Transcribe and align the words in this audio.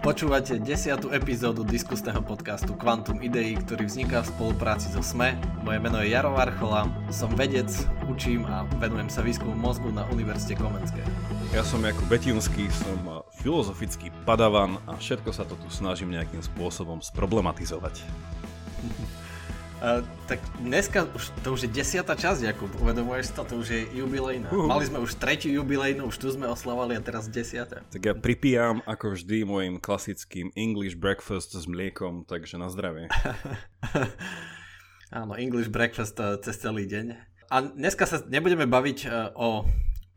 Počúvate 0.00 0.56
desiatú 0.56 1.12
epizódu 1.12 1.60
diskusného 1.60 2.24
podcastu 2.24 2.72
Quantum 2.72 3.20
Idei, 3.20 3.52
ktorý 3.52 3.84
vzniká 3.84 4.24
v 4.24 4.32
spolupráci 4.32 4.88
so 4.88 5.04
SME. 5.04 5.36
Moje 5.60 5.76
meno 5.76 6.00
je 6.00 6.16
Jaro 6.16 6.32
Varchola, 6.32 6.88
som 7.12 7.28
vedec, 7.36 7.68
učím 8.08 8.48
a 8.48 8.64
venujem 8.80 9.12
sa 9.12 9.20
výskumu 9.20 9.52
mozgu 9.52 9.92
na 9.92 10.08
Univerzite 10.08 10.56
Komenskej. 10.56 11.04
Ja 11.52 11.60
som 11.68 11.84
Jakub 11.84 12.08
Betinský, 12.08 12.72
som 12.72 12.96
filozofický 13.44 14.08
padavan 14.24 14.80
a 14.88 14.96
všetko 14.96 15.36
sa 15.36 15.44
to 15.44 15.52
tu 15.60 15.68
snažím 15.68 16.16
nejakým 16.16 16.40
spôsobom 16.40 17.04
sproblematizovať. 17.04 18.00
Uh, 19.80 20.04
tak 20.28 20.44
dneska 20.60 21.08
už, 21.08 21.32
to 21.40 21.56
už 21.56 21.64
je 21.64 21.70
desiatá 21.72 22.12
časť, 22.12 22.52
Jakub, 22.52 22.68
uvedomuješ 22.84 23.32
to, 23.32 23.48
to 23.48 23.54
už 23.64 23.68
je 23.72 23.80
jubilejná. 23.96 24.52
Uh. 24.52 24.68
Mali 24.68 24.84
sme 24.84 25.00
už 25.00 25.16
tretiu 25.16 25.56
jubilejnú, 25.56 26.04
už 26.12 26.20
tu 26.20 26.28
sme 26.28 26.44
oslavali 26.52 26.96
a 26.96 27.00
teraz 27.00 27.32
desiatá. 27.32 27.80
Tak 27.88 28.02
ja 28.04 28.12
pripijam 28.12 28.84
ako 28.84 29.16
vždy 29.16 29.48
môjim 29.48 29.80
klasickým 29.80 30.52
English 30.52 31.00
breakfast 31.00 31.56
s 31.56 31.64
mliekom, 31.64 32.28
takže 32.28 32.60
na 32.60 32.68
zdravie. 32.68 33.08
Áno, 35.24 35.32
English 35.40 35.72
breakfast 35.72 36.20
uh, 36.20 36.36
cez 36.44 36.60
celý 36.60 36.84
deň. 36.84 37.16
A 37.48 37.64
dneska 37.64 38.04
sa 38.04 38.20
nebudeme 38.28 38.68
baviť 38.68 38.98
uh, 39.08 39.32
o 39.32 39.64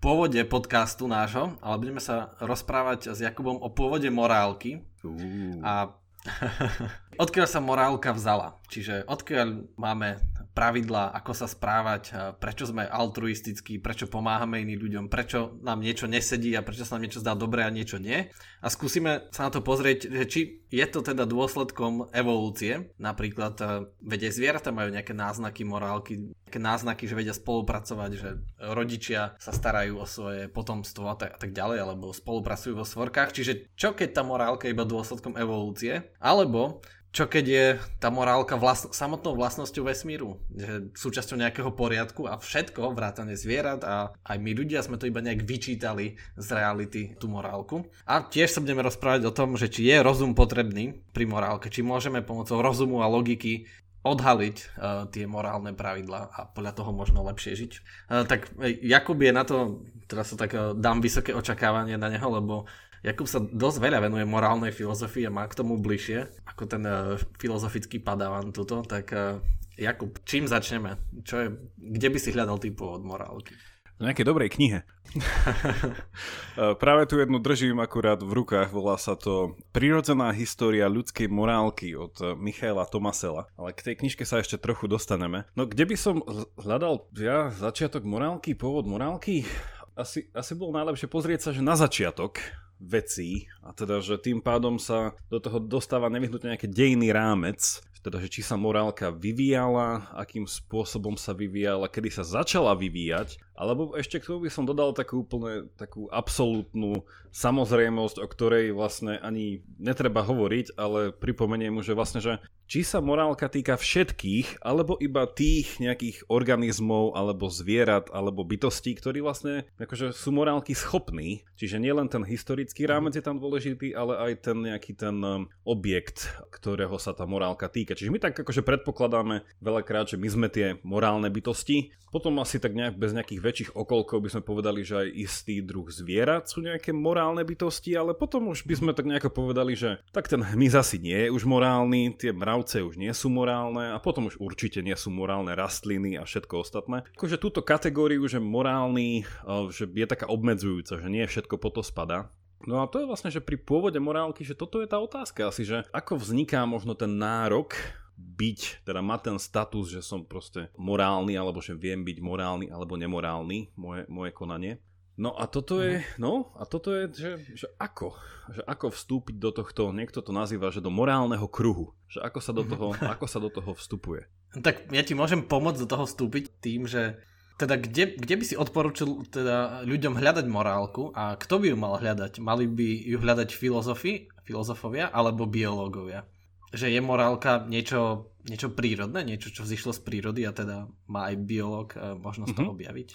pôvode 0.03 0.43
podcastu 0.51 1.07
nášho, 1.07 1.55
ale 1.63 1.75
budeme 1.79 2.03
sa 2.03 2.35
rozprávať 2.43 3.15
s 3.15 3.23
Jakubom 3.23 3.63
o 3.63 3.71
pôvode 3.71 4.11
morálky. 4.11 4.83
Uh. 5.07 5.55
A 5.63 6.02
odkiaľ 7.23 7.47
sa 7.47 7.59
morálka 7.59 8.15
vzala? 8.15 8.59
Čiže 8.71 9.07
odkiaľ 9.07 9.67
máme 9.75 10.23
pravidlá, 10.53 11.17
ako 11.17 11.33
sa 11.33 11.49
správať, 11.49 12.37
prečo 12.37 12.69
sme 12.69 12.85
altruistickí, 12.85 13.81
prečo 13.81 14.05
pomáhame 14.05 14.61
iným 14.61 14.85
ľuďom, 14.85 15.05
prečo 15.09 15.57
nám 15.65 15.81
niečo 15.81 16.05
nesedí 16.05 16.53
a 16.53 16.61
prečo 16.61 16.85
sa 16.85 16.95
nám 16.95 17.09
niečo 17.09 17.25
zdá 17.25 17.33
dobré 17.33 17.65
a 17.65 17.73
niečo 17.73 17.97
nie. 17.97 18.29
A 18.61 18.67
skúsime 18.69 19.27
sa 19.33 19.49
na 19.49 19.51
to 19.51 19.65
pozrieť, 19.65 20.13
že 20.13 20.25
či 20.29 20.41
je 20.69 20.85
to 20.89 21.01
teda 21.01 21.25
dôsledkom 21.25 22.13
evolúcie. 22.13 22.93
Napríklad 23.01 23.57
vedia 24.01 24.29
zvieratá 24.29 24.69
majú 24.69 24.93
nejaké 24.93 25.17
náznaky 25.17 25.65
morálky, 25.65 26.33
nejaké 26.33 26.61
náznaky, 26.61 27.03
že 27.09 27.17
vedia 27.17 27.33
spolupracovať, 27.33 28.11
že 28.13 28.29
rodičia 28.61 29.37
sa 29.41 29.51
starajú 29.53 30.01
o 30.01 30.05
svoje 30.05 30.49
potomstvo 30.53 31.13
tak, 31.17 31.33
a 31.33 31.37
tak 31.41 31.53
ďalej, 31.53 31.77
alebo 31.81 32.13
spolupracujú 32.13 32.77
vo 32.77 32.85
svorkách. 32.85 33.33
Čiže 33.33 33.53
čo 33.73 33.97
keď 33.97 34.09
tá 34.17 34.21
morálka 34.21 34.69
je 34.69 34.73
iba 34.77 34.85
dôsledkom 34.85 35.33
evolúcie? 35.37 36.13
Alebo 36.21 36.81
čo 37.13 37.29
keď 37.29 37.45
je 37.45 37.65
tá 38.01 38.09
morálka 38.09 38.57
vlastn- 38.57 38.89
samotnou 38.89 39.37
vlastnosťou 39.37 39.85
vesmíru, 39.85 40.41
že 40.49 40.89
súčasťou 40.97 41.37
nejakého 41.37 41.69
poriadku 41.69 42.25
a 42.25 42.41
všetko, 42.41 42.97
vrátane 42.97 43.37
zvierat 43.37 43.85
a 43.85 44.17
aj 44.25 44.37
my 44.41 44.51
ľudia 44.57 44.81
sme 44.81 44.97
to 44.97 45.05
iba 45.05 45.21
nejak 45.21 45.45
vyčítali 45.45 46.17
z 46.33 46.47
reality 46.49 47.13
tú 47.21 47.29
morálku. 47.29 47.85
A 48.09 48.25
tiež 48.25 48.49
sa 48.49 48.65
budeme 48.65 48.81
rozprávať 48.81 49.29
o 49.29 49.35
tom, 49.35 49.53
že 49.61 49.69
či 49.69 49.93
je 49.93 50.01
rozum 50.01 50.33
potrebný 50.33 51.05
pri 51.13 51.29
morálke, 51.29 51.69
či 51.69 51.85
môžeme 51.85 52.25
pomocou 52.25 52.57
rozumu 52.65 53.05
a 53.05 53.07
logiky 53.07 53.69
odhaliť 54.03 54.57
uh, 54.59 55.07
tie 55.07 55.23
morálne 55.23 55.71
pravidlá 55.71 56.21
a 56.27 56.39
podľa 56.51 56.75
toho 56.75 56.91
možno 56.91 57.23
lepšie 57.23 57.55
žiť. 57.55 57.71
Uh, 58.11 58.27
tak 58.27 58.51
Jakub 58.83 59.15
je 59.15 59.31
na 59.31 59.47
to, 59.47 59.85
teraz 60.11 60.33
sa 60.33 60.35
tak 60.35 60.51
uh, 60.57 60.75
dám 60.75 60.99
vysoké 60.99 61.31
očakávanie 61.31 61.95
na 61.95 62.11
neho, 62.11 62.27
lebo 62.27 62.67
Jakub 63.03 63.27
sa 63.27 63.43
dosť 63.43 63.83
veľa 63.83 63.99
venuje 63.99 64.23
morálnej 64.23 64.71
filozofii 64.71 65.27
a 65.27 65.35
má 65.35 65.43
k 65.43 65.59
tomu 65.59 65.75
bližšie 65.75 66.47
ako 66.47 66.63
ten 66.63 66.83
uh, 66.87 67.19
filozofický 67.35 67.99
padávan 67.99 68.55
tuto, 68.55 68.79
tak 68.87 69.11
uh, 69.11 69.43
Jakub, 69.75 70.23
čím 70.23 70.47
začneme? 70.47 70.95
Čo 71.27 71.35
je, 71.43 71.47
kde 71.75 72.07
by 72.07 72.17
si 72.21 72.31
hľadal 72.31 72.63
ty 72.63 72.71
pôvod 72.71 73.03
morálky? 73.03 73.59
V 73.99 74.09
nejakej 74.09 74.25
dobrej 74.25 74.49
knihe. 74.57 74.79
Práve 76.83 77.05
tu 77.05 77.21
jednu 77.21 77.37
držím 77.37 77.77
akurát 77.77 78.17
v 78.17 78.41
rukách, 78.41 78.73
volá 78.73 78.97
sa 78.97 79.13
to 79.13 79.53
Prirodzená 79.69 80.33
história 80.33 80.89
ľudskej 80.89 81.29
morálky 81.29 81.93
od 81.93 82.17
Michaela 82.41 82.89
Tomasela. 82.89 83.45
Ale 83.53 83.69
k 83.77 83.93
tej 83.93 83.95
knižke 84.01 84.25
sa 84.25 84.41
ešte 84.41 84.57
trochu 84.57 84.89
dostaneme. 84.89 85.45
No 85.53 85.69
kde 85.69 85.85
by 85.85 85.95
som 85.97 86.25
hľadal 86.57 87.05
ja 87.13 87.53
začiatok 87.53 88.01
morálky, 88.01 88.57
pôvod 88.57 88.89
morálky? 88.89 89.45
Asi, 89.93 90.25
asi 90.33 90.57
bolo 90.57 90.73
najlepšie 90.73 91.05
pozrieť 91.05 91.39
sa, 91.45 91.49
že 91.53 91.61
na 91.61 91.77
začiatok 91.77 92.41
vecí. 92.83 93.47
A 93.63 93.71
teda, 93.71 94.03
že 94.03 94.19
tým 94.19 94.43
pádom 94.43 94.75
sa 94.75 95.15
do 95.31 95.39
toho 95.39 95.63
dostáva 95.63 96.11
nevyhnutne 96.11 96.53
nejaký 96.53 96.67
dejný 96.67 97.09
rámec, 97.15 97.79
teda, 98.03 98.19
že 98.19 98.27
či 98.27 98.41
sa 98.43 98.59
morálka 98.59 99.15
vyvíjala, 99.15 100.11
akým 100.11 100.43
spôsobom 100.43 101.15
sa 101.15 101.31
vyvíjala, 101.31 101.87
kedy 101.87 102.11
sa 102.11 102.27
začala 102.27 102.75
vyvíjať 102.75 103.39
alebo 103.53 103.93
ešte 103.93 104.17
k 104.17 104.27
tomu 104.33 104.45
by 104.45 104.51
som 104.51 104.65
dodal 104.65 104.97
takú 104.97 105.21
úplne 105.21 105.69
takú 105.77 106.09
absolútnu 106.09 107.05
samozrejmosť, 107.33 108.21
o 108.21 108.27
ktorej 108.29 108.73
vlastne 108.73 109.17
ani 109.21 109.65
netreba 109.77 110.25
hovoriť, 110.25 110.77
ale 110.77 111.13
pripomeniem 111.13 111.73
mu, 111.73 111.81
že 111.81 111.97
vlastne, 111.97 112.21
že 112.21 112.37
či 112.63 112.81
sa 112.81 113.03
morálka 113.03 113.51
týka 113.51 113.77
všetkých, 113.77 114.63
alebo 114.63 114.95
iba 114.97 115.27
tých 115.27 115.77
nejakých 115.77 116.25
organizmov, 116.31 117.13
alebo 117.13 117.51
zvierat, 117.51 118.09
alebo 118.09 118.47
bytostí, 118.47 118.95
ktorí 118.97 119.19
vlastne 119.19 119.67
akože 119.77 120.15
sú 120.15 120.31
morálky 120.31 120.73
schopní. 120.73 121.43
Čiže 121.59 121.77
nielen 121.77 122.07
ten 122.07 122.23
historický 122.23 122.87
rámec 122.87 123.19
je 123.19 123.21
tam 123.25 123.37
dôležitý, 123.37 123.93
ale 123.93 124.17
aj 124.17 124.49
ten 124.49 124.57
nejaký 124.63 124.95
ten 124.95 125.15
um, 125.21 125.45
objekt, 125.67 126.31
ktorého 126.49 126.95
sa 126.97 127.11
tá 127.11 127.27
morálka 127.27 127.67
týka. 127.67 127.93
Čiže 127.93 128.09
my 128.09 128.19
tak 128.23 128.33
akože 128.39 128.63
predpokladáme 128.63 129.43
veľakrát, 129.59 130.09
že 130.09 130.17
my 130.17 130.27
sme 130.31 130.47
tie 130.47 130.79
morálne 130.81 131.27
bytosti, 131.27 131.91
potom 132.15 132.39
asi 132.39 132.63
tak 132.63 132.77
nejak 132.77 132.95
bez 132.95 133.11
nejakých 133.11 133.42
väčších 133.43 133.75
okolkov 133.75 134.23
by 134.23 134.29
sme 134.31 134.47
povedali, 134.47 134.87
že 134.87 135.03
aj 135.03 135.07
istý 135.11 135.59
druh 135.59 135.91
zvierat 135.91 136.47
sú 136.47 136.63
nejaké 136.63 136.95
morálne 136.95 137.43
bytosti, 137.43 137.91
ale 137.99 138.15
potom 138.15 138.47
už 138.55 138.63
by 138.63 138.73
sme 138.79 138.91
tak 138.95 139.03
nejako 139.03 139.35
povedali, 139.35 139.75
že 139.75 139.99
tak 140.15 140.31
ten 140.31 140.39
hmyz 140.39 140.79
asi 140.79 141.03
nie 141.03 141.27
je 141.27 141.33
už 141.35 141.43
morálny, 141.43 142.15
tie 142.15 142.31
mravce 142.31 142.79
už 142.79 142.95
nie 142.95 143.11
sú 143.11 143.27
morálne 143.27 143.91
a 143.91 143.99
potom 143.99 144.31
už 144.31 144.39
určite 144.39 144.79
nie 144.79 144.95
sú 144.95 145.11
morálne 145.11 145.51
rastliny 145.51 146.15
a 146.15 146.23
všetko 146.23 146.63
ostatné. 146.63 147.03
Akože 147.19 147.35
túto 147.35 147.59
kategóriu, 147.59 148.23
že 148.31 148.39
morálny, 148.39 149.27
že 149.75 149.91
je 149.91 150.07
taká 150.07 150.31
obmedzujúca, 150.31 151.03
že 151.03 151.07
nie 151.11 151.27
všetko 151.27 151.59
po 151.59 151.69
to 151.69 151.83
spada. 151.83 152.31
No 152.63 152.79
a 152.79 152.87
to 152.87 153.03
je 153.03 153.09
vlastne, 153.09 153.27
že 153.27 153.43
pri 153.43 153.59
pôvode 153.59 153.99
morálky, 153.99 154.47
že 154.47 154.55
toto 154.55 154.79
je 154.79 154.87
tá 154.87 154.95
otázka 154.95 155.51
asi, 155.51 155.67
že 155.67 155.83
ako 155.91 156.15
vzniká 156.15 156.63
možno 156.63 156.95
ten 156.95 157.11
nárok 157.11 157.75
byť, 158.23 158.87
teda 158.87 159.03
mať 159.03 159.19
ten 159.27 159.37
status, 159.37 159.91
že 159.91 160.01
som 160.01 160.23
proste 160.23 160.71
morálny, 160.79 161.35
alebo 161.35 161.59
že 161.59 161.75
viem 161.75 162.01
byť 162.07 162.17
morálny 162.23 162.71
alebo 162.71 162.95
nemorálny, 162.95 163.75
moje, 163.75 164.07
moje 164.07 164.31
konanie. 164.31 164.79
No 165.13 165.37
a 165.37 165.45
toto 165.45 165.77
je, 165.77 166.01
mhm. 166.01 166.05
no 166.17 166.49
a 166.57 166.65
toto 166.65 166.89
je, 166.89 167.03
že, 167.13 167.31
že 167.53 167.67
ako? 167.77 168.17
Že 168.49 168.61
ako 168.65 168.85
vstúpiť 168.89 169.35
do 169.37 169.53
tohto, 169.53 169.93
niekto 169.93 170.25
to 170.25 170.33
nazýva, 170.33 170.73
že 170.73 170.81
do 170.81 170.89
morálneho 170.89 171.45
kruhu. 171.45 171.93
Že 172.09 172.25
ako 172.25 172.39
sa 172.41 172.51
do 172.55 172.63
toho, 172.71 172.87
ako 172.97 173.25
sa 173.29 173.37
do 173.37 173.53
toho 173.53 173.77
vstupuje. 173.77 174.25
Tak 174.57 174.89
ja 174.89 175.03
ti 175.05 175.13
môžem 175.13 175.45
pomôcť 175.45 175.85
do 175.85 175.89
toho 175.89 176.05
vstúpiť 176.09 176.61
tým, 176.61 176.89
že 176.89 177.21
teda 177.61 177.77
kde, 177.77 178.17
kde 178.17 178.35
by 178.41 178.43
si 178.45 178.55
odporučil 178.57 179.29
teda 179.29 179.85
ľuďom 179.85 180.17
hľadať 180.17 180.45
morálku 180.49 181.13
a 181.13 181.37
kto 181.37 181.61
by 181.61 181.65
ju 181.69 181.77
mal 181.77 182.01
hľadať? 182.01 182.41
Mali 182.41 182.65
by 182.65 182.89
ju 183.13 183.17
hľadať 183.21 183.53
filozofi, 183.53 184.25
filozofovia 184.41 185.13
alebo 185.13 185.45
biológovia? 185.45 186.25
Že 186.73 186.89
je 186.89 186.99
morálka 186.99 187.61
niečo, 187.69 188.33
niečo 188.49 188.73
prírodné, 188.73 189.21
niečo, 189.21 189.53
čo 189.53 189.61
vzýšlo 189.61 189.93
z 189.93 190.01
prírody 190.01 190.41
a 190.49 190.51
teda 190.51 190.89
má 191.05 191.29
aj 191.29 191.35
biológ 191.45 191.93
e, 191.93 192.17
možnosť 192.17 192.49
mm-hmm. 192.57 192.67
to 192.67 192.73
objaviť? 192.73 193.09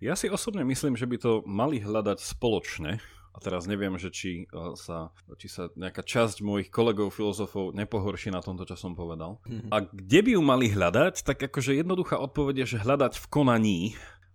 Ja 0.00 0.14
si 0.16 0.30
osobne 0.30 0.62
myslím, 0.64 0.94
že 0.94 1.10
by 1.10 1.16
to 1.18 1.32
mali 1.44 1.82
hľadať 1.82 2.22
spoločne. 2.22 3.02
A 3.30 3.38
teraz 3.38 3.70
neviem, 3.70 3.94
že 3.98 4.10
či 4.10 4.30
e, 4.46 4.74
sa, 4.78 5.10
či 5.38 5.50
sa 5.50 5.70
nejaká 5.74 6.06
časť 6.06 6.42
mojich 6.42 6.70
kolegov 6.70 7.14
filozofov 7.14 7.74
nepohorší 7.74 8.30
na 8.30 8.42
tomto, 8.42 8.62
čo 8.62 8.78
som 8.78 8.94
povedal. 8.94 9.42
Mm-hmm. 9.42 9.70
A 9.74 9.76
kde 9.90 10.20
by 10.22 10.30
ju 10.38 10.42
mali 10.42 10.66
hľadať, 10.70 11.26
tak 11.26 11.38
akože 11.50 11.78
jednoduchá 11.78 12.18
odpoveď 12.18 12.62
je, 12.64 12.78
že 12.78 12.82
hľadať 12.86 13.18
v 13.18 13.26
konaní. 13.26 13.80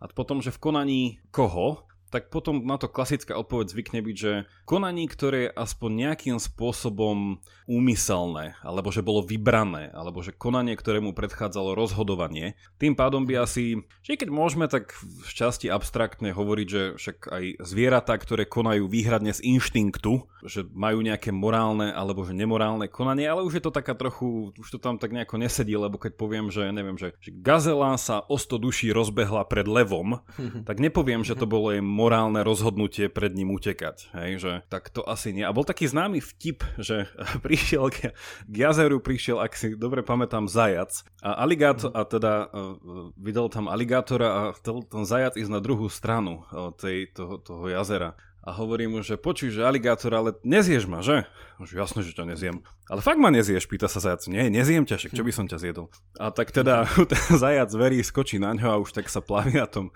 A 0.04 0.12
potom, 0.12 0.44
že 0.44 0.52
v 0.52 0.60
konaní 0.60 1.02
koho? 1.32 1.88
Tak 2.16 2.32
potom 2.32 2.64
na 2.64 2.80
to 2.80 2.88
klasická 2.88 3.36
odpoveď 3.36 3.76
zvykne 3.76 4.00
byť, 4.00 4.16
že 4.16 4.48
konaní, 4.64 5.12
ktoré 5.12 5.52
je 5.52 5.56
aspoň 5.60 5.90
nejakým 6.08 6.40
spôsobom 6.40 7.44
úmyselné, 7.68 8.56
alebo 8.64 8.88
že 8.88 9.04
bolo 9.04 9.20
vybrané, 9.20 9.92
alebo 9.92 10.24
že 10.24 10.32
konanie, 10.32 10.80
ktorému 10.80 11.12
predchádzalo 11.12 11.76
rozhodovanie. 11.76 12.56
Tým 12.80 12.96
pádom 12.96 13.28
by 13.28 13.44
asi, 13.44 13.84
že 14.00 14.16
keď 14.16 14.32
môžeme 14.32 14.72
tak 14.72 14.96
v 14.96 15.28
časti 15.28 15.68
abstraktne 15.68 16.32
hovoriť, 16.32 16.68
že 16.72 16.82
však 16.96 17.18
aj 17.28 17.44
zvieratá, 17.68 18.16
ktoré 18.16 18.48
konajú 18.48 18.88
výhradne 18.88 19.36
z 19.36 19.44
inštinktu, 19.44 20.24
že 20.46 20.64
majú 20.72 21.02
nejaké 21.02 21.34
morálne 21.34 21.90
alebo 21.90 22.24
že 22.24 22.38
nemorálne 22.38 22.86
konanie, 22.88 23.26
ale 23.26 23.44
už 23.44 23.60
je 23.60 23.64
to 23.66 23.74
taká 23.74 23.98
trochu, 23.98 24.54
už 24.56 24.78
to 24.78 24.80
tam 24.80 25.02
tak 25.02 25.12
nejako 25.12 25.42
nesedí, 25.42 25.74
lebo 25.74 25.98
keď 25.98 26.16
poviem, 26.16 26.54
že 26.54 26.70
neviem, 26.70 26.96
že, 26.96 27.18
že 27.20 27.34
gazela 27.34 27.98
sa 27.98 28.22
o 28.30 28.38
100 28.38 28.62
duší 28.62 28.88
rozbehla 28.94 29.44
pred 29.50 29.66
levom, 29.66 30.22
tak 30.70 30.78
nepoviem, 30.78 31.26
že 31.26 31.34
to 31.34 31.50
bolo 31.50 31.74
jej 31.74 31.82
morálne 31.82 32.05
rozhodnutie 32.10 33.10
pred 33.10 33.34
ním 33.34 33.54
utekať. 33.56 34.12
Hej, 34.14 34.32
že 34.40 34.52
tak 34.70 34.90
to 34.94 35.02
asi 35.06 35.32
nie. 35.32 35.46
A 35.46 35.56
bol 35.56 35.68
taký 35.68 35.90
známy 35.90 36.22
vtip, 36.22 36.62
že 36.78 37.10
prišiel 37.46 37.90
k, 37.90 38.12
k 38.46 38.54
jazeru, 38.54 39.02
prišiel, 39.02 39.42
ak 39.42 39.54
si 39.58 39.74
dobre 39.74 40.06
pamätám, 40.06 40.46
zajac. 40.46 41.06
A 41.26 41.42
aligátor, 41.42 41.92
a 41.94 42.02
teda 42.06 42.50
uh, 42.50 43.14
videl 43.18 43.50
tam 43.50 43.72
aligátora 43.72 44.30
a 44.30 44.42
chcel 44.58 44.86
ten 44.86 45.04
zajac 45.04 45.38
ísť 45.40 45.52
na 45.52 45.62
druhú 45.62 45.90
stranu 45.90 46.46
uh, 46.52 46.70
tej, 46.76 47.12
toho, 47.14 47.42
toho 47.42 47.66
jazera 47.70 48.14
a 48.46 48.54
hovorí 48.54 48.86
mu, 48.86 49.02
že 49.02 49.18
počuj, 49.18 49.50
že 49.50 49.66
aligátor, 49.66 50.14
ale 50.14 50.38
nezieš 50.46 50.86
ma, 50.86 51.02
že? 51.02 51.26
Že 51.58 51.82
jasné, 51.82 52.00
že 52.06 52.14
ťa 52.14 52.30
nezjem. 52.30 52.62
Ale 52.86 53.02
fakt 53.02 53.18
ma 53.18 53.34
nezieš, 53.34 53.66
pýta 53.66 53.90
sa 53.90 53.98
zajac. 53.98 54.30
Nie, 54.30 54.54
nezjem 54.54 54.86
ťa, 54.86 55.02
však 55.02 55.18
čo 55.18 55.26
by 55.26 55.34
som 55.34 55.50
ťa 55.50 55.58
zjedol. 55.58 55.90
A 56.22 56.30
tak 56.30 56.54
teda 56.54 56.86
ten 57.12 57.26
zajac 57.42 57.74
verí, 57.74 58.06
skočí 58.06 58.38
na 58.38 58.54
ňo 58.54 58.70
a 58.70 58.78
už 58.78 58.94
tak 58.94 59.10
sa 59.10 59.26
plaví 59.26 59.58
na 59.58 59.66
tom, 59.66 59.90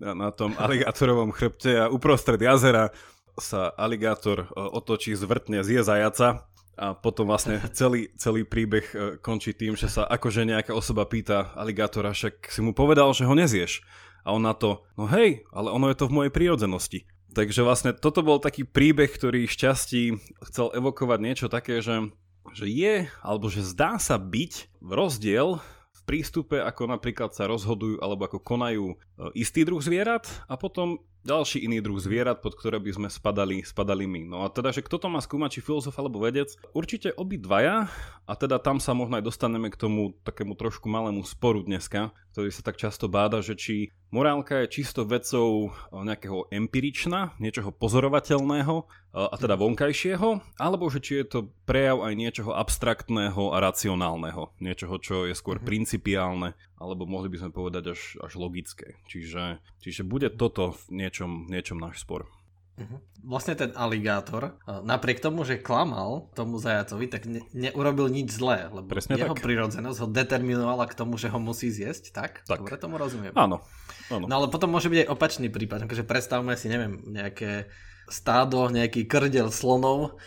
na 0.00 0.28
tom 0.32 0.52
aligátorovom 0.58 1.32
chrbte 1.32 1.72
a 1.80 1.90
uprostred 1.92 2.40
jazera 2.40 2.92
sa 3.36 3.72
aligátor 3.76 4.44
e, 4.44 4.56
otočí, 4.56 5.12
zvrtne, 5.12 5.60
zje 5.60 5.84
zajaca 5.84 6.48
a 6.76 6.92
potom 6.92 7.28
vlastne 7.28 7.60
celý, 7.76 8.12
celý 8.16 8.44
príbeh 8.44 8.86
e, 8.92 8.96
končí 9.20 9.52
tým, 9.56 9.76
že 9.76 9.88
sa 9.88 10.04
akože 10.08 10.44
nejaká 10.44 10.72
osoba 10.72 11.04
pýta 11.08 11.52
aligátora, 11.56 12.12
však 12.12 12.48
si 12.52 12.60
mu 12.64 12.72
povedal, 12.72 13.12
že 13.12 13.28
ho 13.28 13.32
nezieš. 13.36 13.84
A 14.26 14.34
on 14.34 14.42
na 14.42 14.58
to, 14.58 14.82
no 14.98 15.06
hej, 15.06 15.46
ale 15.54 15.70
ono 15.70 15.86
je 15.92 15.96
to 15.96 16.10
v 16.10 16.16
mojej 16.16 16.32
prírodzenosti. 16.34 17.06
Takže 17.36 17.60
vlastne 17.62 17.92
toto 17.92 18.24
bol 18.24 18.40
taký 18.40 18.64
príbeh, 18.64 19.12
ktorý 19.12 19.44
šťastí 19.44 20.16
chcel 20.50 20.72
evokovať 20.72 21.18
niečo 21.20 21.46
také, 21.52 21.84
že, 21.84 22.10
že 22.56 22.66
je, 22.66 23.06
alebo 23.20 23.52
že 23.52 23.60
zdá 23.60 24.00
sa 24.00 24.16
byť 24.16 24.80
rozdiel 24.80 25.60
prístupe, 26.06 26.62
ako 26.62 26.86
napríklad 26.86 27.34
sa 27.34 27.50
rozhodujú 27.50 27.98
alebo 27.98 28.30
ako 28.30 28.38
konajú 28.40 28.94
e, 28.94 28.96
istý 29.34 29.66
druh 29.66 29.82
zvierat 29.82 30.24
a 30.46 30.54
potom 30.54 31.02
ďalší 31.26 31.66
iný 31.66 31.82
druh 31.82 31.98
zvierat, 31.98 32.38
pod 32.38 32.54
ktoré 32.54 32.78
by 32.78 32.94
sme 32.94 33.08
spadali, 33.10 33.66
spadali 33.66 34.06
my. 34.06 34.22
No 34.30 34.46
a 34.46 34.48
teda, 34.48 34.70
že 34.70 34.86
kto 34.86 35.02
to 35.02 35.10
má 35.10 35.18
skúmať, 35.18 35.58
či 35.58 35.66
filozof 35.66 35.98
alebo 35.98 36.22
vedec? 36.22 36.54
Určite 36.70 37.10
obidvaja 37.18 37.90
a 38.24 38.32
teda 38.38 38.62
tam 38.62 38.78
sa 38.78 38.94
možno 38.94 39.18
aj 39.18 39.26
dostaneme 39.26 39.66
k 39.68 39.76
tomu 39.76 40.14
takému 40.22 40.54
trošku 40.54 40.86
malému 40.86 41.26
sporu 41.26 41.66
dneska, 41.66 42.14
ktorý 42.30 42.54
sa 42.54 42.62
tak 42.62 42.78
často 42.78 43.10
báda, 43.10 43.42
že 43.42 43.58
či 43.58 43.90
morálka 44.14 44.62
je 44.64 44.72
čisto 44.80 45.02
vecou 45.02 45.74
nejakého 45.90 46.46
empirična, 46.54 47.34
niečoho 47.42 47.74
pozorovateľného 47.74 48.86
a 49.16 49.34
teda 49.40 49.56
vonkajšieho, 49.56 50.60
alebo 50.60 50.92
že 50.92 51.00
či 51.00 51.24
je 51.24 51.26
to 51.26 51.40
prejav 51.64 52.04
aj 52.04 52.12
niečoho 52.12 52.52
abstraktného 52.52 53.56
a 53.56 53.58
racionálneho, 53.64 54.52
niečoho, 54.60 55.00
čo 55.00 55.24
je 55.24 55.32
skôr 55.32 55.56
mm-hmm. 55.56 55.70
principiálne, 55.72 56.52
alebo 56.76 57.08
mohli 57.08 57.32
by 57.32 57.40
sme 57.40 57.50
povedať 57.52 57.96
až, 57.96 58.00
až 58.20 58.32
logické. 58.36 59.00
Čiže, 59.08 59.60
čiže 59.80 60.02
bude 60.04 60.28
toto 60.28 60.76
v 60.76 61.04
niečom, 61.04 61.48
niečom 61.48 61.80
náš 61.80 62.04
spor. 62.04 62.28
Uh-huh. 62.76 63.00
Vlastne 63.24 63.56
ten 63.56 63.72
aligátor, 63.72 64.60
napriek 64.68 65.24
tomu, 65.24 65.48
že 65.48 65.56
klamal 65.56 66.28
tomu 66.36 66.60
zajacovi, 66.60 67.08
tak 67.08 67.24
ne, 67.24 67.40
neurobil 67.56 68.12
nič 68.12 68.36
zlé, 68.36 68.68
lebo 68.68 68.84
Presne 68.84 69.16
jeho 69.16 69.32
tak. 69.32 69.40
prirodzenosť 69.40 69.98
ho 70.04 70.08
determinovala 70.12 70.84
k 70.84 70.92
tomu, 70.94 71.16
že 71.16 71.32
ho 71.32 71.40
musí 71.40 71.72
zjesť, 71.72 72.12
tak? 72.12 72.44
tak. 72.44 72.60
Dobre 72.60 72.76
tomu 72.76 73.00
rozumiem. 73.00 73.32
Áno. 73.32 73.64
áno. 74.12 74.28
No 74.28 74.34
ale 74.44 74.52
potom 74.52 74.68
môže 74.68 74.92
byť 74.92 75.08
aj 75.08 75.10
opačný 75.10 75.48
prípad, 75.48 75.88
akože 75.88 76.04
predstavme 76.04 76.52
si, 76.60 76.68
neviem, 76.68 77.00
nejaké 77.08 77.72
stádo, 78.12 78.68
nejaký 78.68 79.08
krdel 79.08 79.48
slonov, 79.48 80.20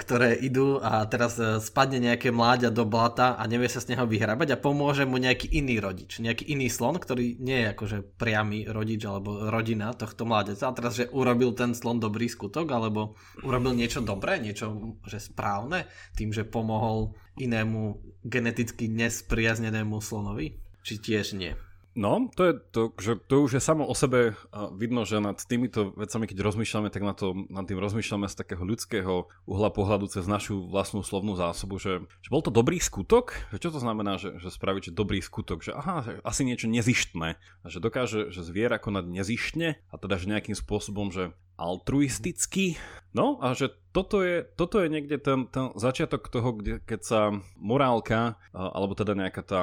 ktoré 0.00 0.40
idú 0.40 0.80
a 0.80 1.04
teraz 1.04 1.36
eh, 1.36 1.60
spadne 1.60 2.00
nejaké 2.00 2.32
mláďa 2.32 2.72
do 2.72 2.88
blata 2.88 3.36
a 3.36 3.44
nevie 3.44 3.68
sa 3.68 3.84
z 3.84 3.92
neho 3.92 4.08
vyhrabať 4.08 4.56
a 4.56 4.60
pomôže 4.60 5.04
mu 5.04 5.20
nejaký 5.20 5.52
iný 5.52 5.76
rodič, 5.76 6.24
nejaký 6.24 6.48
iný 6.48 6.72
slon, 6.72 6.96
ktorý 6.96 7.36
nie 7.36 7.64
je 7.64 7.66
akože 7.76 7.98
priamy 8.16 8.64
rodič 8.64 9.04
alebo 9.04 9.52
rodina 9.52 9.92
tohto 9.92 10.24
mláďaca. 10.24 10.72
A 10.72 10.76
teraz, 10.76 10.96
že 10.96 11.12
urobil 11.12 11.52
ten 11.52 11.76
slon 11.76 12.00
dobrý 12.00 12.32
skutok 12.32 12.64
alebo 12.72 13.20
urobil 13.44 13.76
niečo 13.76 14.00
dobré, 14.00 14.40
niečo 14.40 14.96
že 15.04 15.20
správne 15.20 15.84
tým, 16.16 16.32
že 16.32 16.48
pomohol 16.48 17.12
inému 17.36 18.00
geneticky 18.24 18.88
nespriaznenému 18.88 20.00
slonovi? 20.00 20.56
Či 20.82 20.94
tiež 20.98 21.36
nie? 21.36 21.52
No, 21.92 22.32
to 22.32 22.42
je 22.48 22.54
to, 22.72 22.82
že 22.96 23.12
to 23.28 23.44
už 23.44 23.60
je 23.60 23.62
samo 23.62 23.84
o 23.84 23.92
sebe 23.92 24.32
vidno, 24.80 25.04
že 25.04 25.20
nad 25.20 25.36
týmito 25.36 25.92
vecami, 25.92 26.24
keď 26.24 26.40
rozmýšľame, 26.40 26.88
tak 26.88 27.04
na 27.04 27.12
to, 27.12 27.36
nad 27.52 27.68
tým 27.68 27.76
rozmýšľame 27.76 28.32
z 28.32 28.38
takého 28.38 28.64
ľudského 28.64 29.28
uhla 29.44 29.68
pohľadu 29.68 30.08
cez 30.08 30.24
našu 30.24 30.72
vlastnú 30.72 31.04
slovnú 31.04 31.36
zásobu, 31.36 31.76
že, 31.76 32.00
že 32.24 32.28
bol 32.32 32.40
to 32.40 32.48
dobrý 32.48 32.80
skutok? 32.80 33.36
Že 33.52 33.58
čo 33.60 33.70
to 33.76 33.80
znamená, 33.84 34.16
že, 34.16 34.40
že 34.40 34.48
spraviť 34.48 34.88
že 34.88 34.92
dobrý 34.96 35.20
skutok? 35.20 35.60
Že 35.60 35.72
aha, 35.76 35.96
že 36.00 36.12
asi 36.24 36.48
niečo 36.48 36.72
nezištné. 36.72 37.36
Že 37.68 37.78
dokáže 37.84 38.20
že 38.32 38.40
zviera 38.40 38.80
konať 38.80 39.04
nezištne 39.12 39.76
a 39.92 39.94
teda 40.00 40.16
že 40.16 40.32
nejakým 40.32 40.56
spôsobom, 40.56 41.12
že 41.12 41.36
altruisticky. 41.60 42.80
No 43.12 43.36
a 43.44 43.52
že 43.52 43.68
toto 43.92 44.24
je, 44.24 44.48
toto 44.56 44.80
je 44.80 44.88
niekde 44.88 45.20
ten, 45.20 45.44
ten 45.52 45.76
začiatok 45.76 46.32
toho, 46.32 46.56
kde, 46.56 46.80
keď 46.80 47.00
sa 47.04 47.20
morálka, 47.60 48.40
alebo 48.56 48.96
teda 48.96 49.12
nejaká 49.12 49.44
tá 49.44 49.62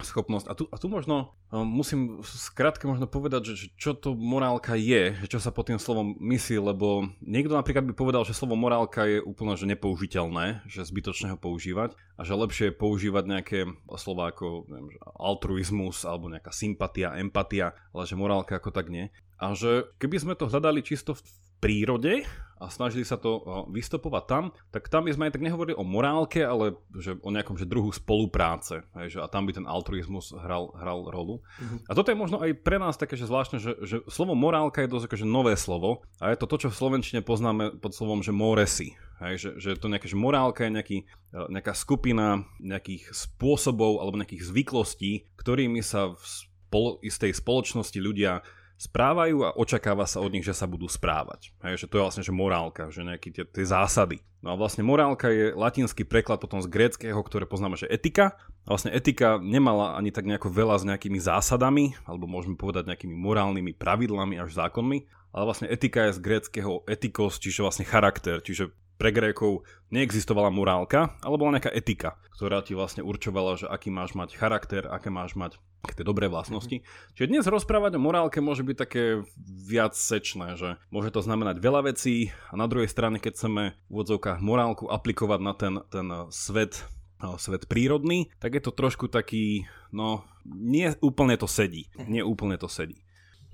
schopnosť. 0.00 0.46
A 0.46 0.54
tu, 0.54 0.64
a 0.70 0.76
tu 0.78 0.86
možno 0.86 1.34
um, 1.50 1.66
musím 1.66 2.22
skrátke 2.22 2.86
možno 2.86 3.10
povedať, 3.10 3.54
že, 3.54 3.66
čo 3.74 3.94
to 3.94 4.14
morálka 4.14 4.78
je, 4.78 5.14
čo 5.26 5.42
sa 5.42 5.50
pod 5.50 5.70
tým 5.70 5.80
slovom 5.80 6.14
myslí, 6.18 6.58
lebo 6.62 7.10
niekto 7.22 7.54
napríklad 7.54 7.86
by 7.90 7.94
povedal, 7.94 8.22
že 8.22 8.36
slovo 8.36 8.54
morálka 8.54 9.06
je 9.06 9.18
úplne 9.22 9.58
že 9.58 9.66
nepoužiteľné, 9.66 10.68
že 10.70 10.86
zbytočné 10.86 11.34
ho 11.34 11.38
používať 11.38 11.98
a 12.18 12.20
že 12.22 12.38
lepšie 12.38 12.64
je 12.70 12.78
používať 12.78 13.24
nejaké 13.26 13.58
slova 13.98 14.30
ako 14.30 14.68
neviem, 14.70 14.94
altruizmus 15.18 16.06
alebo 16.06 16.30
nejaká 16.30 16.50
sympatia, 16.54 17.18
empatia, 17.18 17.74
ale 17.90 18.04
že 18.06 18.18
morálka 18.18 18.58
ako 18.58 18.70
tak 18.70 18.90
nie. 18.90 19.10
A 19.38 19.54
že 19.54 19.86
keby 20.02 20.16
sme 20.18 20.34
to 20.34 20.50
hľadali 20.50 20.82
čisto 20.82 21.14
v 21.14 21.22
prírode 21.58 22.26
a 22.58 22.66
snažili 22.68 23.06
sa 23.06 23.14
to 23.14 23.66
vystopovať 23.70 24.24
tam, 24.26 24.44
tak 24.74 24.90
tam 24.90 25.06
by 25.06 25.14
sme 25.14 25.30
aj 25.30 25.38
tak 25.38 25.46
nehovorili 25.46 25.78
o 25.78 25.86
morálke, 25.86 26.42
ale 26.42 26.74
že 26.98 27.14
o 27.22 27.30
nejakom 27.30 27.54
že 27.54 27.64
druhu 27.64 27.94
spolupráce. 27.94 28.82
Hej, 28.98 29.16
že, 29.16 29.18
a 29.22 29.30
tam 29.30 29.46
by 29.46 29.54
ten 29.54 29.66
altruizmus 29.66 30.34
hral, 30.34 30.74
hral 30.74 31.06
rolu. 31.08 31.40
Uh-huh. 31.40 31.78
A 31.86 31.94
toto 31.94 32.10
je 32.10 32.18
možno 32.18 32.42
aj 32.42 32.58
pre 32.60 32.82
nás 32.82 32.98
také, 32.98 33.14
že 33.14 33.30
zvláštne, 33.30 33.62
že, 33.62 33.72
že 33.86 33.96
slovo 34.10 34.34
morálka 34.34 34.82
je 34.82 34.90
dosť 34.90 35.06
akože 35.10 35.26
nové 35.26 35.54
slovo 35.54 36.02
a 36.18 36.34
je 36.34 36.38
to 36.38 36.50
to, 36.50 36.66
čo 36.66 36.68
v 36.74 36.78
Slovenčine 36.78 37.20
poznáme 37.22 37.78
pod 37.78 37.94
slovom, 37.94 38.20
že 38.20 38.34
moresi. 38.34 38.98
Hej, 39.18 39.34
že, 39.38 39.50
že 39.58 39.70
to 39.78 39.90
nejaká 39.90 40.06
že 40.06 40.14
morálka 40.14 40.62
je 40.62 40.74
nejaký, 40.78 40.98
nejaká 41.34 41.74
skupina 41.74 42.46
nejakých 42.62 43.10
spôsobov 43.10 43.98
alebo 43.98 44.14
nejakých 44.14 44.46
zvyklostí, 44.46 45.26
ktorými 45.34 45.82
sa 45.82 46.14
v 46.14 46.22
spolo, 46.22 46.90
istej 47.00 47.32
spoločnosti 47.34 47.98
ľudia 47.98 48.44
správajú 48.78 49.42
a 49.42 49.54
očakáva 49.58 50.06
sa 50.06 50.22
od 50.22 50.30
nich, 50.30 50.46
že 50.46 50.54
sa 50.54 50.70
budú 50.70 50.86
správať. 50.86 51.50
Hej, 51.66 51.84
že 51.84 51.86
to 51.90 51.98
je 51.98 52.04
vlastne 52.06 52.24
že 52.24 52.30
morálka, 52.30 52.94
že 52.94 53.02
nejaké 53.02 53.34
tie, 53.34 53.42
tie 53.42 53.66
zásady. 53.66 54.22
No 54.38 54.54
a 54.54 54.58
vlastne 54.58 54.86
morálka 54.86 55.28
je 55.34 55.50
latinský 55.50 56.06
preklad 56.06 56.38
potom 56.38 56.62
z 56.62 56.70
gréckého, 56.70 57.18
ktoré 57.18 57.42
poznáme, 57.42 57.74
že 57.74 57.90
etika. 57.90 58.38
A 58.64 58.78
vlastne 58.78 58.94
etika 58.94 59.42
nemala 59.42 59.98
ani 59.98 60.14
tak 60.14 60.30
nejako 60.30 60.54
veľa 60.54 60.78
s 60.78 60.86
nejakými 60.86 61.18
zásadami, 61.18 61.98
alebo 62.06 62.30
môžeme 62.30 62.54
povedať 62.54 62.86
nejakými 62.86 63.18
morálnymi 63.18 63.74
pravidlami 63.74 64.38
až 64.38 64.54
zákonmi, 64.54 65.10
ale 65.34 65.42
vlastne 65.42 65.66
etika 65.66 66.06
je 66.08 66.16
z 66.16 66.22
gréckého 66.22 66.86
etikos, 66.86 67.42
čiže 67.42 67.66
vlastne 67.66 67.82
charakter, 67.82 68.38
čiže 68.38 68.70
pre 68.98 69.14
Grékov 69.14 69.62
neexistovala 69.94 70.50
morálka, 70.50 71.14
ale 71.22 71.38
bola 71.38 71.54
nejaká 71.54 71.70
etika, 71.70 72.18
ktorá 72.34 72.66
ti 72.66 72.74
vlastne 72.74 73.06
určovala, 73.06 73.54
že 73.54 73.70
aký 73.70 73.94
máš 73.94 74.18
mať 74.18 74.34
charakter, 74.34 74.90
aké 74.90 75.06
máš 75.06 75.38
mať 75.38 75.62
tie 75.94 76.04
dobré 76.06 76.26
vlastnosti. 76.26 76.82
Mm-hmm. 76.82 77.14
Čiže 77.14 77.30
dnes 77.30 77.44
rozprávať 77.46 77.98
o 77.98 78.00
morálke 78.02 78.38
môže 78.42 78.66
byť 78.66 78.76
také 78.76 79.02
viac 79.46 79.94
sečné, 79.94 80.58
že 80.58 80.78
môže 80.90 81.10
to 81.10 81.22
znamenať 81.22 81.62
veľa 81.62 81.90
vecí 81.90 82.34
a 82.50 82.54
na 82.58 82.66
druhej 82.66 82.90
strane, 82.90 83.22
keď 83.22 83.32
chceme 83.34 83.62
v 83.86 83.90
úvodzovkách 83.90 84.38
morálku 84.42 84.90
aplikovať 84.90 85.40
na 85.42 85.52
ten, 85.54 85.74
ten 85.90 86.06
svet 86.30 86.86
svet 87.18 87.66
prírodný, 87.66 88.30
tak 88.38 88.54
je 88.54 88.62
to 88.62 88.70
trošku 88.70 89.10
taký, 89.10 89.66
no, 89.90 90.22
nie 90.46 90.94
úplne 91.02 91.34
to 91.34 91.50
sedí. 91.50 91.90
Nie 92.06 92.22
úplne 92.22 92.54
to 92.54 92.70
sedí. 92.70 93.02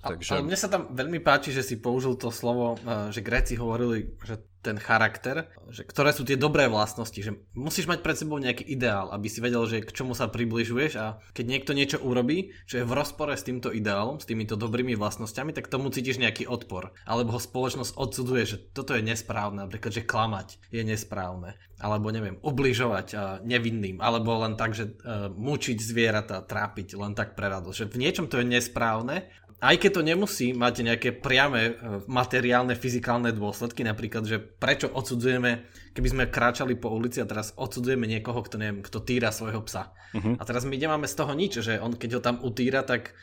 Takže... 0.04 0.30
Ale 0.36 0.44
mne 0.44 0.58
sa 0.58 0.68
tam 0.68 0.92
veľmi 0.92 1.20
páči, 1.24 1.50
že 1.50 1.64
si 1.64 1.80
použil 1.80 2.20
to 2.20 2.28
slovo, 2.28 2.76
eh, 2.84 3.08
že 3.08 3.24
Gréci 3.24 3.56
hovorili, 3.56 4.12
že 4.20 4.36
ten 4.64 4.80
charakter, 4.80 5.44
že 5.68 5.84
ktoré 5.84 6.16
sú 6.16 6.24
tie 6.24 6.40
dobré 6.40 6.72
vlastnosti, 6.72 7.20
že 7.20 7.36
musíš 7.52 7.84
mať 7.84 8.00
pred 8.00 8.16
sebou 8.16 8.40
nejaký 8.40 8.64
ideál, 8.64 9.12
aby 9.12 9.28
si 9.28 9.44
vedel, 9.44 9.60
že 9.68 9.84
k 9.84 9.92
čomu 9.92 10.16
sa 10.16 10.32
približuješ 10.32 10.92
a 10.96 11.20
keď 11.36 11.44
niekto 11.44 11.76
niečo 11.76 12.00
urobí, 12.00 12.56
čo 12.64 12.80
je 12.80 12.88
v 12.88 12.96
rozpore 12.96 13.36
s 13.36 13.44
týmto 13.44 13.68
ideálom, 13.68 14.16
s 14.16 14.24
týmito 14.24 14.56
dobrými 14.56 14.96
vlastnosťami, 14.96 15.52
tak 15.52 15.68
tomu 15.68 15.92
cítiš 15.92 16.16
nejaký 16.16 16.48
odpor. 16.48 16.96
Alebo 17.04 17.36
ho 17.36 17.40
spoločnosť 17.42 18.00
odsuduje, 18.00 18.42
že 18.48 18.56
toto 18.72 18.96
je 18.96 19.04
nesprávne, 19.04 19.68
napríklad, 19.68 19.92
že 19.92 20.08
klamať 20.08 20.72
je 20.72 20.80
nesprávne. 20.80 21.60
Alebo 21.74 22.08
neviem, 22.08 22.38
ubližovať 22.40 23.06
uh, 23.12 23.20
nevinným, 23.44 23.98
alebo 23.98 24.40
len 24.40 24.54
tak, 24.56 24.72
že 24.72 24.94
uh, 24.94 25.28
mučiť 25.28 25.76
zvieratá, 25.76 26.40
trápiť 26.40 26.96
len 26.96 27.12
tak 27.12 27.36
pre 27.36 27.50
radosť. 27.50 27.76
Že 27.84 27.90
v 27.90 28.00
niečom 28.00 28.26
to 28.30 28.40
je 28.40 28.46
nesprávne 28.46 29.28
aj 29.64 29.76
keď 29.80 29.90
to 29.96 30.02
nemusí 30.04 30.52
mať 30.52 30.74
nejaké 30.84 31.10
priame 31.16 31.62
e, 31.64 31.72
materiálne, 32.04 32.76
fyzikálne 32.76 33.32
dôsledky, 33.32 33.80
napríklad, 33.80 34.28
že 34.28 34.36
prečo 34.36 34.92
odsudzujeme, 34.92 35.64
keby 35.96 36.08
sme 36.12 36.24
kráčali 36.28 36.76
po 36.76 36.92
ulici 36.92 37.24
a 37.24 37.28
teraz 37.28 37.56
odsudzujeme 37.56 38.04
niekoho, 38.04 38.44
kto 38.44 38.60
neviem, 38.60 38.84
kto 38.84 39.00
týra 39.00 39.32
svojho 39.32 39.64
psa. 39.64 39.96
Uh-huh. 40.12 40.36
A 40.36 40.42
teraz 40.44 40.68
my 40.68 40.76
nemáme 40.76 41.08
z 41.08 41.16
toho 41.16 41.32
nič, 41.32 41.64
že 41.64 41.80
on 41.80 41.96
keď 41.96 42.10
ho 42.18 42.20
tam 42.20 42.36
utýra, 42.44 42.84
tak 42.84 43.16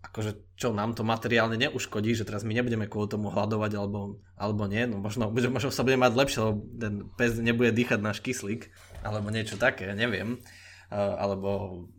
akože 0.00 0.56
čo 0.56 0.72
nám 0.72 0.96
to 0.96 1.04
materiálne 1.04 1.60
neuškodí, 1.60 2.16
že 2.16 2.24
teraz 2.24 2.40
my 2.46 2.56
nebudeme 2.56 2.88
kvôli 2.88 3.12
tomu 3.12 3.28
hľadovať 3.28 3.72
alebo, 3.76 4.18
alebo 4.32 4.64
nie, 4.64 4.88
no 4.88 4.96
možno, 4.96 5.28
možno 5.28 5.68
sa 5.68 5.84
bude 5.84 6.00
mať 6.00 6.12
lepšie, 6.16 6.40
lebo 6.40 6.58
ten 6.80 6.94
pes 7.20 7.36
nebude 7.36 7.70
dýchať 7.76 8.00
náš 8.00 8.24
kyslík, 8.24 8.72
alebo 9.04 9.28
niečo 9.28 9.60
také, 9.60 9.92
neviem. 9.92 10.40
Uh, 10.90 11.14
alebo 11.22 11.50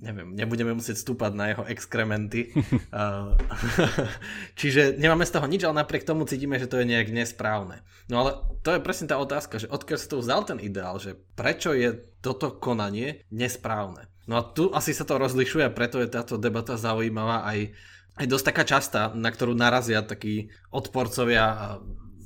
neviem, 0.03 0.35
nebudeme 0.35 0.75
musieť 0.75 0.99
stúpať 0.99 1.31
na 1.31 1.55
jeho 1.55 1.63
exkrementy. 1.63 2.51
Uh, 2.91 3.39
čiže 4.59 4.99
nemáme 4.99 5.23
z 5.23 5.31
toho 5.39 5.47
nič, 5.47 5.63
ale 5.63 5.79
napriek 5.79 6.03
tomu 6.03 6.27
cítime, 6.27 6.59
že 6.59 6.67
to 6.67 6.83
je 6.83 6.91
nejak 6.91 7.07
nesprávne. 7.07 7.87
No 8.11 8.19
ale 8.19 8.43
to 8.67 8.75
je 8.75 8.83
presne 8.83 9.07
tá 9.07 9.15
otázka, 9.15 9.63
že 9.63 9.71
odkiaľ 9.71 9.95
sa 9.95 10.11
to 10.11 10.19
vzal 10.19 10.41
ten 10.43 10.59
ideál, 10.59 10.99
že 10.99 11.15
prečo 11.39 11.71
je 11.71 12.03
toto 12.19 12.51
konanie 12.51 13.23
nesprávne. 13.31 14.11
No 14.27 14.37
a 14.37 14.43
tu 14.43 14.69
asi 14.75 14.91
sa 14.91 15.07
to 15.07 15.17
rozlišuje 15.17 15.71
preto 15.73 16.03
je 16.03 16.11
táto 16.11 16.35
debata 16.35 16.75
zaujímavá 16.75 17.47
aj, 17.47 17.73
aj 18.21 18.25
dosť 18.27 18.45
taká 18.51 18.63
častá, 18.67 19.01
na 19.15 19.31
ktorú 19.31 19.55
narazia 19.55 20.03
takí 20.05 20.51
odporcovia 20.69 21.79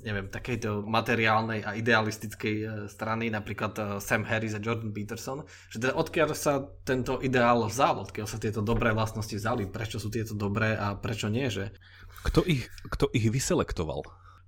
neviem, 0.05 0.29
takejto 0.29 0.85
materiálnej 0.85 1.65
a 1.65 1.74
idealistickej 1.74 2.55
e, 2.62 2.67
strany, 2.85 3.33
napríklad 3.33 3.74
e, 3.75 3.81
Sam 3.97 4.21
Harris 4.21 4.53
a 4.53 4.62
Jordan 4.62 4.93
Peterson, 4.93 5.41
že 5.74 5.81
teda 5.81 5.97
odkiaľ 5.97 6.38
sa 6.38 6.62
tento 6.85 7.17
ideál 7.25 7.65
vzal, 7.65 8.05
odkiaľ 8.05 8.27
sa 8.29 8.38
tieto 8.38 8.62
dobré 8.62 8.93
vlastnosti 8.93 9.33
vzali, 9.33 9.65
prečo 9.65 9.97
sú 9.97 10.13
tieto 10.13 10.38
dobré 10.38 10.77
a 10.77 10.93
prečo 10.93 11.25
nie, 11.25 11.50
že? 11.50 11.74
Kto 12.21 12.45
ich, 12.45 12.69
kto 12.93 13.09
ich 13.17 13.25
vyselektoval? 13.33 14.05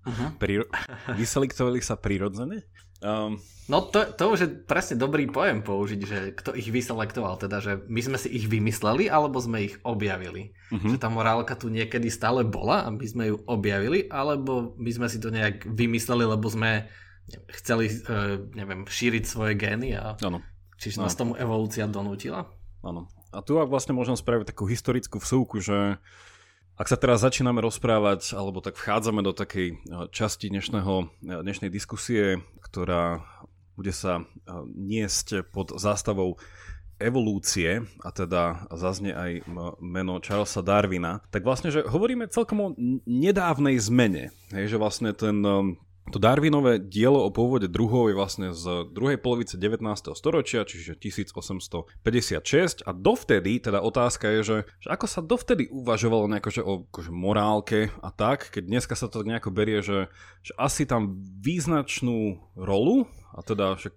Uh-huh. 0.08 0.30
Pri, 0.40 0.64
vyselektovali 1.20 1.82
sa 1.82 1.98
prirodzene? 1.98 2.64
Um, 2.98 3.38
no 3.70 3.86
to, 3.86 4.10
to 4.18 4.24
už 4.34 4.40
je 4.42 4.50
presne 4.50 4.98
dobrý 4.98 5.30
pojem 5.30 5.62
použiť, 5.62 6.02
že 6.02 6.20
kto 6.34 6.58
ich 6.58 6.66
vyselektoval, 6.74 7.38
teda 7.38 7.62
že 7.62 7.72
my 7.86 8.02
sme 8.02 8.18
si 8.18 8.34
ich 8.34 8.50
vymysleli 8.50 9.06
alebo 9.06 9.38
sme 9.38 9.70
ich 9.70 9.78
objavili. 9.86 10.58
Uh-huh. 10.74 10.98
Že 10.98 10.98
tá 10.98 11.10
morálka 11.14 11.54
tu 11.54 11.70
niekedy 11.70 12.10
stále 12.10 12.42
bola 12.42 12.86
a 12.86 12.90
my 12.90 13.06
sme 13.06 13.24
ju 13.30 13.38
objavili, 13.46 14.10
alebo 14.10 14.74
my 14.82 14.90
sme 14.90 15.08
si 15.14 15.22
to 15.22 15.30
nejak 15.30 15.70
vymysleli, 15.70 16.26
lebo 16.26 16.50
sme 16.50 16.90
chceli, 17.62 17.92
uh, 18.10 18.42
neviem, 18.58 18.88
šíriť 18.88 19.24
svoje 19.30 19.54
gény 19.54 19.94
a 19.94 20.18
ano. 20.18 20.42
čiže 20.82 21.04
nás 21.04 21.14
tomu 21.14 21.38
evolúcia 21.38 21.86
donútila. 21.86 22.50
Áno. 22.82 23.12
A 23.36 23.44
tu 23.44 23.60
vlastne 23.60 23.94
môžem 23.94 24.16
spraviť 24.16 24.56
takú 24.56 24.66
historickú 24.66 25.20
vsúku, 25.20 25.60
že 25.60 26.00
ak 26.78 26.88
sa 26.88 26.98
teraz 26.98 27.26
začíname 27.26 27.58
rozprávať, 27.66 28.38
alebo 28.38 28.62
tak 28.62 28.78
vchádzame 28.78 29.26
do 29.26 29.34
takej 29.34 29.68
eh, 29.74 29.78
časti 30.14 30.54
dnešného, 30.54 30.94
eh, 31.26 31.42
dnešnej 31.42 31.74
diskusie, 31.74 32.38
ktorá 32.62 33.26
bude 33.74 33.90
sa 33.90 34.22
eh, 34.22 34.26
niesť 34.78 35.50
pod 35.50 35.74
zástavou 35.74 36.38
evolúcie, 36.98 37.86
a 38.02 38.10
teda 38.10 38.66
zaznie 38.74 39.14
aj 39.14 39.46
meno 39.78 40.18
Charlesa 40.18 40.66
Darwina, 40.66 41.22
tak 41.30 41.46
vlastne, 41.46 41.70
že 41.70 41.86
hovoríme 41.86 42.26
celkom 42.26 42.58
o 42.58 42.74
nedávnej 43.06 43.78
zmene. 43.78 44.34
Hej, 44.50 44.74
že 44.74 44.82
vlastne 44.82 45.14
ten 45.14 45.38
to 46.12 46.18
Darwinové 46.24 46.80
dielo 46.80 47.20
o 47.24 47.30
pôvode 47.30 47.68
druhov 47.68 48.08
je 48.08 48.16
vlastne 48.16 48.48
z 48.56 48.88
druhej 48.92 49.20
polovice 49.20 49.60
19. 49.60 49.84
storočia, 50.16 50.64
čiže 50.64 50.96
1856 50.96 52.88
a 52.88 52.92
dovtedy, 52.96 53.60
teda 53.60 53.84
otázka 53.84 54.32
je, 54.40 54.42
že, 54.44 54.58
že 54.80 54.88
ako 54.88 55.06
sa 55.08 55.20
dovtedy 55.20 55.68
uvažovalo 55.68 56.32
nejako, 56.32 56.50
že 56.52 56.62
o 56.64 56.74
akože 56.88 57.12
morálke 57.12 57.80
a 58.00 58.10
tak, 58.12 58.56
keď 58.56 58.64
dneska 58.72 58.96
sa 58.96 59.12
to 59.12 59.28
nejako 59.28 59.52
berie, 59.52 59.84
že, 59.84 60.08
že 60.44 60.56
asi 60.56 60.88
tam 60.88 61.20
význačnú 61.44 62.40
rolu 62.56 63.08
a 63.36 63.44
teda 63.44 63.76
však 63.76 63.94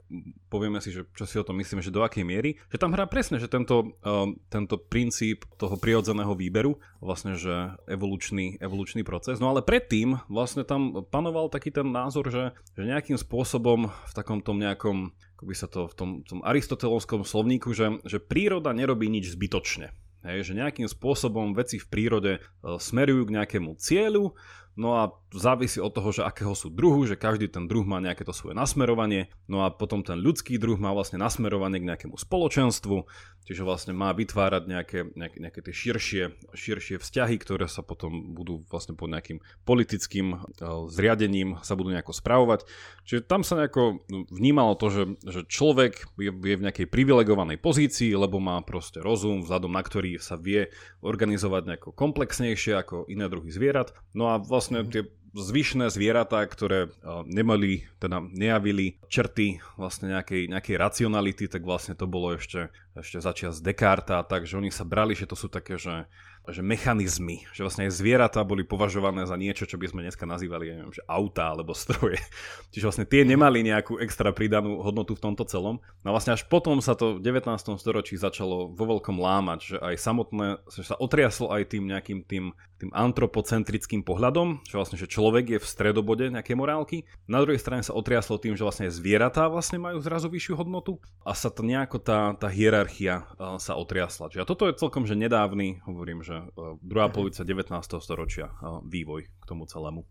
povieme 0.50 0.82
si, 0.82 0.90
že 0.90 1.06
čo 1.14 1.24
si 1.24 1.38
o 1.38 1.46
tom 1.46 1.58
myslíme, 1.62 1.82
že 1.84 1.94
do 1.94 2.02
akej 2.02 2.26
miery, 2.26 2.58
že 2.66 2.80
tam 2.80 2.92
hrá 2.92 3.06
presne, 3.06 3.38
že 3.38 3.46
tento, 3.46 3.94
uh, 4.02 4.26
tento 4.50 4.76
princíp 4.80 5.46
toho 5.54 5.78
prirodzeného 5.78 6.34
výberu, 6.34 6.80
vlastne, 6.98 7.38
že 7.38 7.78
evolučný, 7.86 8.58
evolučný 8.58 9.06
proces. 9.06 9.38
No 9.38 9.54
ale 9.54 9.62
predtým 9.62 10.18
vlastne 10.26 10.66
tam 10.66 11.06
panoval 11.06 11.48
taký 11.48 11.70
ten 11.70 11.88
názor, 11.88 12.28
že, 12.28 12.52
že 12.74 12.82
nejakým 12.82 13.16
spôsobom 13.16 13.88
v 13.90 14.12
takom 14.12 14.42
tom 14.42 14.58
nejakom, 14.58 15.14
ako 15.38 15.44
by 15.46 15.54
sa 15.54 15.66
to 15.70 15.86
v 15.86 15.94
tom, 15.94 16.10
tom 16.26 16.40
aristotelovskom 16.42 17.22
slovníku, 17.22 17.70
že, 17.70 18.02
že 18.02 18.18
príroda 18.18 18.74
nerobí 18.74 19.06
nič 19.06 19.32
zbytočne. 19.32 19.94
Hej, 20.20 20.52
že 20.52 20.58
nejakým 20.60 20.84
spôsobom 20.84 21.56
veci 21.56 21.80
v 21.80 21.86
prírode 21.88 22.32
uh, 22.44 22.76
smerujú 22.76 23.24
k 23.24 23.34
nejakému 23.40 23.80
cieľu 23.80 24.36
No 24.78 24.96
a 24.96 25.12
závisí 25.34 25.78
od 25.78 25.94
toho, 25.94 26.10
že 26.10 26.26
akého 26.26 26.54
sú 26.54 26.70
druhu, 26.70 27.06
že 27.06 27.18
každý 27.18 27.46
ten 27.46 27.70
druh 27.70 27.86
má 27.86 28.02
nejaké 28.02 28.26
to 28.26 28.34
svoje 28.34 28.58
nasmerovanie. 28.58 29.30
No 29.46 29.62
a 29.62 29.70
potom 29.70 30.02
ten 30.02 30.18
ľudský 30.18 30.58
druh 30.58 30.78
má 30.78 30.90
vlastne 30.90 31.22
nasmerovanie 31.22 31.78
k 31.78 31.88
nejakému 31.90 32.18
spoločenstvu, 32.18 33.06
čiže 33.46 33.62
vlastne 33.62 33.92
má 33.94 34.10
vytvárať 34.10 34.62
nejaké, 34.66 34.98
nejaké, 35.14 35.38
nejaké 35.42 35.60
tie 35.62 35.74
širšie, 35.74 36.22
širšie 36.54 36.96
vzťahy, 36.98 37.36
ktoré 37.38 37.66
sa 37.70 37.82
potom 37.82 38.34
budú 38.34 38.66
vlastne 38.70 38.94
pod 38.94 39.10
nejakým 39.10 39.42
politickým 39.66 40.34
uh, 40.34 40.86
zriadením 40.90 41.58
sa 41.62 41.78
budú 41.78 41.94
nejako 41.94 42.14
spravovať. 42.14 42.66
Čiže 43.06 43.26
tam 43.26 43.42
sa 43.46 43.58
nejako 43.58 44.06
vnímalo 44.30 44.74
to, 44.78 44.86
že, 44.90 45.02
že 45.26 45.40
človek 45.50 46.14
je, 46.18 46.30
je 46.30 46.54
v 46.58 46.64
nejakej 46.66 46.86
privilegovanej 46.90 47.58
pozícii, 47.58 48.14
lebo 48.14 48.42
má 48.42 48.58
proste 48.62 48.98
rozum, 49.02 49.42
vzhľadom 49.42 49.70
na 49.70 49.82
ktorý 49.82 50.18
sa 50.18 50.38
vie 50.38 50.70
organizovať 51.02 51.62
nejako 51.66 51.90
komplexnejšie 51.94 52.78
ako 52.78 53.06
iné 53.10 53.26
druhy 53.26 53.50
zvierat. 53.50 53.94
No 54.14 54.30
a 54.30 54.38
vlastne 54.38 54.59
vlastne 54.60 54.84
tie 54.84 55.08
zvyšné 55.30 55.88
zvieratá, 55.94 56.42
ktoré 56.44 56.90
nemali, 57.24 57.86
teda 58.02 58.18
nejavili 58.20 58.98
črty 59.06 59.62
vlastne 59.78 60.10
nejakej, 60.10 60.50
nejakej 60.50 60.76
racionality, 60.76 61.46
tak 61.46 61.62
vlastne 61.62 61.94
to 61.94 62.10
bolo 62.10 62.34
ešte, 62.34 62.68
ešte 62.98 63.22
začias 63.22 63.62
Descartes, 63.62 64.26
takže 64.26 64.58
oni 64.58 64.74
sa 64.74 64.82
brali, 64.82 65.14
že 65.14 65.30
to 65.30 65.38
sú 65.38 65.46
také, 65.46 65.78
že 65.78 66.10
že 66.48 66.64
mechanizmy, 66.64 67.46
že 67.52 67.62
vlastne 67.62 67.86
aj 67.86 67.94
zvieratá 67.94 68.42
boli 68.42 68.64
považované 68.66 69.28
za 69.28 69.36
niečo, 69.36 69.68
čo 69.68 69.76
by 69.76 69.86
sme 69.92 70.00
dneska 70.08 70.24
nazývali, 70.24 70.72
neviem, 70.72 70.94
že 70.96 71.04
auta 71.06 71.52
alebo 71.52 71.76
stroje. 71.76 72.18
Čiže 72.74 72.86
vlastne 72.88 73.06
tie 73.06 73.22
nemali 73.22 73.60
nejakú 73.60 74.00
extra 74.02 74.32
pridanú 74.34 74.82
hodnotu 74.82 75.14
v 75.14 75.22
tomto 75.22 75.44
celom. 75.46 75.78
No 76.02 76.16
vlastne 76.16 76.34
až 76.34 76.48
potom 76.48 76.80
sa 76.80 76.96
to 76.96 77.20
v 77.20 77.22
19. 77.22 77.46
storočí 77.76 78.16
začalo 78.18 78.72
vo 78.72 78.84
veľkom 78.96 79.20
lámať, 79.20 79.58
že 79.60 79.76
aj 79.78 79.94
samotné, 80.00 80.46
že 80.72 80.82
sa 80.88 80.96
otriaslo 80.96 81.52
aj 81.52 81.76
tým 81.76 81.84
nejakým 81.86 82.24
tým, 82.26 82.56
tým 82.80 82.90
antropocentrickým 82.96 84.00
pohľadom, 84.00 84.64
že 84.64 84.80
vlastne, 84.80 84.96
že 84.96 85.04
človek 85.04 85.44
je 85.56 85.58
v 85.60 85.66
stredobode 85.68 86.32
nejakej 86.32 86.56
morálky. 86.56 87.04
Na 87.28 87.44
druhej 87.44 87.60
strane 87.60 87.84
sa 87.84 87.92
otriaslo 87.92 88.40
tým, 88.40 88.56
že 88.56 88.64
vlastne 88.64 88.88
zvieratá 88.88 89.52
vlastne 89.52 89.76
majú 89.76 90.00
zrazu 90.00 90.32
vyššiu 90.32 90.56
hodnotu 90.56 90.96
a 91.20 91.36
sa 91.36 91.52
to 91.52 91.60
nejako 91.60 92.00
tá, 92.00 92.32
tá 92.40 92.48
hierarchia 92.48 93.28
sa 93.60 93.76
otriasla. 93.76 94.32
Čiže 94.32 94.48
toto 94.48 94.64
je 94.64 94.80
celkom, 94.80 95.04
že 95.04 95.12
nedávny, 95.12 95.84
hovorím, 95.84 96.24
že 96.24 96.40
e, 96.40 96.80
druhá 96.80 97.12
mhm. 97.12 97.14
polovica 97.14 97.44
19. 97.44 97.68
storočia 98.00 98.48
e, 98.48 98.80
vývoj 98.88 99.28
k 99.28 99.44
tomu 99.44 99.68
celému. 99.68 100.08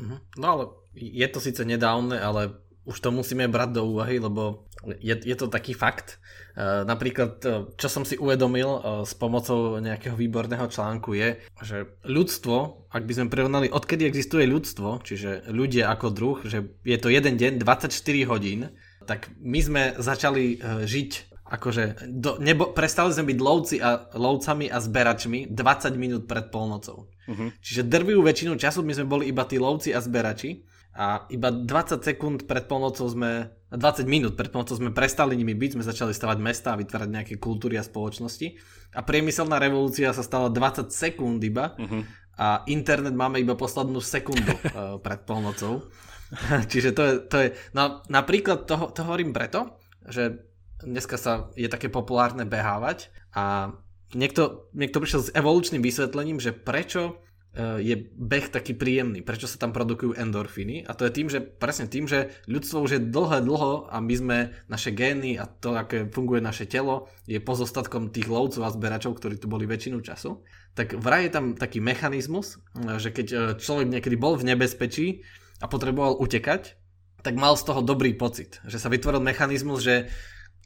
Mhm. 0.00 0.16
No 0.40 0.46
ale 0.48 0.64
je 0.96 1.28
to 1.28 1.40
síce 1.40 1.60
nedávne, 1.60 2.16
ale 2.16 2.56
už 2.86 2.96
to 3.02 3.10
musíme 3.10 3.50
brať 3.50 3.70
do 3.76 3.82
úvahy, 3.84 4.22
lebo 4.22 4.64
je, 5.02 5.12
je 5.18 5.36
to 5.36 5.50
taký 5.50 5.74
fakt. 5.74 6.22
E, 6.54 6.86
napríklad, 6.86 7.42
čo 7.74 7.88
som 7.90 8.06
si 8.06 8.14
uvedomil 8.14 9.02
s 9.02 9.12
pomocou 9.18 9.82
nejakého 9.82 10.14
výborného 10.14 10.70
článku 10.70 11.18
je, 11.18 11.42
že 11.60 11.90
ľudstvo, 12.06 12.88
ak 12.94 13.02
by 13.02 13.12
sme 13.12 13.26
prirovnali, 13.26 13.66
odkedy 13.68 14.06
existuje 14.06 14.46
ľudstvo, 14.46 15.02
čiže 15.02 15.50
ľudia 15.50 15.90
ako 15.90 16.06
druh, 16.14 16.38
že 16.46 16.78
je 16.86 16.98
to 17.02 17.10
jeden 17.10 17.34
deň, 17.36 17.58
24 17.60 17.90
hodín, 18.30 18.70
tak 19.06 19.30
my 19.38 19.60
sme 19.62 19.82
začali 19.98 20.58
žiť 20.86 21.10
akože 21.46 22.10
do, 22.10 22.42
nebo, 22.42 22.74
prestali 22.74 23.14
sme 23.14 23.30
byť 23.30 23.38
lovci 23.38 23.76
a, 23.78 24.10
lovcami 24.18 24.66
a 24.66 24.82
zberačmi 24.82 25.54
20 25.54 25.94
minút 25.94 26.22
pred 26.26 26.50
polnocou. 26.50 27.06
Uh-huh. 27.06 27.48
Čiže 27.62 27.86
drvivú 27.86 28.26
väčšinu 28.26 28.58
času 28.58 28.82
my 28.82 28.92
sme 28.94 29.06
boli 29.06 29.30
iba 29.30 29.46
tí 29.46 29.62
lovci 29.62 29.94
a 29.94 30.02
zberači 30.02 30.66
a 30.96 31.28
iba 31.28 31.52
20 31.52 32.00
sekúnd 32.00 32.38
pred 32.48 32.64
polnocou 32.64 33.04
sme, 33.12 33.52
20 33.68 34.08
minút 34.08 34.32
pred 34.32 34.48
polnocou 34.48 34.80
sme 34.80 34.96
prestali 34.96 35.36
nimi 35.36 35.52
byť, 35.52 35.76
sme 35.76 35.84
začali 35.84 36.16
stavať 36.16 36.38
mesta 36.40 36.72
a 36.72 36.80
vytvárať 36.80 37.10
nejaké 37.12 37.34
kultúry 37.36 37.76
a 37.76 37.84
spoločnosti 37.84 38.56
a 38.96 39.04
priemyselná 39.04 39.60
revolúcia 39.60 40.08
sa 40.16 40.24
stala 40.24 40.48
20 40.48 40.88
sekúnd 40.88 41.44
iba 41.44 41.76
uh-huh. 41.76 42.02
a 42.40 42.64
internet 42.64 43.12
máme 43.12 43.36
iba 43.44 43.52
poslednú 43.52 44.00
sekundu 44.00 44.56
uh, 44.56 44.96
pred 45.04 45.20
polnocou. 45.28 45.84
Čiže 46.72 46.90
to 46.96 47.02
je, 47.04 47.12
to 47.28 47.36
je 47.44 47.48
no, 47.76 48.00
napríklad 48.08 48.64
to, 48.64 48.90
to 48.96 49.04
hovorím 49.04 49.36
preto, 49.36 49.76
že 50.08 50.40
dneska 50.80 51.20
sa 51.20 51.52
je 51.54 51.68
také 51.68 51.92
populárne 51.92 52.48
behávať 52.48 53.12
a 53.36 53.76
niekto, 54.16 54.72
niekto 54.72 54.98
prišiel 54.98 55.22
s 55.28 55.34
evolučným 55.36 55.84
vysvetlením, 55.84 56.40
že 56.40 56.56
prečo 56.56 57.20
je 57.56 57.96
beh 58.12 58.52
taký 58.52 58.76
príjemný, 58.76 59.24
prečo 59.24 59.48
sa 59.48 59.56
tam 59.56 59.72
produkujú 59.72 60.12
endorfíny? 60.12 60.84
A 60.84 60.92
to 60.92 61.08
je 61.08 61.16
tým, 61.16 61.28
že 61.32 61.40
presne 61.40 61.88
tým, 61.88 62.04
že 62.04 62.36
ľudstvo 62.44 62.84
už 62.84 62.90
je 62.92 63.00
dlhé 63.00 63.40
dlho 63.40 63.88
a 63.88 63.96
my 64.04 64.14
sme, 64.14 64.38
naše 64.68 64.92
gény 64.92 65.40
a 65.40 65.48
to, 65.48 65.72
aké 65.72 66.04
funguje 66.12 66.44
naše 66.44 66.68
telo, 66.68 67.08
je 67.24 67.40
pozostatkom 67.40 68.12
tých 68.12 68.28
lovcov 68.28 68.60
a 68.60 68.74
zberačov, 68.74 69.16
ktorí 69.16 69.40
tu 69.40 69.48
boli 69.48 69.64
väčšinu 69.64 70.04
času, 70.04 70.44
tak 70.76 71.00
vraj 71.00 71.26
je 71.26 71.32
tam 71.32 71.46
taký 71.56 71.80
mechanizmus, 71.80 72.60
e, 72.76 73.00
že 73.00 73.08
keď 73.08 73.26
e, 73.32 73.36
človek 73.56 73.88
niekedy 73.88 74.16
bol 74.20 74.36
v 74.36 74.52
nebezpečí 74.52 75.24
a 75.64 75.66
potreboval 75.66 76.20
utekať, 76.20 76.76
tak 77.24 77.34
mal 77.40 77.56
z 77.56 77.66
toho 77.66 77.80
dobrý 77.80 78.12
pocit, 78.14 78.60
že 78.68 78.76
sa 78.76 78.92
vytvoril 78.92 79.24
mechanizmus, 79.24 79.80
že 79.82 80.12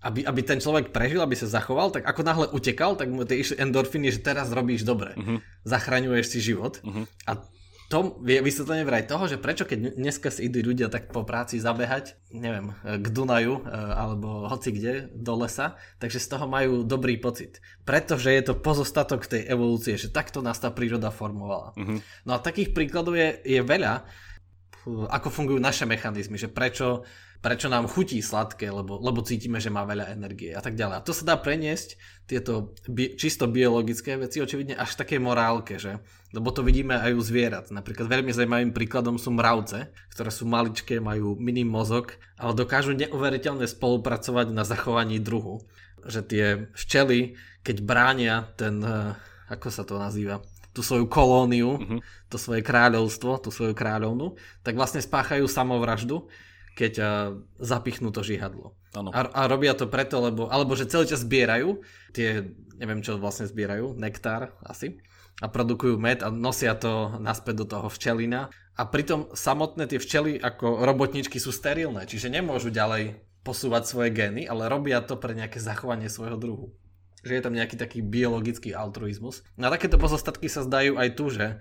aby, 0.01 0.25
aby 0.25 0.41
ten 0.41 0.59
človek 0.61 0.97
prežil, 0.97 1.21
aby 1.21 1.37
sa 1.37 1.49
zachoval, 1.49 1.93
tak 1.93 2.09
ako 2.09 2.21
náhle 2.25 2.47
utekal, 2.57 2.97
tak 2.97 3.13
mu 3.13 3.29
tie 3.29 3.45
išli 3.45 3.61
endorfiny, 3.61 4.09
že 4.09 4.25
teraz 4.25 4.49
robíš 4.49 4.89
dobre. 4.89 5.13
Uh-huh. 5.13 5.45
Zachraňuješ 5.69 6.27
si 6.27 6.39
život. 6.41 6.81
Uh-huh. 6.81 7.05
A 7.29 7.45
to 7.91 8.23
je 8.23 8.39
vysvetlenie 8.39 8.87
vraj 8.87 9.03
toho, 9.03 9.27
že 9.27 9.35
prečo 9.35 9.67
keď 9.67 9.99
dneska 9.99 10.31
si 10.31 10.47
idú 10.47 10.63
ľudia 10.63 10.87
tak 10.87 11.11
po 11.11 11.27
práci 11.27 11.59
zabehať, 11.59 12.15
neviem, 12.31 12.71
k 12.87 13.07
Dunaju 13.11 13.61
e, 13.61 13.63
alebo 13.67 14.47
hoci 14.47 14.71
kde, 14.71 15.11
do 15.11 15.35
lesa, 15.35 15.75
takže 15.99 16.23
z 16.23 16.31
toho 16.31 16.47
majú 16.47 16.87
dobrý 16.87 17.19
pocit. 17.19 17.59
Pretože 17.83 18.31
je 18.31 18.43
to 18.47 18.55
pozostatok 18.55 19.27
tej 19.27 19.43
evolúcie, 19.43 19.99
že 19.99 20.07
takto 20.07 20.39
nás 20.39 20.63
tá 20.63 20.71
príroda 20.71 21.11
formovala. 21.11 21.75
Uh-huh. 21.75 21.99
No 22.23 22.39
a 22.39 22.41
takých 22.41 22.73
príkladov 22.79 23.19
je, 23.19 23.43
je 23.43 23.59
veľa, 23.59 24.07
ako 24.87 25.29
fungujú 25.29 25.59
naše 25.59 25.83
mechanizmy, 25.83 26.39
že 26.39 26.47
prečo 26.47 27.03
prečo 27.41 27.73
nám 27.73 27.89
chutí 27.89 28.21
sladké, 28.21 28.69
lebo, 28.69 29.01
lebo 29.01 29.25
cítime, 29.25 29.57
že 29.65 29.73
má 29.73 29.89
veľa 29.89 30.13
energie 30.13 30.53
a 30.53 30.61
tak 30.61 30.77
ďalej. 30.77 30.97
A 31.01 31.05
to 31.05 31.17
sa 31.17 31.25
dá 31.25 31.37
preniesť, 31.41 31.97
tieto 32.29 32.77
bi- 32.85 33.17
čisto 33.17 33.49
biologické 33.49 34.21
veci, 34.21 34.45
očividne 34.45 34.77
až 34.77 34.95
také 35.01 35.17
morálke, 35.17 35.81
že? 35.81 36.05
Lebo 36.37 36.53
to 36.53 36.61
vidíme 36.61 36.95
aj 37.01 37.17
u 37.17 37.23
zvierat. 37.25 37.73
Napríklad 37.73 38.07
veľmi 38.07 38.31
zaujímavým 38.31 38.73
príkladom 38.77 39.17
sú 39.17 39.33
mravce, 39.33 39.91
ktoré 40.15 40.31
sú 40.31 40.47
maličké, 40.47 41.01
majú 41.01 41.35
mini 41.41 41.65
mozog, 41.65 42.15
ale 42.37 42.53
dokážu 42.55 42.93
neuveriteľne 42.95 43.67
spolupracovať 43.67 44.53
na 44.53 44.63
zachovaní 44.63 45.19
druhu. 45.19 45.65
Že 46.05 46.21
tie 46.29 46.45
včely, 46.77 47.41
keď 47.65 47.77
bránia 47.83 48.53
ten, 48.55 48.79
eh, 48.85 49.17
ako 49.51 49.69
sa 49.73 49.83
to 49.83 49.97
nazýva, 49.99 50.45
tú 50.71 50.87
svoju 50.87 51.11
kolóniu, 51.11 51.83
uh-huh. 51.83 51.99
to 52.31 52.39
svoje 52.39 52.63
kráľovstvo, 52.63 53.43
tú 53.43 53.51
svoju 53.51 53.75
kráľovnu, 53.75 54.39
tak 54.63 54.79
vlastne 54.79 55.03
spáchajú 55.03 55.51
samovraždu, 55.51 56.31
keď 56.79 56.93
uh, 57.01 57.09
zapichnú 57.59 58.11
to 58.15 58.23
žihadlo. 58.25 58.75
A, 59.15 59.21
a 59.23 59.43
robia 59.47 59.79
to 59.79 59.87
preto, 59.87 60.19
lebo, 60.19 60.51
alebo 60.51 60.75
že 60.75 60.91
celý 60.91 61.07
čas 61.07 61.23
zbierajú 61.23 61.79
tie, 62.11 62.51
neviem 62.75 63.07
čo 63.07 63.23
vlastne 63.23 63.47
zbierajú, 63.47 63.95
nektár 63.95 64.59
asi, 64.67 64.99
a 65.41 65.47
produkujú 65.49 65.97
med 65.97 66.21
a 66.21 66.29
nosia 66.29 66.77
to 66.77 67.17
naspäť 67.23 67.65
do 67.65 67.67
toho 67.67 67.89
včelina. 67.89 68.53
A 68.77 68.83
pritom 68.89 69.33
samotné 69.33 69.89
tie 69.89 70.01
včely 70.01 70.37
ako 70.41 70.85
robotničky 70.85 71.41
sú 71.41 71.53
sterilné, 71.53 72.05
čiže 72.05 72.33
nemôžu 72.33 72.73
ďalej 72.73 73.21
posúvať 73.41 73.89
svoje 73.89 74.11
gény, 74.13 74.45
ale 74.45 74.69
robia 74.69 75.01
to 75.01 75.17
pre 75.17 75.33
nejaké 75.33 75.61
zachovanie 75.61 76.13
svojho 76.13 76.37
druhu. 76.37 76.67
Že 77.25 77.33
je 77.37 77.43
tam 77.45 77.55
nejaký 77.57 77.77
taký 77.77 78.01
biologický 78.01 78.73
altruizmus. 78.73 79.45
No 79.57 79.69
a 79.69 79.73
takéto 79.73 80.01
pozostatky 80.01 80.49
sa 80.49 80.65
zdajú 80.65 80.97
aj 80.97 81.09
tu, 81.17 81.29
že 81.33 81.61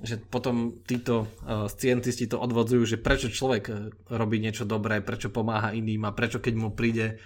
že 0.00 0.16
potom 0.16 0.80
títo 0.84 1.28
uh, 1.44 1.68
scientisti 1.68 2.24
to 2.24 2.40
odvodzujú, 2.40 2.96
že 2.96 3.02
prečo 3.02 3.28
človek 3.28 3.64
uh, 3.68 3.92
robí 4.08 4.40
niečo 4.40 4.64
dobré, 4.64 5.04
prečo 5.04 5.28
pomáha 5.28 5.76
iným 5.76 6.08
a 6.08 6.16
prečo 6.16 6.40
keď 6.40 6.54
mu 6.56 6.68
príde 6.72 7.20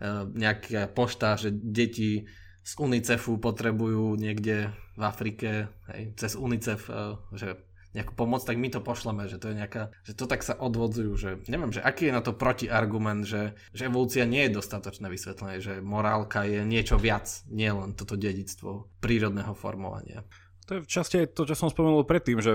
uh, 0.00 0.26
nejaká 0.30 0.90
pošta, 0.90 1.34
že 1.34 1.50
deti 1.50 2.30
z 2.62 2.72
UNICEFu 2.78 3.40
potrebujú 3.40 4.14
niekde 4.14 4.70
v 4.94 5.02
Afrike 5.02 5.72
hej, 5.90 6.14
cez 6.14 6.38
UNICEF, 6.38 6.86
uh, 6.86 7.18
že 7.34 7.58
nejakú 7.90 8.14
pomoc, 8.14 8.46
tak 8.46 8.54
my 8.54 8.70
to 8.70 8.78
pošleme, 8.78 9.26
že 9.26 9.42
to 9.42 9.50
je 9.50 9.58
nejaká, 9.58 9.90
že 10.06 10.14
to 10.14 10.30
tak 10.30 10.46
sa 10.46 10.54
odvodzujú, 10.54 11.12
že 11.18 11.30
neviem, 11.50 11.74
že 11.74 11.82
aký 11.82 12.06
je 12.06 12.14
na 12.14 12.22
to 12.22 12.30
protiargument, 12.30 13.26
že, 13.26 13.58
že 13.74 13.90
evolúcia 13.90 14.22
nie 14.30 14.46
je 14.46 14.62
dostatočné 14.62 15.10
vysvetlenie, 15.10 15.58
že 15.58 15.82
morálka 15.82 16.46
je 16.46 16.62
niečo 16.62 17.02
viac, 17.02 17.26
nie 17.50 17.66
len 17.66 17.98
toto 17.98 18.14
dedictvo 18.14 18.86
prírodného 19.02 19.58
formovania. 19.58 20.22
To 20.70 20.78
je 20.78 20.86
v 20.86 20.92
časti 20.94 21.16
aj 21.18 21.34
to, 21.34 21.50
čo 21.50 21.58
som 21.58 21.66
spomenul 21.66 22.06
predtým, 22.06 22.38
že 22.38 22.54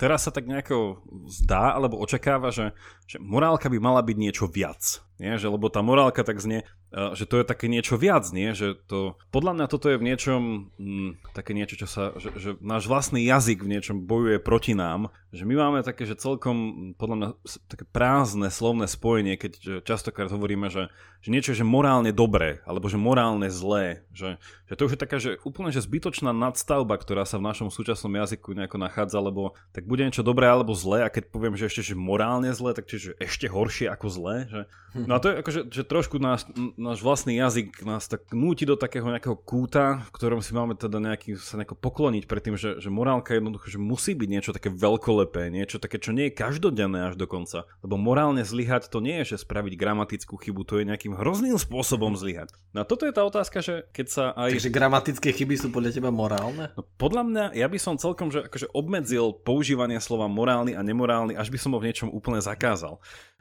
teraz 0.00 0.24
sa 0.24 0.32
tak 0.32 0.48
nejako 0.48 1.04
zdá 1.28 1.76
alebo 1.76 2.00
očakáva, 2.00 2.48
že, 2.48 2.72
že 3.04 3.20
morálka 3.20 3.68
by 3.68 3.76
mala 3.76 4.00
byť 4.00 4.16
niečo 4.16 4.48
viac. 4.48 5.04
Nie? 5.20 5.36
Že, 5.36 5.60
lebo 5.60 5.68
tá 5.68 5.84
morálka 5.84 6.24
tak 6.24 6.40
znie, 6.40 6.64
že 6.90 7.24
to 7.30 7.38
je 7.38 7.46
také 7.46 7.70
niečo 7.70 7.94
viac, 7.94 8.26
nie? 8.34 8.50
Že 8.50 8.74
to, 8.90 8.98
podľa 9.30 9.52
mňa 9.54 9.66
toto 9.70 9.86
je 9.86 10.00
v 10.00 10.06
niečom 10.10 10.40
hm, 10.74 11.10
také 11.30 11.54
niečo, 11.54 11.78
čo 11.78 11.86
sa, 11.86 12.10
že, 12.18 12.34
že 12.34 12.50
náš 12.58 12.90
vlastný 12.90 13.22
jazyk 13.22 13.62
v 13.62 13.78
niečom 13.78 14.02
bojuje 14.10 14.42
proti 14.42 14.74
nám, 14.74 15.14
že 15.30 15.46
my 15.46 15.54
máme 15.54 15.86
také, 15.86 16.02
že 16.02 16.18
celkom 16.18 16.90
podľa 16.98 17.16
mňa 17.16 17.28
také 17.70 17.86
prázdne 17.86 18.50
slovné 18.50 18.90
spojenie, 18.90 19.38
keď 19.38 19.86
častokrát 19.86 20.34
hovoríme, 20.34 20.66
že, 20.66 20.90
že 21.22 21.30
niečo 21.30 21.54
je 21.54 21.62
že 21.62 21.66
morálne 21.66 22.10
dobré, 22.10 22.58
alebo 22.66 22.90
že 22.90 22.98
morálne 22.98 23.46
zlé, 23.46 24.02
že, 24.10 24.42
že 24.66 24.74
to 24.74 24.90
už 24.90 24.98
je 24.98 25.00
taká, 25.00 25.16
že 25.22 25.38
úplne 25.46 25.70
že 25.70 25.86
zbytočná 25.86 26.34
nadstavba, 26.34 26.98
ktorá 26.98 27.22
sa 27.22 27.38
v 27.38 27.46
našom 27.46 27.70
súčasnom 27.70 28.10
jazyku 28.18 28.50
nejako 28.50 28.82
nachádza, 28.82 29.22
lebo 29.22 29.54
tak 29.70 29.86
bude 29.86 30.02
niečo 30.02 30.26
dobré 30.26 30.50
alebo 30.50 30.74
zlé 30.74 31.06
a 31.06 31.12
keď 31.12 31.30
poviem, 31.30 31.54
že 31.54 31.70
ešte 31.70 31.94
že 31.94 31.94
morálne 31.94 32.50
zlé, 32.50 32.74
tak 32.74 32.90
čiže 32.90 33.14
ešte 33.22 33.46
horšie 33.46 33.86
ako 33.86 34.06
zlé, 34.10 34.36
že 34.50 34.60
No 35.08 35.16
a 35.16 35.22
to 35.22 35.30
je 35.30 35.34
akože, 35.42 35.60
že 35.70 35.82
trošku 35.86 36.18
náš, 36.18 36.46
náš 36.80 37.04
vlastný 37.04 37.36
jazyk 37.36 37.84
nás 37.84 38.08
tak 38.08 38.24
núti 38.32 38.64
do 38.64 38.72
takého 38.72 39.04
nejakého 39.04 39.36
kúta, 39.36 40.00
v 40.08 40.10
ktorom 40.16 40.40
si 40.40 40.56
máme 40.56 40.72
teda 40.72 40.96
nejaký, 40.96 41.36
sa 41.36 41.60
nejako 41.60 41.76
pokloniť 41.76 42.24
pred 42.24 42.40
tým, 42.40 42.56
že, 42.56 42.80
že 42.80 42.88
morálka 42.88 43.36
jednoducho, 43.36 43.68
že 43.68 43.76
musí 43.76 44.16
byť 44.16 44.28
niečo 44.32 44.56
také 44.56 44.72
veľkolepé, 44.72 45.52
niečo 45.52 45.76
také, 45.76 46.00
čo 46.00 46.16
nie 46.16 46.32
je 46.32 46.40
každodenné 46.40 47.12
až 47.12 47.20
do 47.20 47.28
konca. 47.28 47.68
Lebo 47.84 48.00
morálne 48.00 48.40
zlyhať 48.40 48.88
to 48.88 49.04
nie 49.04 49.20
je, 49.22 49.36
že 49.36 49.44
spraviť 49.44 49.76
gramatickú 49.76 50.40
chybu, 50.40 50.64
to 50.64 50.80
je 50.80 50.88
nejakým 50.88 51.12
hrozným 51.12 51.60
spôsobom 51.60 52.16
zlyhať. 52.16 52.48
No 52.72 52.82
a 52.82 52.88
toto 52.88 53.04
je 53.04 53.12
tá 53.12 53.28
otázka, 53.28 53.60
že 53.60 53.84
keď 53.92 54.06
sa 54.08 54.24
aj... 54.32 54.56
Takže 54.56 54.72
gramatické 54.72 55.28
chyby 55.36 55.60
sú 55.60 55.68
podľa 55.68 56.00
teba 56.00 56.08
morálne? 56.08 56.72
No 56.72 56.82
podľa 56.96 57.22
mňa, 57.28 57.44
ja 57.60 57.68
by 57.68 57.76
som 57.76 58.00
celkom 58.00 58.32
že 58.32 58.48
akože 58.48 58.72
obmedzil 58.72 59.36
používanie 59.36 60.00
slova 60.00 60.30
morálny 60.32 60.72
a 60.72 60.80
nemorálny, 60.80 61.36
až 61.36 61.52
by 61.52 61.58
som 61.60 61.76
ho 61.76 61.82
v 61.82 61.92
niečom 61.92 62.08
úplne 62.08 62.40
zakázal. 62.40 62.96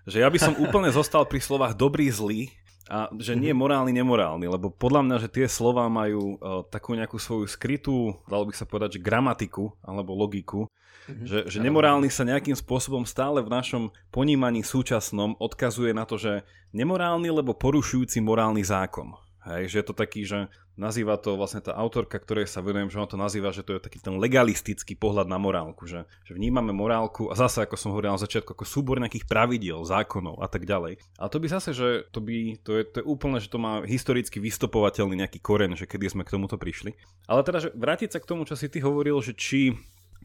Že 0.10 0.26
ja 0.26 0.30
by 0.34 0.40
som 0.42 0.58
úplne 0.58 0.90
zostal 0.90 1.24
pri 1.30 1.38
slovách 1.38 1.78
dobrý, 1.78 2.10
zlý, 2.10 2.50
a 2.90 3.14
že 3.22 3.38
nie 3.38 3.54
mhm. 3.54 3.60
morálny, 3.62 3.92
nemorálny, 3.94 4.46
lebo 4.50 4.74
podľa 4.74 5.06
mňa, 5.06 5.18
že 5.22 5.30
tie 5.30 5.46
slova 5.46 5.86
majú 5.88 6.42
uh, 6.42 6.66
takú 6.66 6.98
nejakú 6.98 7.22
svoju 7.22 7.46
skrytú, 7.46 8.18
dalo 8.26 8.50
by 8.50 8.54
sa 8.58 8.66
povedať, 8.66 8.98
že 8.98 9.06
gramatiku 9.06 9.70
alebo 9.86 10.18
logiku, 10.18 10.66
mm-hmm. 10.66 11.26
že, 11.30 11.40
že 11.46 11.58
nemorálny 11.62 12.10
sa 12.10 12.26
nejakým 12.26 12.58
spôsobom 12.58 13.06
stále 13.06 13.46
v 13.46 13.54
našom 13.54 13.84
ponímaní 14.10 14.66
súčasnom 14.66 15.38
odkazuje 15.38 15.94
na 15.94 16.10
to, 16.10 16.18
že 16.18 16.42
nemorálny, 16.74 17.30
lebo 17.30 17.54
porušujúci 17.54 18.26
morálny 18.26 18.66
zákon. 18.66 19.14
Hej, 19.40 19.72
že 19.72 19.78
je 19.80 19.86
to 19.88 19.96
taký, 19.96 20.28
že 20.28 20.52
nazýva 20.76 21.16
to 21.16 21.40
vlastne 21.40 21.64
tá 21.64 21.72
autorka, 21.76 22.20
ktorej 22.20 22.48
sa 22.48 22.60
venujem, 22.60 22.92
že 22.92 23.00
ona 23.00 23.08
to 23.08 23.20
nazýva, 23.20 23.56
že 23.56 23.64
to 23.64 23.76
je 23.76 23.84
taký 23.84 24.00
ten 24.04 24.20
legalistický 24.20 25.00
pohľad 25.00 25.32
na 25.32 25.40
morálku, 25.40 25.88
že, 25.88 26.04
že 26.28 26.36
vnímame 26.36 26.76
morálku 26.76 27.32
a 27.32 27.40
zase, 27.40 27.64
ako 27.64 27.76
som 27.80 27.92
hovoril 27.96 28.16
na 28.16 28.20
začiatku, 28.20 28.52
ako 28.52 28.68
súbor 28.68 29.00
nejakých 29.00 29.28
pravidiel, 29.28 29.84
zákonov 29.88 30.44
a 30.44 30.48
tak 30.52 30.68
ďalej. 30.68 31.00
A 31.16 31.32
to 31.32 31.40
by 31.40 31.48
zase, 31.48 31.72
že 31.72 32.08
to 32.12 32.20
by, 32.20 32.60
to 32.64 32.80
je, 32.80 32.84
to 32.88 32.98
je 33.00 33.06
úplne, 33.08 33.40
že 33.40 33.48
to 33.48 33.60
má 33.60 33.80
historicky 33.88 34.44
vystopovateľný 34.44 35.20
nejaký 35.24 35.40
koren, 35.40 35.72
že 35.76 35.88
kedy 35.88 36.12
sme 36.12 36.28
k 36.28 36.36
tomuto 36.36 36.60
prišli. 36.60 36.96
Ale 37.28 37.44
teda, 37.48 37.64
že 37.64 37.70
vrátiť 37.72 38.16
sa 38.16 38.20
k 38.20 38.28
tomu, 38.28 38.44
čo 38.44 38.60
si 38.60 38.68
ty 38.68 38.84
hovoril, 38.84 39.20
že 39.24 39.36
či 39.36 39.76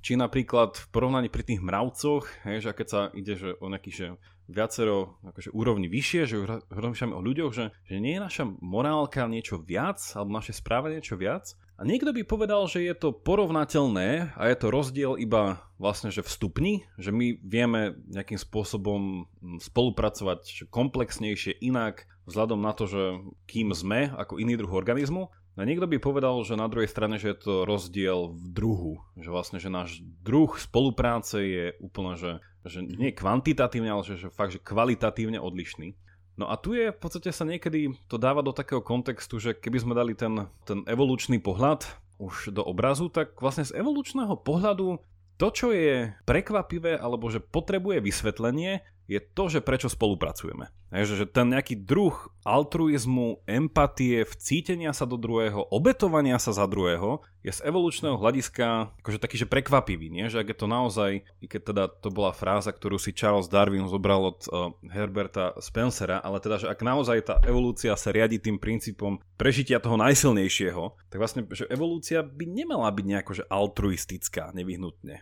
či 0.04 0.20
napríklad 0.20 0.76
v 0.76 0.86
porovnaní 0.92 1.32
pri 1.32 1.48
tých 1.48 1.64
mravcoch, 1.64 2.28
hej, 2.44 2.60
že 2.60 2.76
keď 2.76 2.86
sa 2.92 3.00
ide 3.16 3.40
že 3.40 3.56
o 3.56 3.72
nejaký 3.72 3.88
že 3.88 4.06
viacero 4.48 5.16
akože, 5.24 5.50
úrovni 5.52 5.88
vyššie, 5.88 6.22
že 6.28 6.36
rozmýšľame 6.68 7.14
o 7.16 7.24
ľuďoch, 7.24 7.52
že, 7.52 7.64
že 7.88 7.96
nie 8.00 8.16
je 8.18 8.24
naša 8.24 8.44
morálka 8.60 9.24
niečo 9.28 9.60
viac, 9.60 10.00
alebo 10.12 10.36
naše 10.36 10.52
správanie 10.52 11.00
niečo 11.00 11.16
viac. 11.16 11.56
A 11.74 11.82
niekto 11.82 12.14
by 12.14 12.22
povedal, 12.22 12.70
že 12.70 12.86
je 12.86 12.94
to 12.94 13.10
porovnateľné 13.10 14.38
a 14.38 14.42
je 14.46 14.56
to 14.62 14.70
rozdiel 14.70 15.18
iba 15.18 15.58
vlastne, 15.74 16.14
že 16.14 16.22
v 16.22 16.30
stupni, 16.30 16.74
že 17.02 17.10
my 17.10 17.34
vieme 17.42 17.98
nejakým 18.14 18.38
spôsobom 18.38 19.26
hm, 19.26 19.58
spolupracovať 19.58 20.70
komplexnejšie 20.70 21.58
inak 21.58 22.06
vzhľadom 22.30 22.62
na 22.62 22.72
to, 22.72 22.86
že 22.86 23.02
kým 23.50 23.74
sme 23.74 24.14
ako 24.14 24.38
iný 24.38 24.54
druh 24.54 24.70
organizmu. 24.70 25.28
No 25.54 25.62
niekto 25.62 25.86
by 25.86 26.02
povedal, 26.02 26.34
že 26.42 26.58
na 26.58 26.66
druhej 26.66 26.90
strane, 26.90 27.14
že 27.14 27.30
je 27.30 27.38
to 27.38 27.54
rozdiel 27.62 28.34
v 28.34 28.46
druhu. 28.50 28.94
Že 29.14 29.30
vlastne, 29.30 29.58
že 29.62 29.70
náš 29.70 30.02
druh 30.26 30.50
spolupráce 30.58 31.38
je 31.38 31.64
úplne, 31.78 32.18
že 32.18 32.42
že 32.64 32.80
nie 32.80 33.12
kvantitatívne, 33.12 33.92
ale 33.92 34.02
že, 34.02 34.16
že 34.16 34.28
fakt, 34.32 34.56
že 34.56 34.60
kvalitatívne 34.64 35.36
odlišný. 35.36 35.92
No 36.34 36.50
a 36.50 36.58
tu 36.58 36.74
je 36.74 36.90
v 36.90 36.98
podstate 36.98 37.30
sa 37.30 37.46
niekedy 37.46 37.94
to 38.10 38.18
dáva 38.18 38.42
do 38.42 38.50
takého 38.50 38.82
kontextu, 38.82 39.38
že 39.38 39.54
keby 39.54 39.78
sme 39.78 39.94
dali 39.94 40.18
ten, 40.18 40.50
ten 40.66 40.82
evolučný 40.88 41.38
pohľad 41.38 41.86
už 42.18 42.50
do 42.50 42.64
obrazu, 42.64 43.06
tak 43.06 43.38
vlastne 43.38 43.68
z 43.68 43.76
evolučného 43.76 44.34
pohľadu 44.42 44.98
to, 45.38 45.48
čo 45.50 45.70
je 45.70 46.10
prekvapivé 46.26 46.98
alebo 46.98 47.30
že 47.30 47.38
potrebuje 47.38 48.02
vysvetlenie, 48.02 48.82
je 49.04 49.20
to, 49.20 49.52
že 49.52 49.60
prečo 49.60 49.92
spolupracujeme. 49.92 50.72
že, 50.88 51.24
že 51.24 51.26
ten 51.28 51.52
nejaký 51.52 51.76
druh 51.76 52.14
altruizmu, 52.44 53.44
empatie, 53.44 54.24
vcítenia 54.24 54.96
sa 54.96 55.04
do 55.04 55.20
druhého, 55.20 55.68
obetovania 55.68 56.40
sa 56.40 56.56
za 56.56 56.64
druhého 56.64 57.20
je 57.44 57.52
z 57.52 57.60
evolučného 57.68 58.16
hľadiska 58.16 58.96
akože 59.04 59.20
taký, 59.20 59.36
že 59.36 59.44
prekvapivý, 59.44 60.08
nie? 60.08 60.32
Že 60.32 60.40
ak 60.40 60.48
je 60.48 60.58
to 60.58 60.68
naozaj, 60.68 61.10
i 61.44 61.46
keď 61.46 61.60
teda 61.72 61.84
to 62.00 62.08
bola 62.08 62.32
fráza, 62.32 62.72
ktorú 62.72 62.96
si 62.96 63.12
Charles 63.12 63.52
Darwin 63.52 63.84
zobral 63.84 64.32
od 64.32 64.40
uh, 64.48 64.72
Herberta 64.88 65.52
Spencera, 65.60 66.24
ale 66.24 66.40
teda, 66.40 66.64
že 66.64 66.72
ak 66.72 66.80
naozaj 66.80 67.18
tá 67.28 67.34
evolúcia 67.44 67.92
sa 68.00 68.08
riadi 68.08 68.40
tým 68.40 68.56
princípom 68.56 69.20
prežitia 69.36 69.76
toho 69.76 70.00
najsilnejšieho, 70.00 71.12
tak 71.12 71.18
vlastne, 71.20 71.44
že 71.52 71.68
evolúcia 71.68 72.24
by 72.24 72.48
nemala 72.48 72.88
byť 72.88 73.04
nejako 73.04 73.32
že 73.36 73.44
altruistická 73.52 74.56
nevyhnutne 74.56 75.20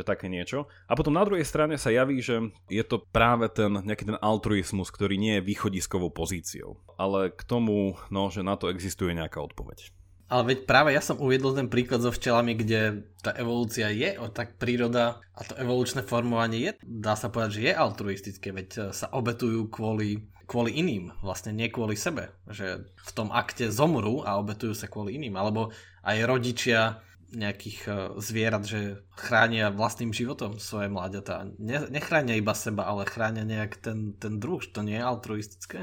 že 0.00 0.08
také 0.08 0.32
niečo. 0.32 0.64
A 0.88 0.96
potom 0.96 1.12
na 1.12 1.22
druhej 1.28 1.44
strane 1.44 1.76
sa 1.76 1.92
javí, 1.92 2.24
že 2.24 2.40
je 2.72 2.80
to 2.80 3.04
práve 3.12 3.52
ten 3.52 3.68
nejaký 3.84 4.08
ten 4.08 4.18
altruizmus, 4.18 4.88
ktorý 4.88 5.20
nie 5.20 5.36
je 5.38 5.46
východiskovou 5.46 6.08
pozíciou. 6.08 6.80
Ale 6.96 7.28
k 7.28 7.42
tomu, 7.44 8.00
no, 8.08 8.32
že 8.32 8.40
na 8.40 8.56
to 8.56 8.72
existuje 8.72 9.12
nejaká 9.12 9.44
odpoveď. 9.44 9.92
Ale 10.30 10.54
veď 10.54 10.58
práve 10.62 10.94
ja 10.94 11.02
som 11.02 11.18
uviedol 11.18 11.58
ten 11.58 11.66
príklad 11.66 12.06
so 12.06 12.14
včelami, 12.14 12.54
kde 12.54 13.02
tá 13.18 13.34
evolúcia 13.34 13.90
je, 13.90 14.14
o 14.14 14.30
tak 14.30 14.62
príroda 14.62 15.18
a 15.34 15.40
to 15.42 15.58
evolučné 15.58 16.06
formovanie 16.06 16.70
je, 16.70 16.70
dá 16.86 17.18
sa 17.18 17.34
povedať, 17.34 17.58
že 17.58 17.62
je 17.66 17.72
altruistické, 17.74 18.54
veď 18.54 18.68
e, 18.70 18.78
sa 18.94 19.10
obetujú 19.10 19.66
kvôli, 19.66 20.30
kvôli 20.46 20.78
iným, 20.78 21.10
vlastne 21.18 21.50
nie 21.50 21.66
kvôli 21.66 21.98
sebe, 21.98 22.30
že 22.46 22.86
v 22.86 23.10
tom 23.10 23.34
akte 23.34 23.74
zomrú 23.74 24.22
a 24.22 24.38
obetujú 24.38 24.70
sa 24.70 24.86
kvôli 24.86 25.18
iným, 25.18 25.34
alebo 25.34 25.74
aj 26.06 26.22
rodičia 26.22 27.02
nejakých 27.34 27.78
e, 27.86 27.90
zvierat, 28.18 28.64
že 28.66 29.02
chránia 29.14 29.70
vlastným 29.70 30.10
životom 30.10 30.58
svoje 30.58 30.90
mláďatá. 30.90 31.50
Ne, 31.58 31.86
nechránia 31.90 32.38
iba 32.38 32.54
seba, 32.54 32.86
ale 32.86 33.06
chránia 33.06 33.46
nejak 33.46 33.78
ten, 33.78 34.14
ten 34.18 34.42
druh, 34.42 34.60
to 34.62 34.82
nie 34.82 34.98
je 34.98 35.04
altruistické? 35.04 35.78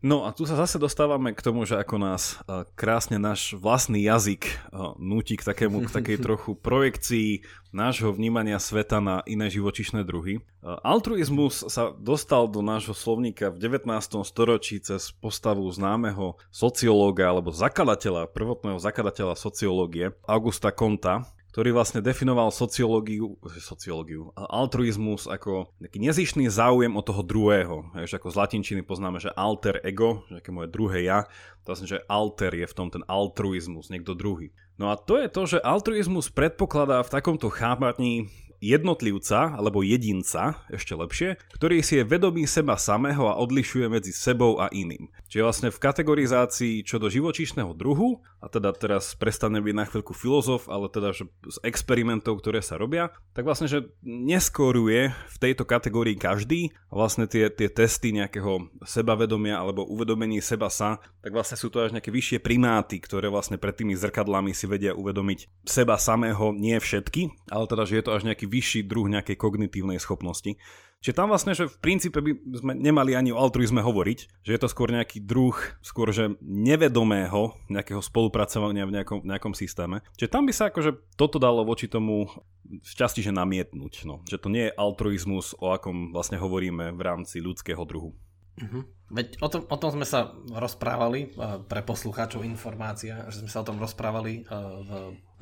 No 0.00 0.24
a 0.24 0.32
tu 0.32 0.48
sa 0.48 0.56
zase 0.56 0.80
dostávame 0.80 1.36
k 1.36 1.44
tomu, 1.44 1.68
že 1.68 1.76
ako 1.76 2.00
nás 2.00 2.40
e, 2.48 2.64
krásne 2.72 3.20
náš 3.20 3.52
vlastný 3.52 4.00
jazyk 4.00 4.48
e, 4.48 4.54
nutí 4.96 5.36
k, 5.36 5.44
takému, 5.44 5.84
k 5.84 5.92
takej 5.92 6.16
trochu 6.26 6.56
projekcii 6.56 7.44
nášho 7.68 8.08
vnímania 8.08 8.56
sveta 8.56 9.04
na 9.04 9.20
iné 9.28 9.52
živočišné 9.52 10.00
druhy. 10.08 10.40
E, 10.40 10.42
altruizmus 10.64 11.68
sa 11.68 11.92
dostal 11.92 12.48
do 12.48 12.64
nášho 12.64 12.96
slovníka 12.96 13.52
v 13.52 13.60
19. 13.60 14.24
storočí 14.24 14.80
cez 14.80 15.12
postavu 15.20 15.68
známeho 15.68 16.40
sociológa 16.48 17.28
alebo 17.28 17.52
zakladateľa, 17.52 18.32
prvotného 18.32 18.80
zakladateľa 18.80 19.36
sociológie 19.36 20.16
Augusta 20.24 20.72
Conta, 20.72 21.28
ktorý 21.50 21.74
vlastne 21.74 21.98
definoval 21.98 22.54
sociológiu, 22.54 23.34
sociológiu, 23.58 24.30
altruizmus 24.38 25.26
ako 25.26 25.74
nejaký 25.82 25.98
nezišný 25.98 26.46
záujem 26.46 26.94
o 26.94 27.02
toho 27.02 27.26
druhého. 27.26 27.90
Jež 27.98 28.22
ako 28.22 28.30
z 28.30 28.38
latinčiny 28.38 28.82
poznáme, 28.86 29.18
že 29.18 29.34
alter 29.34 29.82
ego, 29.82 30.22
že 30.30 30.38
aké 30.38 30.50
moje 30.54 30.70
druhé 30.70 31.10
ja, 31.10 31.26
to 31.66 31.74
vlastne, 31.74 31.90
že 31.90 32.02
alter 32.06 32.54
je 32.54 32.66
v 32.70 32.76
tom 32.76 32.88
ten 32.88 33.02
altruizmus, 33.10 33.90
niekto 33.90 34.14
druhý. 34.14 34.54
No 34.78 34.88
a 34.88 34.96
to 34.96 35.18
je 35.18 35.28
to, 35.28 35.42
že 35.44 35.58
altruizmus 35.60 36.30
predpokladá 36.30 37.02
v 37.02 37.12
takomto 37.12 37.50
chápaní 37.50 38.30
jednotlivca 38.60 39.56
alebo 39.56 39.80
jedinca, 39.80 40.60
ešte 40.68 40.92
lepšie, 40.92 41.40
ktorý 41.56 41.80
si 41.80 41.98
je 41.98 42.04
vedomý 42.04 42.44
seba 42.44 42.76
samého 42.76 43.26
a 43.26 43.40
odlišuje 43.40 43.88
medzi 43.88 44.12
sebou 44.12 44.60
a 44.60 44.68
iným. 44.70 45.08
Čiže 45.32 45.44
vlastne 45.44 45.68
v 45.72 45.82
kategorizácii 45.82 46.84
čo 46.84 47.00
do 47.00 47.08
živočíšneho 47.08 47.72
druhu, 47.72 48.20
a 48.40 48.46
teda 48.48 48.72
teraz 48.76 49.16
prestane 49.16 49.60
byť 49.60 49.74
na 49.76 49.84
chvíľku 49.88 50.12
filozof, 50.12 50.68
ale 50.68 50.92
teda 50.92 51.12
že 51.16 51.28
z 51.48 51.56
experimentov, 51.64 52.40
ktoré 52.40 52.60
sa 52.60 52.76
robia, 52.76 53.12
tak 53.32 53.48
vlastne, 53.48 53.68
že 53.68 53.88
neskoruje 54.04 55.12
v 55.12 55.36
tejto 55.40 55.64
kategórii 55.64 56.16
každý 56.16 56.72
a 56.88 57.00
vlastne 57.00 57.24
tie, 57.24 57.48
tie 57.48 57.72
testy 57.72 58.12
nejakého 58.12 58.68
sebavedomia 58.84 59.56
alebo 59.56 59.88
uvedomení 59.88 60.44
seba 60.44 60.68
sa, 60.68 61.00
tak 61.24 61.32
vlastne 61.32 61.56
sú 61.56 61.72
to 61.72 61.80
až 61.80 61.96
nejaké 61.96 62.12
vyššie 62.12 62.38
primáty, 62.44 63.00
ktoré 63.00 63.32
vlastne 63.32 63.56
pred 63.56 63.72
tými 63.76 63.96
zrkadlami 63.96 64.52
si 64.52 64.68
vedia 64.68 64.92
uvedomiť 64.92 65.64
seba 65.64 65.96
samého, 65.96 66.52
nie 66.52 66.76
všetky, 66.76 67.52
ale 67.52 67.64
teda, 67.64 67.84
že 67.88 67.96
je 68.00 68.04
to 68.04 68.14
až 68.16 68.22
nejaký 68.26 68.49
vyšší 68.50 68.90
druh 68.90 69.06
nejakej 69.06 69.38
kognitívnej 69.38 70.02
schopnosti. 70.02 70.58
Čiže 71.00 71.16
tam 71.16 71.32
vlastne, 71.32 71.56
že 71.56 71.64
v 71.64 71.80
princípe 71.80 72.20
by 72.20 72.36
sme 72.60 72.72
nemali 72.76 73.16
ani 73.16 73.32
o 73.32 73.40
altruizme 73.40 73.80
hovoriť, 73.80 74.44
že 74.44 74.52
je 74.52 74.60
to 74.60 74.68
skôr 74.68 74.92
nejaký 74.92 75.24
druh, 75.24 75.56
skôr 75.80 76.12
že 76.12 76.36
nevedomého 76.44 77.56
nejakého 77.72 78.04
spolupracovania 78.04 78.84
v 78.84 79.00
nejakom, 79.00 79.24
nejakom 79.24 79.56
systéme. 79.56 80.04
Čiže 80.20 80.28
tam 80.28 80.44
by 80.44 80.52
sa 80.52 80.68
akože 80.68 81.16
toto 81.16 81.40
dalo 81.40 81.64
voči 81.64 81.88
tomu 81.88 82.28
v 82.68 82.92
časti, 82.92 83.24
že 83.24 83.32
namietnúť. 83.32 84.04
No. 84.04 84.20
Že 84.28 84.38
to 84.44 84.48
nie 84.52 84.68
je 84.68 84.76
altruizmus, 84.76 85.56
o 85.56 85.72
akom 85.72 86.12
vlastne 86.12 86.36
hovoríme 86.36 86.92
v 86.92 87.00
rámci 87.00 87.40
ľudského 87.40 87.80
druhu. 87.88 88.12
Uh-huh. 88.58 88.82
Veď 89.10 89.42
o 89.42 89.48
tom, 89.50 89.66
o 89.66 89.76
tom 89.78 89.90
sme 89.90 90.06
sa 90.06 90.34
rozprávali, 90.50 91.34
uh, 91.34 91.58
pre 91.66 91.82
poslucháčov 91.82 92.46
informácia, 92.46 93.26
že 93.26 93.42
sme 93.42 93.50
sa 93.50 93.62
o 93.62 93.66
tom 93.66 93.82
rozprávali 93.82 94.46
uh, 94.46 94.82
v 94.86 94.90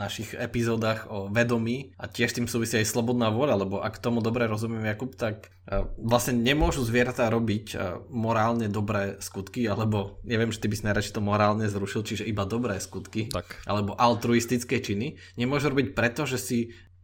našich 0.00 0.32
epizódach 0.32 1.04
o 1.12 1.28
vedomí 1.28 1.92
a 2.00 2.08
tiež 2.08 2.32
tým 2.32 2.48
súvisí 2.48 2.80
aj 2.80 2.88
slobodná 2.88 3.28
vôľa, 3.28 3.60
lebo 3.60 3.84
ak 3.84 4.00
tomu 4.00 4.24
dobre 4.24 4.48
rozumiem 4.48 4.88
Jakub, 4.88 5.12
tak 5.12 5.52
uh, 5.68 5.84
vlastne 6.00 6.40
nemôžu 6.40 6.80
zvieratá 6.86 7.28
robiť 7.28 7.76
morálne 8.08 8.72
dobré 8.72 9.20
skutky, 9.20 9.68
alebo 9.68 10.22
neviem, 10.24 10.48
že 10.48 10.64
ty 10.64 10.66
by 10.72 10.76
si 10.78 10.86
najradšej 10.88 11.16
to 11.18 11.22
morálne 11.22 11.66
zrušil, 11.68 12.06
čiže 12.06 12.24
iba 12.24 12.48
dobré 12.48 12.80
skutky, 12.80 13.28
tak. 13.28 13.60
alebo 13.68 13.92
altruistické 13.98 14.80
činy. 14.80 15.20
Nemôžu 15.36 15.68
robiť 15.68 15.92
preto, 15.92 16.24
že 16.24 16.40
si 16.40 16.58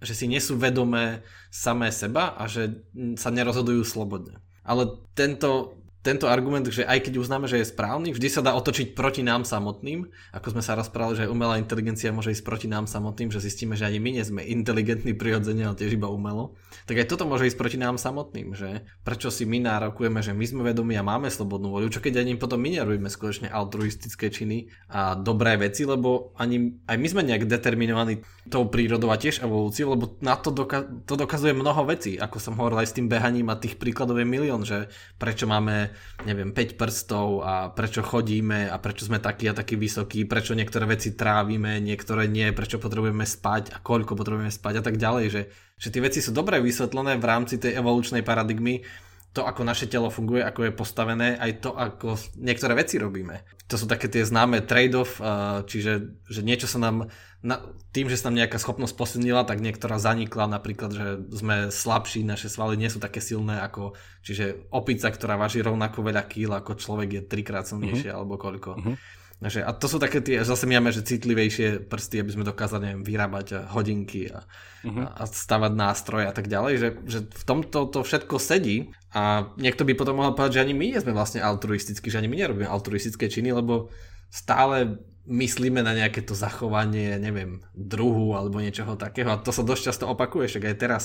že 0.05 0.13
si 0.13 0.29
nesú 0.29 0.61
vedomé 0.61 1.25
samé 1.49 1.89
seba 1.89 2.37
a 2.37 2.45
že 2.45 2.85
sa 3.17 3.33
nerozhodujú 3.33 3.83
slobodne. 3.89 4.45
Ale 4.61 5.01
tento 5.17 5.81
tento 6.05 6.29
argument, 6.29 6.69
že 6.69 6.85
aj 6.85 7.09
keď 7.09 7.17
uznáme, 7.17 7.49
že 7.49 7.65
je 7.65 7.73
správny, 7.73 8.13
vždy 8.13 8.29
sa 8.29 8.45
dá 8.45 8.53
otočiť 8.53 8.93
proti 8.93 9.25
nám 9.25 9.49
samotným, 9.49 10.05
ako 10.37 10.53
sme 10.53 10.61
sa 10.61 10.77
rozprávali, 10.77 11.25
že 11.25 11.33
umelá 11.33 11.57
inteligencia 11.57 12.13
môže 12.13 12.37
ísť 12.37 12.45
proti 12.45 12.69
nám 12.69 12.85
samotným, 12.85 13.33
že 13.33 13.41
zistíme, 13.41 13.73
že 13.73 13.89
ani 13.89 14.05
my 14.05 14.21
nie 14.21 14.25
sme 14.25 14.45
inteligentní 14.45 15.17
prirodzene, 15.17 15.65
ale 15.65 15.81
tiež 15.81 15.97
iba 15.97 16.13
umelo. 16.13 16.61
Tak 16.85 17.01
aj 17.01 17.09
toto 17.09 17.25
môže 17.25 17.49
ísť 17.49 17.57
proti 17.57 17.81
nám 17.81 17.97
samotným, 17.97 18.53
že 18.53 18.85
prečo 19.01 19.33
si 19.33 19.49
my 19.49 19.65
nárokujeme, 19.65 20.21
že 20.21 20.37
my 20.37 20.45
sme 20.45 20.63
vedomí 20.69 20.93
a 21.01 21.07
máme 21.07 21.33
slobodnú 21.33 21.73
voľu, 21.73 21.89
čo 21.89 22.05
keď 22.05 22.21
ani 22.21 22.37
potom 22.37 22.61
my 22.61 22.77
nerobíme 22.77 23.09
skutočne 23.09 23.49
altruistické 23.49 24.29
činy 24.29 24.69
a 24.93 25.17
dobré 25.17 25.57
veci, 25.57 25.89
lebo 25.89 26.37
ani 26.37 26.85
aj 26.85 26.97
my 27.01 27.07
sme 27.09 27.23
nejak 27.25 27.49
determinovaní 27.49 28.21
tou 28.53 28.69
prírodou 28.69 29.09
a 29.09 29.17
tiež 29.17 29.41
evolúciou, 29.41 29.97
lebo 29.97 30.21
na 30.21 30.37
to, 30.37 30.53
doka- 30.53 30.85
to 31.09 31.17
dokazuje 31.17 31.57
mnoho 31.57 31.89
vecí, 31.89 32.21
ako 32.21 32.37
som 32.37 32.61
hovoril 32.61 32.85
aj 32.85 32.93
s 32.93 32.97
tým 33.01 33.09
behaním 33.09 33.49
a 33.49 33.57
tých 33.57 33.81
príkladov 33.81 34.21
je 34.21 34.29
milión, 34.29 34.69
že 34.69 34.93
prečo 35.17 35.49
máme 35.49 35.94
neviem, 36.25 36.51
5 36.55 36.81
prstov 36.81 37.43
a 37.43 37.71
prečo 37.71 38.01
chodíme 38.05 38.71
a 38.71 38.77
prečo 38.79 39.07
sme 39.07 39.19
takí 39.19 39.51
a 39.51 39.57
takí 39.57 39.75
vysokí, 39.75 40.25
prečo 40.25 40.55
niektoré 40.55 40.87
veci 40.87 41.15
trávime, 41.15 41.83
niektoré 41.83 42.31
nie, 42.31 42.55
prečo 42.55 42.79
potrebujeme 42.79 43.27
spať 43.27 43.75
a 43.75 43.79
koľko 43.83 44.15
potrebujeme 44.15 44.53
spať 44.53 44.81
a 44.81 44.83
tak 44.83 44.97
ďalej, 44.97 45.25
že, 45.31 45.43
že 45.77 45.89
tie 45.91 46.05
veci 46.05 46.21
sú 46.23 46.31
dobre 46.31 46.63
vysvetlené 46.63 47.19
v 47.19 47.29
rámci 47.29 47.59
tej 47.59 47.79
evolučnej 47.79 48.23
paradigmy, 48.23 48.87
to, 49.35 49.43
ako 49.43 49.67
naše 49.67 49.91
telo 49.91 50.15
funguje, 50.15 50.47
ako 50.47 50.71
je 50.71 50.73
postavené, 50.79 51.35
aj 51.35 51.59
to, 51.59 51.75
ako 51.75 52.15
niektoré 52.39 52.79
veci 52.79 53.03
robíme. 53.03 53.43
To 53.67 53.75
sú 53.75 53.91
také 53.91 54.07
tie 54.07 54.23
známe 54.23 54.63
trade-off, 54.63 55.19
čiže 55.67 56.23
že 56.31 56.41
niečo 56.47 56.71
sa 56.71 56.79
nám 56.79 57.11
na, 57.45 57.61
tým, 57.93 58.09
že 58.09 58.17
sa 58.17 58.33
nám 58.33 58.41
nejaká 58.41 58.57
schopnosť 58.57 58.97
posilnila, 58.97 59.45
tak 59.45 59.61
niektorá 59.61 60.01
zanikla, 60.01 60.49
napríklad, 60.49 60.91
že 60.97 61.07
sme 61.29 61.69
slabší, 61.69 62.25
naše 62.25 62.49
svaly 62.49 62.81
nie 62.81 62.89
sú 62.89 62.97
také 63.05 63.21
silné 63.21 63.61
ako, 63.61 63.93
čiže 64.25 64.73
opica, 64.73 65.13
ktorá 65.13 65.37
váži 65.37 65.61
rovnako 65.61 66.01
veľa 66.01 66.25
kýl 66.25 66.57
ako 66.57 66.81
človek 66.81 67.09
je 67.13 67.23
trikrát 67.29 67.69
silnejšie 67.69 68.09
uh-huh. 68.09 68.19
alebo 68.25 68.41
koľko. 68.41 68.71
Uh-huh. 68.81 68.97
Takže, 69.45 69.61
a 69.61 69.77
to 69.77 69.93
sú 69.93 70.01
také 70.01 70.25
tie, 70.25 70.41
zase 70.41 70.65
my 70.65 70.81
máme, 70.81 70.89
že 70.89 71.05
citlivejšie 71.05 71.85
prsty, 71.85 72.25
aby 72.25 72.33
sme 72.33 72.49
dokázali 72.49 72.89
neviem, 72.89 73.05
vyrábať 73.05 73.69
hodinky 73.77 74.33
a, 74.33 74.41
uh-huh. 74.89 75.05
a 75.05 75.23
stavať 75.29 75.73
nástroje 75.77 76.25
a 76.25 76.33
tak 76.33 76.49
ďalej, 76.49 76.75
že, 76.81 76.89
že 77.05 77.19
v 77.29 77.45
tomto 77.45 77.93
to 77.93 78.01
všetko 78.01 78.41
sedí 78.41 78.97
a 79.13 79.53
niekto 79.61 79.85
by 79.85 79.93
potom 79.93 80.17
mohol 80.17 80.33
povedať, 80.33 80.59
že 80.59 80.63
ani 80.65 80.73
my 80.73 80.97
nie 80.97 81.03
sme 81.03 81.13
vlastne 81.13 81.45
altruistickí, 81.45 82.09
že 82.09 82.25
ani 82.25 82.33
my 82.33 82.41
nerobíme 82.41 82.65
altruistické 82.73 83.29
činy, 83.29 83.53
lebo 83.53 83.93
stále 84.33 84.97
myslíme 85.25 85.81
na 85.81 85.97
nejaké 85.97 86.21
to 86.21 86.37
zachovanie, 86.37 87.17
neviem, 87.17 87.65
druhu 87.73 88.37
alebo 88.37 88.61
niečoho 88.61 88.97
takého 89.01 89.33
a 89.33 89.41
to 89.41 89.51
sa 89.51 89.65
dosť 89.65 89.83
často 89.93 90.05
opakuje, 90.09 90.49
však 90.49 90.65
aj 90.69 90.77
teraz 90.77 91.05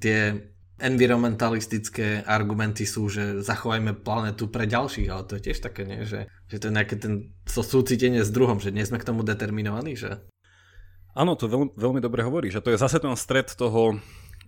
tie 0.00 0.48
environmentalistické 0.76 2.20
argumenty 2.28 2.84
sú, 2.84 3.08
že 3.08 3.40
zachovajme 3.40 3.96
planetu 3.96 4.52
pre 4.52 4.68
ďalších, 4.68 5.08
ale 5.08 5.24
to 5.24 5.40
je 5.40 5.44
tiež 5.48 5.64
také, 5.64 5.88
nie? 5.88 6.04
Že, 6.04 6.28
že 6.52 6.56
to 6.60 6.68
je 6.68 6.76
nejaké 6.76 6.96
ten 7.00 7.32
so 7.48 7.64
súcitenie 7.64 8.20
s 8.20 8.28
druhom, 8.28 8.60
že 8.60 8.76
nie 8.76 8.84
sme 8.84 9.00
k 9.00 9.08
tomu 9.08 9.24
determinovaní, 9.24 9.96
že? 9.96 10.20
Áno, 11.16 11.32
to 11.32 11.48
veľmi, 11.48 11.72
veľmi 11.80 12.00
dobre 12.04 12.20
hovorí, 12.20 12.52
že 12.52 12.60
to 12.60 12.76
je 12.76 12.82
zase 12.82 13.00
ten 13.00 13.16
stred 13.16 13.48
toho, 13.56 13.96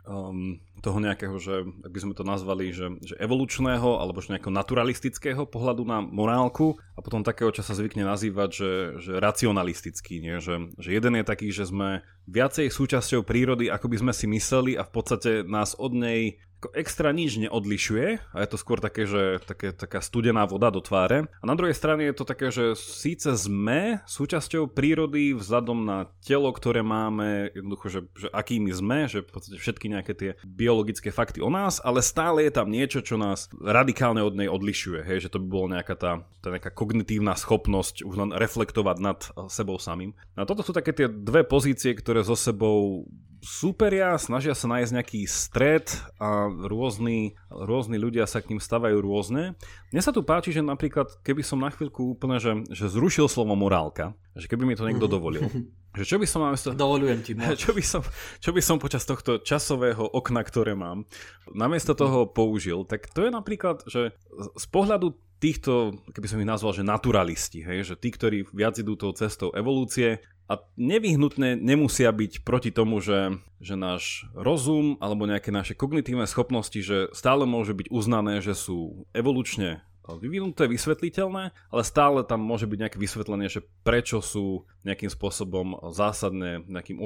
um, 0.09 0.57
toho 0.81 0.99
nejakého, 1.03 1.37
že 1.37 1.69
ak 1.85 1.91
by 1.93 2.01
sme 2.01 2.15
to 2.17 2.25
nazvali, 2.25 2.73
že, 2.73 2.97
že 3.05 3.15
evolučného 3.21 4.01
alebo 4.01 4.25
že 4.25 4.33
nejakého 4.35 4.55
naturalistického 4.55 5.45
pohľadu 5.45 5.85
na 5.85 6.01
morálku 6.01 6.81
a 6.97 7.05
potom 7.05 7.21
takého, 7.21 7.53
čo 7.53 7.61
sa 7.61 7.77
zvykne 7.77 8.09
nazývať, 8.09 8.51
že, 8.51 8.73
že 9.03 9.13
racionalistický. 9.21 10.25
Nie? 10.25 10.41
Že, 10.41 10.73
že 10.81 10.89
jeden 10.95 11.19
je 11.21 11.25
taký, 11.27 11.53
že 11.53 11.69
sme 11.69 12.01
viacej 12.31 12.73
súčasťou 12.73 13.27
prírody, 13.27 13.69
ako 13.69 13.87
by 13.93 13.97
sme 14.01 14.13
si 14.17 14.27
mysleli 14.31 14.73
a 14.79 14.83
v 14.87 14.93
podstate 14.93 15.31
nás 15.45 15.77
od 15.77 15.93
nej 15.93 16.41
ako 16.59 16.75
extra 16.75 17.15
nič 17.15 17.39
neodlišuje 17.39 18.35
a 18.35 18.37
je 18.43 18.49
to 18.51 18.59
skôr 18.59 18.83
také, 18.83 19.07
že 19.07 19.39
také, 19.47 19.71
taká 19.71 20.03
studená 20.03 20.43
voda 20.43 20.75
do 20.75 20.83
tváre. 20.83 21.31
A 21.39 21.45
na 21.47 21.55
druhej 21.55 21.71
strane 21.71 22.11
je 22.11 22.15
to 22.19 22.27
také, 22.27 22.51
že 22.51 22.75
síce 22.75 23.31
sme 23.39 24.03
súčasťou 24.11 24.67
prírody 24.67 25.39
vzhľadom 25.39 25.87
na 25.87 26.11
telo, 26.27 26.51
ktoré 26.51 26.83
máme, 26.83 27.55
jednoducho, 27.55 27.87
že, 27.87 28.01
že 28.19 28.27
akými 28.35 28.75
sme, 28.75 29.07
že 29.07 29.23
v 29.23 29.31
podstate 29.31 29.57
všetky 29.63 29.87
nejaké 29.87 30.13
tie 30.19 30.31
biologické 30.43 31.15
fakty 31.15 31.39
o 31.39 31.47
nás, 31.47 31.79
ale 31.79 32.03
stále 32.03 32.43
je 32.43 32.51
tam 32.51 32.75
niečo, 32.75 33.07
čo 33.07 33.15
nás 33.15 33.47
radikálne 33.63 34.27
od 34.27 34.35
nej 34.35 34.51
odlišuje. 34.51 35.07
Hej, 35.07 35.31
že 35.31 35.39
to 35.39 35.39
by 35.39 35.47
bola 35.47 35.69
nejaká 35.79 35.95
tá, 35.95 36.27
tá 36.43 36.51
nejaká 36.51 36.75
kognitívna 36.75 37.39
schopnosť 37.39 38.03
už 38.03 38.15
len 38.19 38.31
reflektovať 38.35 38.97
nad 38.99 39.19
sebou 39.47 39.79
samým. 39.79 40.11
A 40.35 40.43
toto 40.43 40.67
sú 40.67 40.75
také 40.75 40.91
tie 40.91 41.07
dve 41.07 41.47
pozície, 41.47 41.95
ktoré 41.95 42.27
so 42.27 42.35
sebou 42.35 43.07
superia, 43.43 44.19
snažia 44.19 44.53
sa 44.53 44.67
nájsť 44.67 44.93
nejaký 44.95 45.21
stred 45.27 45.87
a 46.19 46.51
rôzni, 46.51 47.39
rôzni 47.51 47.97
ľudia 47.97 48.27
sa 48.27 48.43
k 48.43 48.55
ním 48.55 48.61
stavajú 48.61 48.99
rôzne. 48.99 49.59
Mne 49.95 50.03
sa 50.03 50.11
tu 50.11 50.27
páči, 50.27 50.51
že 50.51 50.63
napríklad, 50.65 51.23
keby 51.23 51.43
som 51.47 51.63
na 51.63 51.71
chvíľku 51.71 52.19
úplne, 52.19 52.43
že, 52.43 52.67
že 52.71 52.91
zrušil 52.91 53.31
slovo 53.31 53.55
morálka, 53.55 54.15
že 54.35 54.51
keby 54.51 54.67
mi 54.67 54.75
to 54.75 54.87
niekto 54.87 55.07
mhm. 55.07 55.13
dovolil, 55.13 55.45
že 55.99 56.05
čo 56.05 56.17
by 56.19 56.27
som 56.27 56.45
namiesto... 56.45 56.75
Dovolujem 56.75 57.21
ti. 57.25 57.33
Čo 57.63 57.75
by, 57.75 57.83
som, 57.83 58.03
čo 58.39 58.51
by 58.55 58.63
som 58.63 58.77
počas 58.79 59.03
tohto 59.03 59.43
časového 59.43 60.05
okna, 60.05 60.47
ktoré 60.47 60.79
mám, 60.79 61.09
namiesto 61.51 61.97
toho 61.97 62.29
použil, 62.29 62.87
tak 62.87 63.11
to 63.11 63.27
je 63.27 63.31
napríklad, 63.35 63.83
že 63.89 64.15
z 64.37 64.67
pohľadu 64.71 65.17
týchto, 65.39 65.95
keby 66.11 66.27
som 66.27 66.39
ich 66.43 66.51
nazval, 66.51 66.75
že 66.75 66.87
naturalisti, 66.87 67.63
hej, 67.63 67.87
že 67.87 67.95
tí, 67.95 68.11
ktorí 68.11 68.51
viac 68.51 68.79
idú 68.79 68.99
tou 68.99 69.15
cestou 69.15 69.55
evolúcie 69.55 70.23
a 70.49 70.65
nevyhnutne 70.81 71.61
nemusia 71.61 72.09
byť 72.09 72.43
proti 72.43 72.73
tomu, 72.73 73.05
že, 73.05 73.37
že 73.61 73.77
náš 73.77 74.25
rozum 74.33 74.97
alebo 74.99 75.29
nejaké 75.29 75.53
naše 75.53 75.77
kognitívne 75.77 76.25
schopnosti, 76.25 76.81
že 76.81 77.13
stále 77.13 77.45
môže 77.45 77.77
byť 77.77 77.93
uznané, 77.93 78.41
že 78.41 78.57
sú 78.57 79.05
evolučne 79.13 79.85
vyvinuté, 80.17 80.65
vysvetliteľné, 80.65 81.53
ale 81.53 81.83
stále 81.85 82.25
tam 82.25 82.41
môže 82.41 82.65
byť 82.65 82.79
nejaké 82.81 82.97
vysvetlenie, 82.97 83.53
že 83.53 83.61
prečo 83.85 84.25
sú 84.25 84.65
nejakým 84.89 85.13
spôsobom 85.13 85.77
zásadné, 85.93 86.65
nejakým 86.65 86.97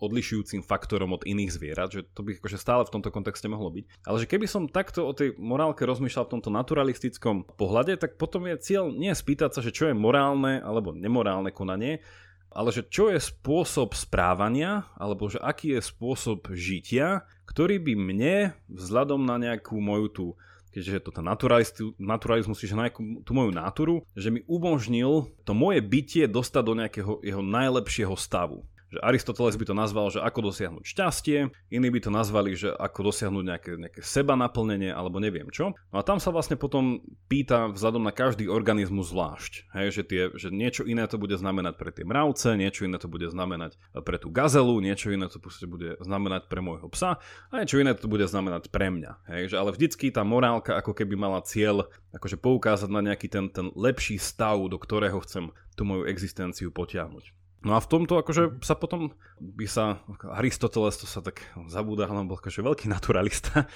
odlišujúcim 0.00 0.64
faktorom 0.64 1.12
od 1.12 1.28
iných 1.28 1.52
zvierat, 1.52 1.92
že 1.92 2.08
to 2.16 2.24
by 2.24 2.40
akože 2.40 2.56
stále 2.56 2.88
v 2.88 2.92
tomto 2.96 3.12
kontexte 3.12 3.44
mohlo 3.52 3.68
byť. 3.68 4.08
Ale 4.08 4.24
že 4.24 4.30
keby 4.30 4.48
som 4.48 4.72
takto 4.72 5.04
o 5.04 5.12
tej 5.12 5.36
morálke 5.36 5.84
rozmýšľal 5.84 6.24
v 6.24 6.34
tomto 6.40 6.48
naturalistickom 6.48 7.44
pohľade, 7.60 8.00
tak 8.00 8.16
potom 8.16 8.48
je 8.48 8.56
cieľ 8.56 8.88
nie 8.88 9.12
spýtať 9.12 9.52
sa, 9.52 9.60
že 9.60 9.74
čo 9.74 9.92
je 9.92 9.94
morálne 9.98 10.64
alebo 10.64 10.96
nemorálne 10.96 11.52
konanie, 11.52 12.00
ale 12.56 12.72
že 12.72 12.88
čo 12.88 13.12
je 13.12 13.20
spôsob 13.20 13.92
správania, 13.92 14.88
alebo 14.96 15.28
že 15.28 15.36
aký 15.36 15.76
je 15.76 15.84
spôsob 15.84 16.48
žitia, 16.56 17.28
ktorý 17.44 17.76
by 17.76 17.92
mne 17.92 18.36
vzhľadom 18.72 19.28
na 19.28 19.36
nejakú 19.36 19.76
moju 19.76 20.08
tú 20.08 20.28
keďže 20.76 20.92
je 20.92 21.04
to 21.08 21.16
ten 21.16 21.24
naturalizmus, 21.96 22.60
čiže 22.60 22.76
na 22.76 22.92
tú 23.24 23.32
moju 23.32 23.48
náturu, 23.48 24.04
že 24.12 24.28
mi 24.28 24.44
umožnil 24.44 25.32
to 25.48 25.56
moje 25.56 25.80
bytie 25.80 26.28
dostať 26.28 26.62
do 26.68 26.74
nejakého 26.76 27.12
jeho 27.24 27.40
najlepšieho 27.40 28.12
stavu 28.12 28.60
že 28.90 29.02
Aristoteles 29.02 29.58
by 29.58 29.66
to 29.66 29.74
nazval, 29.74 30.06
že 30.08 30.22
ako 30.22 30.52
dosiahnuť 30.52 30.84
šťastie, 30.86 31.38
iní 31.74 31.88
by 31.90 32.00
to 32.02 32.10
nazvali, 32.10 32.54
že 32.54 32.70
ako 32.70 33.10
dosiahnuť 33.10 33.44
nejaké, 33.44 33.70
nejaké 33.76 34.00
seba 34.02 34.38
naplnenie 34.38 34.94
alebo 34.94 35.18
neviem 35.18 35.50
čo. 35.50 35.74
No 35.90 35.96
a 35.98 36.06
tam 36.06 36.22
sa 36.22 36.30
vlastne 36.30 36.54
potom 36.54 37.02
pýta 37.26 37.70
vzhľadom 37.74 38.06
na 38.06 38.14
každý 38.14 38.46
organizmus 38.46 39.10
zvlášť, 39.10 39.52
hej, 39.74 39.88
že, 39.90 40.02
tie, 40.06 40.22
že 40.34 40.48
niečo 40.54 40.86
iné 40.86 41.06
to 41.10 41.18
bude 41.18 41.34
znamenať 41.34 41.74
pre 41.78 41.90
tie 41.90 42.06
mravce, 42.06 42.54
niečo 42.54 42.86
iné 42.86 42.98
to 42.98 43.10
bude 43.10 43.26
znamenať 43.26 43.78
pre 44.06 44.16
tú 44.18 44.30
gazelu, 44.30 44.78
niečo 44.78 45.10
iné 45.10 45.26
to 45.26 45.38
bude 45.66 45.98
znamenať 46.02 46.46
pre 46.46 46.62
môjho 46.62 46.86
psa 46.90 47.18
a 47.50 47.52
niečo 47.58 47.82
iné 47.82 47.94
to 47.94 48.06
bude 48.06 48.26
znamenať 48.26 48.70
pre 48.70 48.90
mňa. 48.90 49.12
Hej, 49.30 49.42
že 49.54 49.56
ale 49.58 49.74
vždycky 49.74 50.14
tá 50.14 50.22
morálka 50.22 50.78
ako 50.78 50.94
keby 50.94 51.18
mala 51.18 51.42
cieľ 51.42 51.90
akože 52.14 52.38
poukázať 52.38 52.90
na 52.90 53.02
nejaký 53.02 53.26
ten, 53.28 53.50
ten 53.50 53.68
lepší 53.74 54.16
stav, 54.16 54.58
do 54.70 54.78
ktorého 54.78 55.20
chcem 55.26 55.50
tú 55.76 55.84
moju 55.84 56.08
existenciu 56.08 56.72
potiahnuť. 56.72 57.45
No 57.66 57.74
a 57.74 57.82
v 57.82 57.90
tomto 57.90 58.22
akože 58.22 58.62
sa 58.62 58.78
potom 58.78 59.10
by 59.42 59.66
sa, 59.66 59.98
Aristoteles 60.22 61.02
to 61.02 61.10
sa 61.10 61.18
tak 61.18 61.42
zabúda, 61.66 62.06
ale 62.06 62.22
bol 62.22 62.38
akože 62.38 62.62
veľký 62.62 62.86
naturalista, 62.86 63.66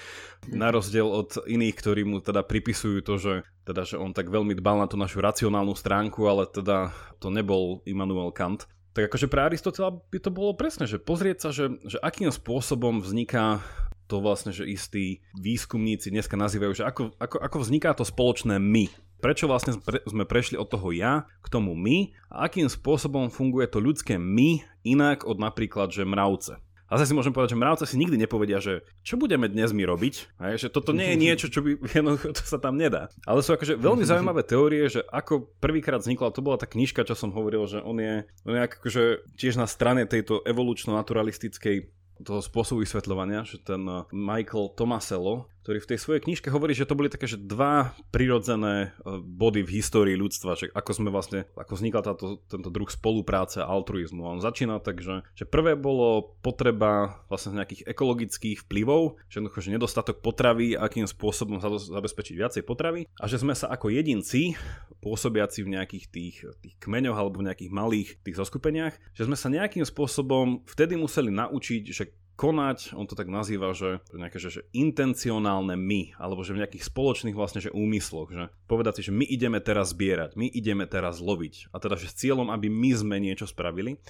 na 0.47 0.71
rozdiel 0.71 1.03
od 1.03 1.35
iných, 1.43 1.75
ktorí 1.75 2.07
mu 2.07 2.23
teda 2.23 2.47
pripisujú 2.47 3.03
to, 3.03 3.19
že, 3.19 3.33
teda, 3.67 3.83
že 3.83 3.99
on 3.99 4.15
tak 4.15 4.31
veľmi 4.31 4.55
dbal 4.55 4.79
na 4.79 4.87
tú 4.87 4.95
našu 4.95 5.19
racionálnu 5.19 5.75
stránku, 5.75 6.23
ale 6.23 6.47
teda 6.47 6.95
to 7.19 7.27
nebol 7.27 7.83
Immanuel 7.83 8.31
Kant. 8.31 8.63
Tak 8.95 9.11
akože 9.11 9.27
pre 9.27 9.43
Aristotela 9.43 9.91
by 9.91 10.19
to 10.23 10.31
bolo 10.31 10.55
presne, 10.55 10.87
že 10.87 10.95
pozrieť 10.95 11.37
sa, 11.43 11.49
že, 11.51 11.75
že 11.83 11.99
akým 11.99 12.31
spôsobom 12.31 13.03
vzniká 13.03 13.59
to 14.07 14.23
vlastne, 14.23 14.55
že 14.55 14.67
istí 14.67 15.23
výskumníci 15.35 16.11
dneska 16.11 16.35
nazývajú, 16.39 16.71
že 16.79 16.83
ako, 16.87 17.15
ako, 17.15 17.37
ako 17.43 17.57
vzniká 17.59 17.95
to 17.95 18.07
spoločné 18.07 18.55
my 18.59 18.87
prečo 19.21 19.45
vlastne 19.45 19.77
sme 20.09 20.25
prešli 20.25 20.57
od 20.57 20.67
toho 20.67 20.89
ja 20.89 21.29
k 21.45 21.47
tomu 21.47 21.77
my 21.77 22.11
a 22.33 22.49
akým 22.49 22.65
spôsobom 22.65 23.29
funguje 23.29 23.69
to 23.69 23.77
ľudské 23.77 24.17
my 24.17 24.65
inak 24.81 25.23
od 25.23 25.37
napríklad, 25.37 25.93
že 25.93 26.01
mravce. 26.01 26.57
A 26.91 26.99
zase 26.99 27.15
si 27.15 27.15
môžem 27.15 27.31
povedať, 27.31 27.55
že 27.55 27.61
mravce 27.63 27.85
si 27.87 27.95
nikdy 27.95 28.19
nepovedia, 28.19 28.59
že 28.59 28.83
čo 28.99 29.15
budeme 29.15 29.47
dnes 29.47 29.71
my 29.71 29.87
robiť, 29.87 30.15
hej, 30.43 30.55
že 30.59 30.67
toto 30.67 30.91
nie 30.91 31.15
je 31.15 31.21
niečo, 31.23 31.47
čo 31.47 31.63
by 31.63 31.79
jednoducho 31.95 32.35
to 32.35 32.43
sa 32.43 32.59
tam 32.59 32.75
nedá. 32.75 33.07
Ale 33.23 33.39
sú 33.39 33.55
akože 33.55 33.79
veľmi 33.79 34.03
zaujímavé 34.11 34.43
teórie, 34.43 34.91
že 34.91 35.07
ako 35.07 35.47
prvýkrát 35.63 36.03
vznikla, 36.03 36.35
to 36.35 36.43
bola 36.43 36.59
tá 36.59 36.67
knižka, 36.67 37.07
čo 37.07 37.15
som 37.15 37.31
hovoril, 37.31 37.63
že 37.63 37.79
on 37.79 37.95
je, 37.95 38.27
on 38.43 38.59
je 38.59 38.61
akože 38.67 39.03
tiež 39.39 39.55
na 39.55 39.71
strane 39.71 40.03
tejto 40.03 40.43
evolučno-naturalistickej 40.43 42.01
toho 42.21 42.43
spôsobu 42.43 42.85
vysvetľovania, 42.85 43.47
že 43.47 43.63
ten 43.63 43.81
eh, 43.87 44.05
Michael 44.13 44.75
Tomasello, 44.77 45.49
ktorý 45.61 45.77
v 45.77 45.89
tej 45.93 45.99
svojej 46.01 46.21
knižke 46.25 46.49
hovorí, 46.49 46.73
že 46.73 46.89
to 46.89 46.97
boli 46.97 47.07
také, 47.07 47.29
že 47.29 47.37
dva 47.37 47.93
prirodzené 48.09 48.89
eh, 48.89 49.21
body 49.21 49.61
v 49.61 49.81
histórii 49.81 50.17
ľudstva, 50.17 50.57
že 50.57 50.65
ako 50.73 50.91
sme 50.91 51.09
vlastne, 51.13 51.45
ako 51.53 51.73
vznikla 51.77 52.01
táto, 52.01 52.41
tento 52.49 52.69
druh 52.73 52.89
spolupráce 52.89 53.61
a 53.61 53.69
altruizmu. 53.69 54.25
A 54.25 54.33
on 54.37 54.41
začína 54.41 54.81
tak, 54.81 55.05
že, 55.05 55.21
že 55.37 55.45
prvé 55.45 55.77
bolo 55.77 56.33
potreba 56.41 57.21
vlastne 57.29 57.61
nejakých 57.61 57.85
ekologických 57.85 58.65
vplyvov, 58.65 59.21
že, 59.29 59.39
že 59.41 59.69
nedostatok 59.73 60.19
potravy, 60.25 60.73
akým 60.73 61.05
spôsobom 61.05 61.61
zabezpečiť 61.61 62.35
viacej 62.35 62.63
potravy 62.65 63.05
a 63.21 63.25
že 63.29 63.37
sme 63.37 63.53
sa 63.53 63.69
ako 63.69 63.93
jedinci, 63.93 64.57
pôsobiaci 65.01 65.65
v 65.65 65.73
nejakých 65.77 66.05
tých, 66.13 66.35
tých 66.61 66.75
kmeňoch 66.77 67.17
alebo 67.17 67.41
v 67.41 67.49
nejakých 67.49 67.71
malých 67.73 68.09
tých 68.21 68.37
zoskupeniach, 68.37 68.93
že 69.17 69.25
sme 69.25 69.33
sa 69.33 69.49
nejakým 69.49 69.81
spôsobom 69.81 70.61
vtedy 70.69 70.93
museli 70.93 71.33
naučiť, 71.33 71.83
že 71.89 72.13
konať, 72.35 72.97
on 72.97 73.05
to 73.05 73.13
tak 73.13 73.29
nazýva, 73.29 73.75
že 73.77 74.01
nejaké 74.13 74.41
že, 74.41 74.49
že 74.49 74.61
intencionálne 74.73 75.77
my, 75.77 76.17
alebo 76.17 76.41
že 76.41 76.57
v 76.57 76.65
nejakých 76.65 76.87
spoločných 76.87 77.37
vlastne 77.37 77.61
že 77.61 77.73
úmysloch, 77.73 78.29
že 78.33 78.49
povedať 78.65 78.99
si, 78.99 79.11
že 79.11 79.15
my 79.15 79.25
ideme 79.27 79.61
teraz 79.61 79.93
zbierať, 79.93 80.33
my 80.35 80.49
ideme 80.49 80.89
teraz 80.89 81.21
loviť 81.21 81.69
a 81.69 81.77
teda 81.77 81.95
že 81.99 82.09
s 82.09 82.17
cieľom, 82.17 82.49
aby 82.49 82.67
my 82.67 82.91
sme 82.97 83.17
niečo 83.21 83.45
spravili, 83.45 84.01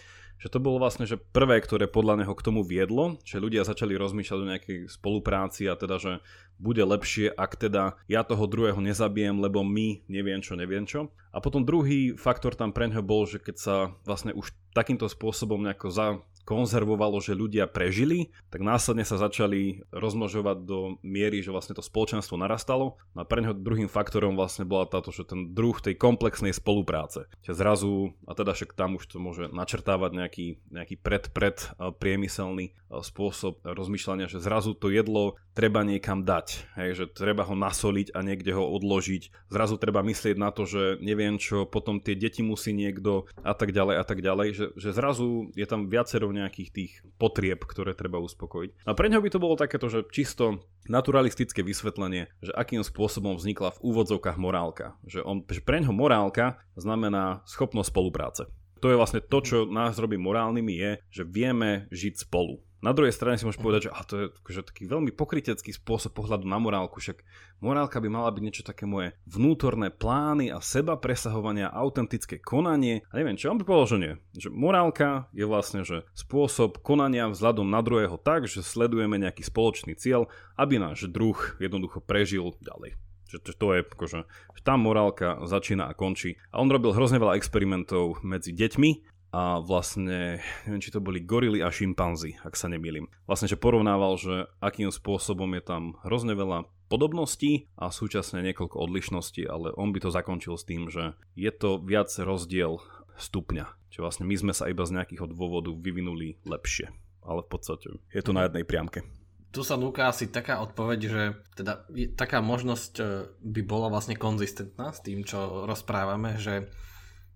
že 0.41 0.49
to 0.49 0.57
bolo 0.57 0.81
vlastne 0.81 1.05
že 1.05 1.21
prvé, 1.21 1.61
ktoré 1.61 1.85
podľa 1.85 2.25
neho 2.25 2.33
k 2.33 2.41
tomu 2.41 2.65
viedlo, 2.65 3.21
že 3.21 3.37
ľudia 3.37 3.61
začali 3.61 3.93
rozmýšľať 3.93 4.39
o 4.41 4.49
nejakej 4.49 4.77
spolupráci 4.89 5.69
a 5.69 5.77
teda, 5.77 6.01
že 6.01 6.11
bude 6.57 6.81
lepšie, 6.81 7.29
ak 7.29 7.61
teda 7.61 7.93
ja 8.09 8.25
toho 8.25 8.49
druhého 8.49 8.81
nezabijem, 8.81 9.37
lebo 9.37 9.61
my 9.61 10.01
neviem 10.09 10.41
čo, 10.41 10.57
neviem 10.57 10.89
čo. 10.89 11.13
A 11.29 11.37
potom 11.45 11.61
druhý 11.61 12.17
faktor 12.17 12.57
tam 12.57 12.73
pre 12.73 12.89
neho 12.89 13.05
bol, 13.05 13.29
že 13.29 13.37
keď 13.37 13.55
sa 13.57 13.75
vlastne 14.01 14.33
už 14.33 14.49
takýmto 14.73 15.05
spôsobom 15.05 15.61
nejako 15.61 15.87
za, 15.93 16.07
konzervovalo, 16.43 17.21
že 17.21 17.37
ľudia 17.37 17.69
prežili, 17.69 18.33
tak 18.49 18.65
následne 18.65 19.05
sa 19.05 19.17
začali 19.17 19.85
rozmnožovať 19.93 20.57
do 20.65 20.97
miery, 21.05 21.41
že 21.45 21.53
vlastne 21.53 21.77
to 21.77 21.85
spoločenstvo 21.85 22.37
narastalo. 22.37 22.97
No 23.13 23.23
a 23.23 23.27
pre 23.27 23.45
neho 23.45 23.55
druhým 23.55 23.87
faktorom 23.87 24.33
vlastne 24.35 24.65
bola 24.65 24.89
táto, 24.89 25.13
že 25.13 25.27
ten 25.27 25.53
druh 25.53 25.77
tej 25.77 25.95
komplexnej 25.95 26.51
spolupráce. 26.51 27.29
Že 27.45 27.53
zrazu, 27.53 27.93
a 28.25 28.33
teda 28.33 28.57
však 28.57 28.73
tam 28.73 28.97
už 28.97 29.05
to 29.07 29.17
môže 29.21 29.49
načrtávať 29.53 30.11
nejaký, 30.17 30.47
nejaký 30.73 30.95
pred-pred 30.99 31.57
priemyselný 32.01 32.73
spôsob 32.91 33.63
rozmýšľania, 33.63 34.27
že 34.27 34.43
zrazu 34.43 34.75
to 34.75 34.91
jedlo 34.91 35.39
treba 35.51 35.83
niekam 35.83 36.23
dať, 36.23 36.47
hej, 36.79 36.89
že 36.95 37.05
treba 37.11 37.43
ho 37.43 37.55
nasoliť 37.55 38.15
a 38.15 38.23
niekde 38.23 38.55
ho 38.55 38.63
odložiť. 38.79 39.51
Zrazu 39.51 39.75
treba 39.75 39.99
myslieť 40.01 40.35
na 40.39 40.49
to, 40.51 40.63
že 40.63 40.97
neviem 41.03 41.35
čo, 41.35 41.67
potom 41.67 41.99
tie 41.99 42.15
deti 42.15 42.39
musí 42.39 42.71
niekto 42.71 43.27
a 43.43 43.51
tak 43.51 43.75
ďalej 43.75 43.95
a 43.99 44.03
tak 44.07 44.19
ďalej, 44.23 44.47
že, 44.55 44.65
že 44.79 44.89
zrazu 44.95 45.51
je 45.55 45.67
tam 45.67 45.91
viacero 45.91 46.31
nejakých 46.31 46.69
tých 46.71 46.91
potrieb, 47.19 47.63
ktoré 47.67 47.91
treba 47.91 48.23
uspokojiť. 48.23 48.87
A 48.87 48.95
pre 48.95 49.11
ňo 49.11 49.19
by 49.19 49.29
to 49.31 49.43
bolo 49.43 49.59
takéto, 49.59 49.91
že 49.91 50.07
čisto 50.09 50.63
naturalistické 50.87 51.61
vysvetlenie, 51.61 52.31
že 52.41 52.55
akým 52.55 52.81
spôsobom 52.81 53.35
vznikla 53.37 53.75
v 53.75 53.81
úvodzovkách 53.83 54.37
morálka. 54.39 54.97
Že, 55.05 55.19
on, 55.27 55.37
že 55.45 55.61
pre 55.61 55.83
ňo 55.83 55.93
morálka 55.93 56.63
znamená 56.79 57.43
schopnosť 57.45 57.91
spolupráce. 57.91 58.43
To 58.81 58.89
je 58.89 58.97
vlastne 58.97 59.21
to, 59.21 59.37
čo 59.45 59.57
nás 59.69 60.01
robí 60.01 60.17
morálnymi, 60.17 60.73
je, 60.73 60.91
že 61.13 61.23
vieme 61.27 61.85
žiť 61.93 62.25
spolu 62.25 62.65
na 62.81 62.97
druhej 62.97 63.13
strane 63.13 63.37
si 63.37 63.45
môžeš 63.45 63.61
povedať, 63.61 63.81
že 63.87 63.93
a 63.93 64.01
to 64.01 64.13
je 64.17 64.25
akože 64.33 64.61
taký 64.65 64.89
veľmi 64.89 65.13
pokrytecký 65.13 65.69
spôsob 65.69 66.17
pohľadu 66.17 66.49
na 66.49 66.57
morálku, 66.57 66.97
však 66.97 67.21
morálka 67.61 68.01
by 68.01 68.09
mala 68.09 68.33
byť 68.33 68.41
niečo 68.41 68.63
také 68.65 68.89
moje 68.89 69.13
vnútorné 69.29 69.93
plány 69.93 70.49
a 70.49 70.57
seba 70.65 70.97
presahovania, 70.97 71.69
autentické 71.69 72.41
konanie. 72.41 73.05
A 73.13 73.21
neviem, 73.21 73.37
čo 73.37 73.53
on 73.53 73.61
by 73.61 73.69
povedal, 73.69 73.87
že 73.87 74.01
nie. 74.01 74.13
Že 74.33 74.49
morálka 74.49 75.29
je 75.29 75.45
vlastne 75.45 75.85
že 75.85 76.09
spôsob 76.17 76.81
konania 76.81 77.29
vzhľadom 77.29 77.69
na 77.69 77.85
druhého 77.85 78.17
tak, 78.17 78.49
že 78.49 78.65
sledujeme 78.65 79.21
nejaký 79.21 79.45
spoločný 79.45 79.93
cieľ, 79.93 80.25
aby 80.57 80.81
náš 80.81 81.05
druh 81.05 81.37
jednoducho 81.61 82.01
prežil 82.01 82.57
ďalej 82.65 82.97
že 83.31 83.39
to, 83.39 83.55
to 83.55 83.67
je 83.71 83.79
akože, 83.87 84.19
že 84.27 84.61
tam 84.67 84.83
morálka 84.83 85.39
začína 85.47 85.87
a 85.87 85.95
končí. 85.95 86.35
A 86.51 86.59
on 86.59 86.67
robil 86.67 86.91
hrozne 86.91 87.15
veľa 87.15 87.39
experimentov 87.39 88.19
medzi 88.27 88.51
deťmi 88.51 89.10
a 89.31 89.63
vlastne, 89.63 90.43
neviem, 90.67 90.83
či 90.83 90.91
to 90.91 90.99
boli 90.99 91.23
gorily 91.23 91.63
a 91.63 91.71
šimpanzi, 91.71 92.35
ak 92.43 92.59
sa 92.59 92.67
nemýlim. 92.67 93.07
Vlastne, 93.23 93.47
že 93.47 93.55
porovnával, 93.55 94.19
že 94.19 94.51
akým 94.59 94.91
spôsobom 94.91 95.47
je 95.55 95.63
tam 95.63 95.83
hrozne 96.03 96.35
veľa 96.35 96.67
podobností 96.91 97.71
a 97.79 97.87
súčasne 97.87 98.43
niekoľko 98.43 98.75
odlišností, 98.75 99.47
ale 99.47 99.71
on 99.79 99.95
by 99.95 100.03
to 100.03 100.11
zakončil 100.11 100.59
s 100.59 100.67
tým, 100.67 100.91
že 100.91 101.15
je 101.39 101.51
to 101.55 101.79
viac 101.79 102.11
rozdiel 102.19 102.83
stupňa. 103.15 103.71
Čiže 103.95 104.03
vlastne 104.03 104.25
my 104.27 104.35
sme 104.35 104.53
sa 104.55 104.67
iba 104.67 104.83
z 104.83 104.99
nejakého 104.99 105.31
dôvodu 105.31 105.71
vyvinuli 105.71 106.35
lepšie. 106.43 106.91
ale 107.21 107.45
v 107.45 107.49
podstate 107.53 107.87
je 108.11 108.21
to 108.25 108.33
na 108.33 108.49
jednej 108.49 108.65
priamke. 108.65 109.05
Tu 109.51 109.61
sa 109.67 109.75
núka 109.75 110.07
asi 110.07 110.31
taká 110.31 110.63
odpoveď, 110.63 110.99
že 111.11 111.23
teda 111.59 111.83
taká 112.15 112.39
možnosť 112.39 112.93
e, 112.97 113.03
by 113.43 113.61
bola 113.67 113.91
vlastne 113.91 114.15
konzistentná 114.15 114.95
s 114.95 115.03
tým, 115.03 115.27
čo 115.27 115.67
rozprávame, 115.67 116.39
že 116.39 116.71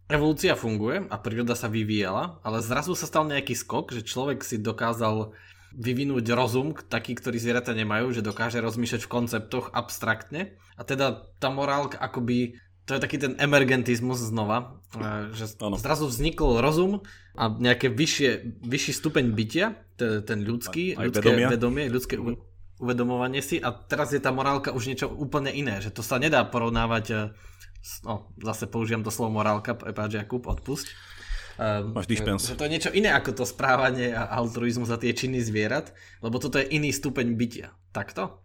evolúcia 0.10 0.54
funguje 0.54 1.10
a 1.10 1.16
príroda 1.18 1.58
sa 1.58 1.72
vyvíjala, 1.72 2.40
ale 2.46 2.62
zrazu 2.62 2.94
sa 2.94 3.10
stal 3.10 3.26
nejaký 3.26 3.58
skok, 3.58 3.94
že 3.96 4.06
človek 4.06 4.46
si 4.46 4.62
dokázal 4.62 5.34
vyvinúť 5.76 6.26
rozum, 6.32 6.72
taký, 6.72 7.20
ktorý 7.20 7.36
zvieratá 7.36 7.76
nemajú, 7.76 8.16
že 8.16 8.24
dokáže 8.24 8.64
rozmýšľať 8.64 9.02
v 9.04 9.12
konceptoch 9.12 9.76
abstraktne. 9.76 10.56
A 10.80 10.88
teda 10.88 11.28
tá 11.40 11.52
morálka 11.52 12.00
akoby 12.00 12.56
to 12.86 12.94
je 12.94 13.02
taký 13.02 13.18
ten 13.18 13.34
emergentizmus 13.42 14.22
znova, 14.22 14.78
e, 14.94 15.34
že 15.34 15.58
ano. 15.58 15.74
zrazu 15.74 16.06
vznikol 16.06 16.62
rozum 16.62 17.02
a 17.34 17.50
nejaké 17.50 17.90
vyššie, 17.90 18.62
vyšší 18.62 18.92
stupeň 18.94 19.26
bytia, 19.34 19.68
ten 19.98 20.46
ľudský, 20.46 20.94
aj 20.94 21.06
ľudské 21.10 21.28
vedomia. 21.34 21.48
vedomie, 21.50 21.84
ľudské 21.90 22.16
mm. 22.22 22.38
uvedomovanie 22.78 23.42
si 23.42 23.58
a 23.58 23.74
teraz 23.74 24.14
je 24.14 24.22
tá 24.22 24.30
morálka 24.30 24.70
už 24.70 24.86
niečo 24.86 25.10
úplne 25.10 25.50
iné, 25.50 25.82
že 25.82 25.90
to 25.90 26.06
sa 26.06 26.22
nedá 26.22 26.46
porovnávať, 26.46 27.06
e, 27.10 27.16
no 28.04 28.30
zase 28.42 28.66
použijem 28.68 29.04
to 29.06 29.14
slovo 29.14 29.38
morálka, 29.38 29.78
prepáč 29.78 30.18
Jakub, 30.18 30.46
odpusť. 30.46 30.88
Um, 31.56 31.96
Máš 31.96 32.12
dispens. 32.12 32.44
Že 32.52 32.60
to 32.60 32.66
je 32.68 32.74
niečo 32.76 32.92
iné 32.92 33.16
ako 33.16 33.32
to 33.32 33.46
správanie 33.48 34.12
a 34.12 34.28
altruizmus 34.28 34.92
za 34.92 35.00
tie 35.00 35.16
činy 35.16 35.40
zvierat, 35.40 35.96
lebo 36.20 36.36
toto 36.36 36.60
je 36.60 36.68
iný 36.68 36.92
stupeň 36.92 37.32
bytia. 37.40 37.72
Takto? 37.96 38.44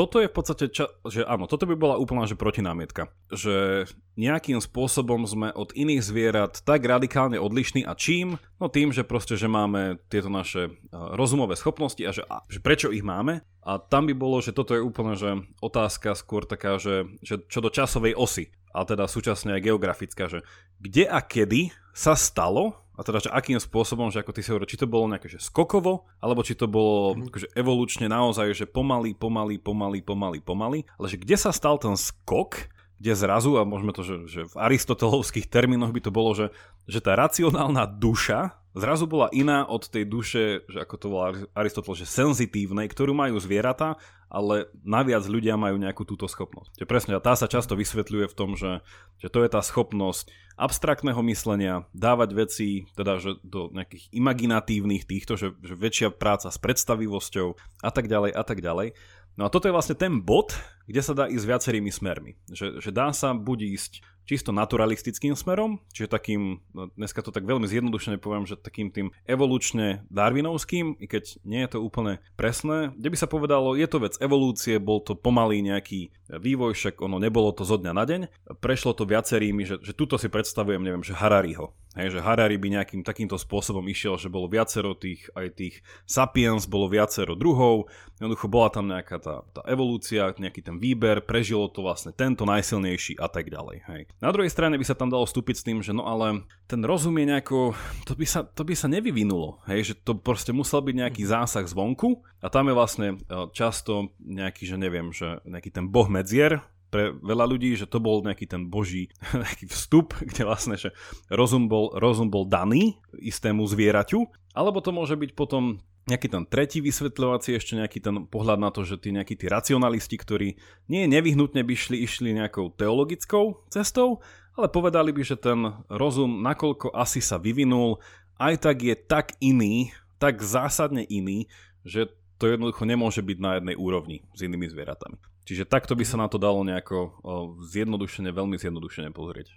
Toto 0.00 0.16
je 0.16 0.32
v 0.32 0.36
podstate, 0.40 0.64
ča- 0.72 0.88
že 1.04 1.28
áno, 1.28 1.44
toto 1.44 1.68
by 1.68 1.76
bola 1.76 2.00
úplná 2.00 2.24
že 2.24 2.32
protinámietka. 2.32 3.12
Že 3.28 3.84
nejakým 4.16 4.56
spôsobom 4.56 5.28
sme 5.28 5.52
od 5.52 5.76
iných 5.76 6.00
zvierat 6.00 6.64
tak 6.64 6.88
radikálne 6.88 7.36
odlišní 7.36 7.84
a 7.84 7.92
čím? 7.92 8.40
No 8.56 8.72
tým, 8.72 8.96
že 8.96 9.04
proste, 9.04 9.36
že 9.36 9.44
máme 9.44 10.00
tieto 10.08 10.32
naše 10.32 10.72
rozumové 10.88 11.52
schopnosti 11.60 12.00
a 12.00 12.16
že, 12.16 12.24
a, 12.24 12.40
že 12.48 12.64
prečo 12.64 12.88
ich 12.88 13.04
máme? 13.04 13.44
A 13.60 13.76
tam 13.76 14.08
by 14.08 14.16
bolo, 14.16 14.40
že 14.40 14.56
toto 14.56 14.72
je 14.72 14.80
úplne, 14.80 15.20
že 15.20 15.36
otázka 15.60 16.16
skôr 16.16 16.48
taká, 16.48 16.80
že, 16.80 17.04
že 17.20 17.44
čo 17.44 17.60
do 17.60 17.68
časovej 17.68 18.16
osy 18.16 18.48
a 18.72 18.88
teda 18.88 19.04
súčasne 19.04 19.60
aj 19.60 19.68
geografická, 19.68 20.32
že 20.32 20.40
kde 20.80 21.12
a 21.12 21.20
kedy 21.20 21.76
sa 21.92 22.16
stalo, 22.16 22.88
a 23.00 23.06
teda, 23.06 23.24
že 23.24 23.32
akým 23.32 23.56
spôsobom, 23.56 24.12
že 24.12 24.20
ako 24.20 24.36
ty 24.36 24.44
si 24.44 24.52
hovoril, 24.52 24.68
či 24.68 24.76
to 24.76 24.84
bolo 24.84 25.08
nejaké 25.08 25.32
že 25.32 25.40
skokovo, 25.40 26.04
alebo 26.20 26.44
či 26.44 26.52
to 26.52 26.68
bolo 26.68 27.16
mm. 27.16 27.32
akože 27.32 27.48
evolučne 27.56 28.12
naozaj, 28.12 28.52
že 28.52 28.68
pomaly, 28.68 29.16
pomaly, 29.16 29.56
pomaly, 29.56 30.04
pomaly, 30.04 30.38
pomaly, 30.44 30.84
ale 31.00 31.06
že 31.08 31.16
kde 31.16 31.40
sa 31.40 31.48
stal 31.48 31.80
ten 31.80 31.96
skok, 31.96 32.68
kde 33.00 33.16
zrazu, 33.16 33.56
a 33.56 33.64
môžeme 33.64 33.96
to, 33.96 34.04
že, 34.04 34.16
že 34.28 34.40
v 34.52 34.54
aristotelovských 34.60 35.48
termínoch 35.48 35.96
by 35.96 36.00
to 36.04 36.12
bolo, 36.12 36.36
že, 36.36 36.52
že 36.90 36.98
tá 36.98 37.14
racionálna 37.14 37.86
duša 37.86 38.60
zrazu 38.74 39.06
bola 39.10 39.26
iná 39.34 39.66
od 39.66 39.86
tej 39.86 40.04
duše, 40.06 40.42
že 40.70 40.78
ako 40.82 40.94
to 40.98 41.06
volá 41.10 41.28
Aristotel, 41.58 41.94
že 41.98 42.06
senzitívnej, 42.06 42.86
ktorú 42.86 43.10
majú 43.10 43.38
zvieratá, 43.42 43.98
ale 44.30 44.70
naviac 44.86 45.26
ľudia 45.26 45.58
majú 45.58 45.74
nejakú 45.74 46.06
túto 46.06 46.30
schopnosť. 46.30 46.78
Že 46.78 46.86
presne, 46.86 47.12
a 47.18 47.24
tá 47.24 47.34
sa 47.34 47.50
často 47.50 47.74
vysvetľuje 47.74 48.30
v 48.30 48.36
tom, 48.38 48.54
že, 48.54 48.78
že 49.18 49.26
to 49.26 49.42
je 49.42 49.50
tá 49.50 49.58
schopnosť 49.58 50.30
abstraktného 50.54 51.18
myslenia, 51.26 51.88
dávať 51.90 52.30
veci 52.36 52.68
teda, 52.94 53.18
že 53.18 53.42
do 53.42 53.74
nejakých 53.74 54.06
imaginatívnych 54.14 55.02
týchto, 55.02 55.34
že, 55.34 55.56
že 55.66 55.74
väčšia 55.74 56.14
práca 56.14 56.46
s 56.46 56.58
predstavivosťou 56.62 57.58
a 57.82 57.90
tak 57.90 58.06
ďalej 58.06 58.30
a 58.30 58.42
tak 58.46 58.62
ďalej. 58.62 58.94
No 59.34 59.46
a 59.46 59.52
toto 59.52 59.66
je 59.66 59.74
vlastne 59.74 59.96
ten 59.98 60.20
bod, 60.20 60.54
kde 60.86 61.00
sa 61.02 61.14
dá 61.14 61.26
ísť 61.30 61.46
viacerými 61.46 61.90
smermi. 61.90 62.36
Že, 62.50 62.82
že 62.82 62.90
dá 62.90 63.10
sa 63.14 63.34
buď 63.34 63.58
ísť 63.78 63.92
čisto 64.30 64.54
naturalistickým 64.54 65.34
smerom, 65.34 65.82
čiže 65.90 66.06
takým, 66.06 66.62
no 66.70 66.86
dneska 66.94 67.18
to 67.18 67.34
tak 67.34 67.42
veľmi 67.42 67.66
zjednodušene 67.66 68.22
poviem, 68.22 68.46
že 68.46 68.54
takým 68.54 68.94
tým 68.94 69.10
evolučne 69.26 70.06
darwinovským, 70.06 70.94
i 71.02 71.10
keď 71.10 71.42
nie 71.42 71.66
je 71.66 71.74
to 71.74 71.78
úplne 71.82 72.22
presné, 72.38 72.94
kde 72.94 73.10
by 73.10 73.16
sa 73.18 73.26
povedalo, 73.26 73.74
je 73.74 73.90
to 73.90 73.98
vec 73.98 74.14
evolúcie, 74.22 74.78
bol 74.78 75.02
to 75.02 75.18
pomalý 75.18 75.66
nejaký 75.66 76.14
vývoj, 76.30 76.78
však 76.78 77.02
ono 77.02 77.18
nebolo 77.18 77.50
to 77.50 77.66
zo 77.66 77.74
dňa 77.74 77.90
na 77.90 78.04
deň. 78.06 78.20
Prešlo 78.62 78.94
to 78.94 79.02
viacerými, 79.02 79.66
že, 79.66 79.82
že 79.82 79.98
tuto 79.98 80.14
si 80.14 80.30
predstavujem, 80.30 80.78
neviem, 80.78 81.02
že 81.02 81.18
Harariho. 81.18 81.74
Hej, 81.98 82.14
že 82.14 82.20
Harari 82.22 82.54
by 82.54 82.70
nejakým 82.70 83.02
takýmto 83.02 83.34
spôsobom 83.34 83.82
išiel, 83.90 84.14
že 84.14 84.30
bolo 84.30 84.46
viacero 84.46 84.94
tých, 84.94 85.26
aj 85.34 85.58
tých 85.58 85.74
sapiens, 86.06 86.70
bolo 86.70 86.86
viacero 86.86 87.34
druhov, 87.34 87.90
jednoducho 88.14 88.46
bola 88.46 88.70
tam 88.70 88.86
nejaká 88.86 89.18
tá, 89.18 89.42
tá 89.50 89.66
evolúcia, 89.66 90.30
nejaký 90.30 90.62
ten 90.62 90.78
výber, 90.78 91.18
prežilo 91.18 91.66
to 91.66 91.82
vlastne 91.82 92.14
tento 92.14 92.46
najsilnejší 92.46 93.18
a 93.18 93.26
tak 93.26 93.50
ďalej. 93.50 93.82
Hej. 93.90 94.02
Na 94.20 94.28
druhej 94.36 94.52
strane 94.52 94.76
by 94.76 94.84
sa 94.84 94.92
tam 94.92 95.08
dalo 95.08 95.24
vstúpiť 95.24 95.56
s 95.56 95.64
tým, 95.64 95.80
že 95.80 95.96
no 95.96 96.04
ale 96.04 96.44
ten 96.68 96.84
rozum 96.84 97.16
je 97.16 97.24
nejako, 97.24 97.72
to 98.04 98.12
by 98.12 98.28
sa, 98.28 98.44
to 98.44 98.68
by 98.68 98.76
sa 98.76 98.84
nevyvinulo, 98.84 99.64
hej, 99.64 99.92
že 99.92 99.94
to 99.96 100.12
proste 100.12 100.52
musel 100.52 100.84
byť 100.84 100.92
nejaký 100.92 101.22
zásah 101.24 101.64
zvonku 101.64 102.20
a 102.44 102.52
tam 102.52 102.68
je 102.68 102.74
vlastne 102.76 103.08
e, 103.16 103.16
často 103.56 104.12
nejaký, 104.20 104.68
že 104.68 104.76
neviem, 104.76 105.08
že 105.08 105.40
nejaký 105.48 105.72
ten 105.72 105.88
boh 105.88 106.04
medzier, 106.12 106.60
pre 106.90 107.14
veľa 107.14 107.46
ľudí, 107.46 107.78
že 107.78 107.86
to 107.86 108.02
bol 108.02 108.20
nejaký 108.20 108.50
ten 108.50 108.66
boží 108.66 109.08
nejaký 109.32 109.70
vstup, 109.70 110.18
kde 110.20 110.42
vlastne, 110.44 110.76
že 110.76 110.92
rozum 111.30 111.70
bol, 111.70 111.94
rozum 111.96 112.28
bol 112.28 112.44
daný 112.44 112.98
istému 113.16 113.64
zvieraťu, 113.64 114.26
alebo 114.52 114.82
to 114.82 114.90
môže 114.90 115.14
byť 115.14 115.32
potom 115.38 115.78
nejaký 116.10 116.26
ten 116.26 116.42
tretí 116.42 116.82
vysvetľovací, 116.82 117.54
ešte 117.54 117.78
nejaký 117.78 118.02
ten 118.02 118.26
pohľad 118.26 118.58
na 118.58 118.74
to, 118.74 118.82
že 118.82 118.98
tí 118.98 119.14
nejakí 119.14 119.38
tí 119.38 119.46
racionalisti, 119.46 120.18
ktorí 120.18 120.58
nie 120.90 121.06
nevyhnutne 121.06 121.62
by 121.62 121.74
šli, 121.78 122.02
išli 122.02 122.34
nejakou 122.34 122.74
teologickou 122.74 123.62
cestou, 123.70 124.18
ale 124.58 124.66
povedali 124.66 125.14
by, 125.14 125.22
že 125.22 125.38
ten 125.38 125.78
rozum, 125.86 126.42
nakoľko 126.42 126.90
asi 126.90 127.22
sa 127.22 127.38
vyvinul, 127.38 128.02
aj 128.42 128.66
tak 128.66 128.76
je 128.82 128.94
tak 128.98 129.38
iný, 129.38 129.94
tak 130.18 130.42
zásadne 130.42 131.06
iný, 131.06 131.46
že 131.86 132.10
to 132.40 132.50
jednoducho 132.50 132.88
nemôže 132.88 133.22
byť 133.22 133.38
na 133.38 133.60
jednej 133.60 133.76
úrovni 133.76 134.26
s 134.32 134.42
inými 134.42 134.66
zvieratami. 134.68 135.20
Čiže 135.44 135.68
takto 135.68 135.92
by 135.92 136.04
sa 136.04 136.20
na 136.20 136.28
to 136.28 136.40
dalo 136.40 136.60
nejako 136.64 137.20
zjednodušene, 137.68 138.32
veľmi 138.32 138.56
zjednodušene 138.56 139.12
pozrieť. 139.12 139.52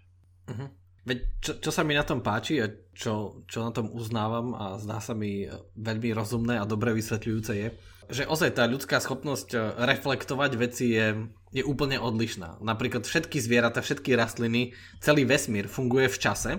Uh-huh. 0.52 0.68
Veď 1.04 1.20
čo, 1.44 1.52
čo 1.60 1.72
sa 1.72 1.84
mi 1.84 1.96
na 1.96 2.08
tom 2.08 2.24
páči 2.24 2.63
a 2.63 2.72
čo, 2.96 3.44
čo 3.44 3.60
na 3.60 3.76
tom 3.76 3.92
uznávam 3.92 4.56
a 4.56 4.80
zdá 4.80 5.04
sa 5.04 5.12
mi 5.12 5.44
veľmi 5.76 6.16
rozumné 6.16 6.56
a 6.56 6.70
dobre 6.70 6.96
vysvetľujúce 6.96 7.54
je, 7.60 7.68
že 8.08 8.24
ozaj 8.28 8.56
tá 8.56 8.63
ľudská 8.68 9.00
schopnosť 9.04 9.50
e, 9.56 9.60
reflektovať 9.84 10.52
veci 10.56 10.96
je, 10.96 11.28
je 11.52 11.63
úplne 11.63 12.00
odlišná. 12.00 12.63
Napríklad 12.63 13.04
všetky 13.04 13.39
zvieratá, 13.39 13.84
všetky 13.84 14.16
rastliny, 14.16 14.76
celý 15.04 15.28
vesmír 15.28 15.68
funguje 15.68 16.08
v 16.08 16.22
čase 16.22 16.52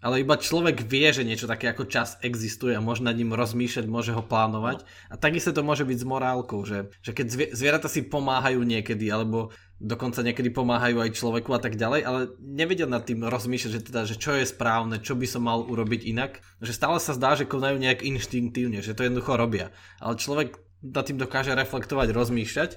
ale 0.00 0.24
iba 0.24 0.40
človek 0.40 0.80
vie, 0.88 1.12
že 1.12 1.28
niečo 1.28 1.44
také 1.44 1.68
ako 1.68 1.84
čas 1.84 2.16
existuje 2.24 2.72
a 2.72 2.80
môže 2.80 3.04
nad 3.04 3.12
ním 3.12 3.36
rozmýšľať, 3.36 3.84
môže 3.84 4.16
ho 4.16 4.24
plánovať. 4.24 4.88
A 5.12 5.20
takisto 5.20 5.52
to 5.52 5.60
môže 5.60 5.84
byť 5.84 5.98
s 6.00 6.08
morálkou, 6.08 6.64
že, 6.64 6.88
že 7.04 7.12
keď 7.12 7.26
zvie, 7.28 7.46
zvieratá 7.52 7.88
si 7.92 8.00
pomáhajú 8.00 8.64
niekedy, 8.64 9.12
alebo 9.12 9.52
dokonca 9.76 10.24
niekedy 10.24 10.48
pomáhajú 10.52 11.04
aj 11.04 11.16
človeku 11.16 11.52
a 11.52 11.60
tak 11.60 11.76
ďalej, 11.76 12.00
ale 12.04 12.20
nevedia 12.40 12.88
nad 12.88 13.04
tým 13.04 13.24
rozmýšľať, 13.28 13.72
že, 13.72 13.80
teda, 13.92 14.00
že 14.08 14.16
čo 14.16 14.36
je 14.36 14.48
správne, 14.48 15.00
čo 15.04 15.16
by 15.16 15.26
som 15.28 15.44
mal 15.44 15.64
urobiť 15.64 16.08
inak. 16.08 16.40
Že 16.64 16.72
stále 16.76 16.98
sa 17.00 17.12
zdá, 17.12 17.36
že 17.36 17.48
konajú 17.48 17.76
nejak 17.76 18.00
inštinktívne, 18.00 18.80
že 18.80 18.96
to 18.96 19.04
jednoducho 19.04 19.36
robia. 19.36 19.68
Ale 20.00 20.16
človek 20.16 20.60
nad 20.80 21.04
tým 21.04 21.20
dokáže 21.20 21.52
reflektovať, 21.52 22.08
rozmýšľať. 22.12 22.70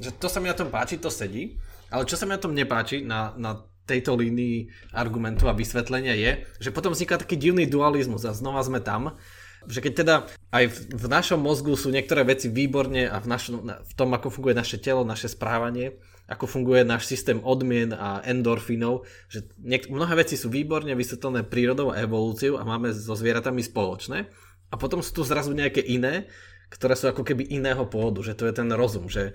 Že 0.00 0.10
to 0.16 0.28
sa 0.32 0.40
mi 0.40 0.48
na 0.48 0.56
tom 0.56 0.72
páči, 0.72 0.96
to 0.96 1.12
sedí. 1.12 1.60
Ale 1.92 2.08
čo 2.08 2.16
sa 2.16 2.24
mi 2.24 2.32
na 2.32 2.40
tom 2.40 2.56
nepáči, 2.56 3.04
na, 3.04 3.36
na 3.36 3.60
tejto 3.88 4.16
línii 4.16 4.70
argumentu 4.94 5.50
a 5.50 5.56
vysvetlenia 5.56 6.14
je, 6.14 6.30
že 6.62 6.70
potom 6.74 6.94
vzniká 6.94 7.18
taký 7.18 7.34
divný 7.34 7.66
dualizmus 7.66 8.22
a 8.28 8.36
znova 8.36 8.62
sme 8.62 8.78
tam, 8.78 9.18
že 9.68 9.84
keď 9.84 9.92
teda 9.92 10.14
aj 10.56 10.64
v, 10.72 10.78
v 10.96 11.06
našom 11.10 11.40
mozgu 11.40 11.76
sú 11.76 11.92
niektoré 11.92 12.24
veci 12.24 12.48
výborne 12.48 13.04
a 13.04 13.20
v, 13.20 13.26
našom, 13.28 13.56
v 13.68 13.92
tom, 13.92 14.08
ako 14.16 14.32
funguje 14.32 14.56
naše 14.56 14.80
telo, 14.80 15.04
naše 15.04 15.28
správanie, 15.28 16.00
ako 16.30 16.46
funguje 16.46 16.86
náš 16.86 17.10
systém 17.10 17.42
odmien 17.42 17.92
a 17.92 18.22
endorfínov, 18.24 19.04
že 19.26 19.50
niek- 19.60 19.90
mnohé 19.90 20.24
veci 20.24 20.38
sú 20.38 20.48
výborne 20.48 20.94
vysvetlené 20.94 21.44
prírodou 21.44 21.90
a 21.92 22.00
evolúciou 22.00 22.56
a 22.56 22.64
máme 22.64 22.94
so 22.94 23.12
zvieratami 23.12 23.60
spoločné. 23.60 24.30
A 24.70 24.74
potom 24.78 25.02
sú 25.02 25.10
tu 25.10 25.22
zrazu 25.26 25.50
nejaké 25.50 25.82
iné, 25.82 26.30
ktoré 26.70 26.94
sú 26.94 27.10
ako 27.10 27.26
keby 27.26 27.50
iného 27.50 27.82
pôvodu, 27.90 28.22
že 28.22 28.38
to 28.38 28.46
je 28.46 28.54
ten 28.54 28.70
rozum, 28.70 29.10
že 29.10 29.34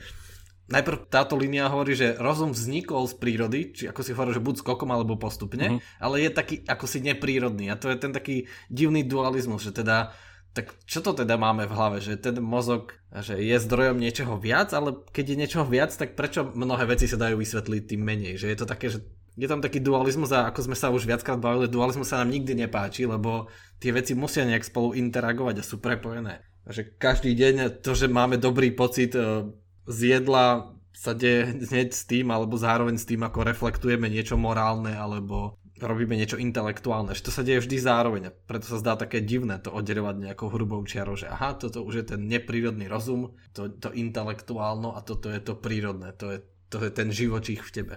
najprv 0.65 1.10
táto 1.10 1.38
línia 1.38 1.69
hovorí, 1.69 1.93
že 1.93 2.17
rozum 2.17 2.49
vznikol 2.54 3.06
z 3.06 3.15
prírody, 3.21 3.60
či 3.73 3.84
ako 3.86 4.01
si 4.01 4.13
hovoril, 4.17 4.38
že 4.38 4.45
buď 4.45 4.56
skokom 4.65 4.89
alebo 4.89 5.17
postupne, 5.17 5.78
mm-hmm. 5.78 6.01
ale 6.01 6.25
je 6.25 6.30
taký 6.34 6.56
ako 6.65 6.86
si 6.89 7.06
neprírodný 7.06 7.69
a 7.69 7.78
to 7.78 7.93
je 7.93 7.97
ten 8.01 8.12
taký 8.13 8.49
divný 8.69 9.06
dualizmus, 9.06 9.62
že 9.62 9.73
teda 9.73 10.13
tak 10.56 10.71
čo 10.88 11.04
to 11.04 11.12
teda 11.12 11.36
máme 11.36 11.67
v 11.67 11.75
hlave, 11.75 11.97
že 11.99 12.15
ten 12.15 12.39
mozog 12.39 12.95
že 13.12 13.36
je 13.36 13.60
zdrojom 13.60 13.99
niečoho 13.99 14.39
viac, 14.39 14.71
ale 14.71 14.95
keď 15.12 15.36
je 15.36 15.39
niečoho 15.39 15.67
viac, 15.67 15.91
tak 15.91 16.15
prečo 16.15 16.47
mnohé 16.56 16.88
veci 16.88 17.12
sa 17.12 17.19
dajú 17.19 17.36
vysvetliť 17.43 17.82
tým 17.91 18.01
menej, 18.01 18.39
že 18.39 18.47
je 18.47 18.58
to 18.58 18.65
také, 18.67 18.88
že 18.88 19.04
je 19.36 19.47
tam 19.51 19.60
taký 19.60 19.84
dualizmus 19.84 20.32
a 20.32 20.47
ako 20.47 20.71
sme 20.71 20.80
sa 20.80 20.88
už 20.95 21.04
viackrát 21.04 21.36
bavili, 21.36 21.67
dualizmus 21.67 22.08
sa 22.08 22.23
nám 22.23 22.32
nikdy 22.32 22.56
nepáči, 22.56 23.04
lebo 23.04 23.51
tie 23.84 23.91
veci 23.91 24.16
musia 24.16 24.47
nejak 24.47 24.63
spolu 24.63 24.95
interagovať 24.95 25.59
a 25.59 25.68
sú 25.68 25.84
prepojené. 25.84 26.39
Že 26.66 26.95
každý 26.95 27.36
deň 27.36 27.84
to, 27.84 27.91
že 27.93 28.07
máme 28.07 28.39
dobrý 28.39 28.72
pocit 28.72 29.11
eh, 29.13 29.43
z 29.86 30.18
jedla 30.18 30.76
sa 30.96 31.12
deje 31.12 31.60
hneď 31.60 31.90
s 31.92 32.08
tým, 32.08 32.32
alebo 32.32 32.56
zároveň 32.56 32.96
s 32.96 33.06
tým, 33.06 33.22
ako 33.28 33.44
reflektujeme 33.44 34.08
niečo 34.08 34.40
morálne, 34.40 34.96
alebo 34.96 35.60
robíme 35.76 36.16
niečo 36.16 36.40
intelektuálne, 36.40 37.12
že 37.12 37.28
to 37.28 37.32
sa 37.36 37.44
deje 37.44 37.68
vždy 37.68 37.78
zároveň. 37.84 38.32
Preto 38.48 38.72
sa 38.72 38.80
zdá 38.80 38.96
také 38.96 39.20
divné 39.20 39.60
to 39.60 39.76
oddelovať 39.76 40.32
nejakou 40.32 40.48
hrubou 40.48 40.80
čiarou, 40.88 41.20
že 41.20 41.28
aha, 41.28 41.60
toto 41.60 41.84
už 41.84 41.94
je 42.00 42.06
ten 42.16 42.22
neprírodný 42.32 42.88
rozum, 42.88 43.36
to, 43.52 43.68
to 43.68 43.92
intelektuálno 43.92 44.96
a 44.96 45.04
toto 45.04 45.28
je 45.28 45.42
to 45.44 45.60
prírodné, 45.60 46.16
to 46.16 46.32
je, 46.32 46.40
to 46.72 46.80
je 46.80 46.92
ten 46.96 47.12
živočích 47.12 47.60
v 47.60 47.74
tebe. 47.76 47.96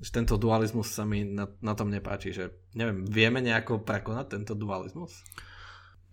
Že 0.00 0.24
tento 0.24 0.34
dualizmus 0.40 0.88
sa 0.88 1.04
mi 1.04 1.26
na, 1.28 1.52
na 1.60 1.76
tom 1.76 1.92
nepáči, 1.92 2.32
že 2.32 2.54
neviem, 2.72 3.04
vieme 3.04 3.44
nejako 3.44 3.84
prekonať 3.84 4.40
tento 4.40 4.56
dualizmus? 4.56 5.20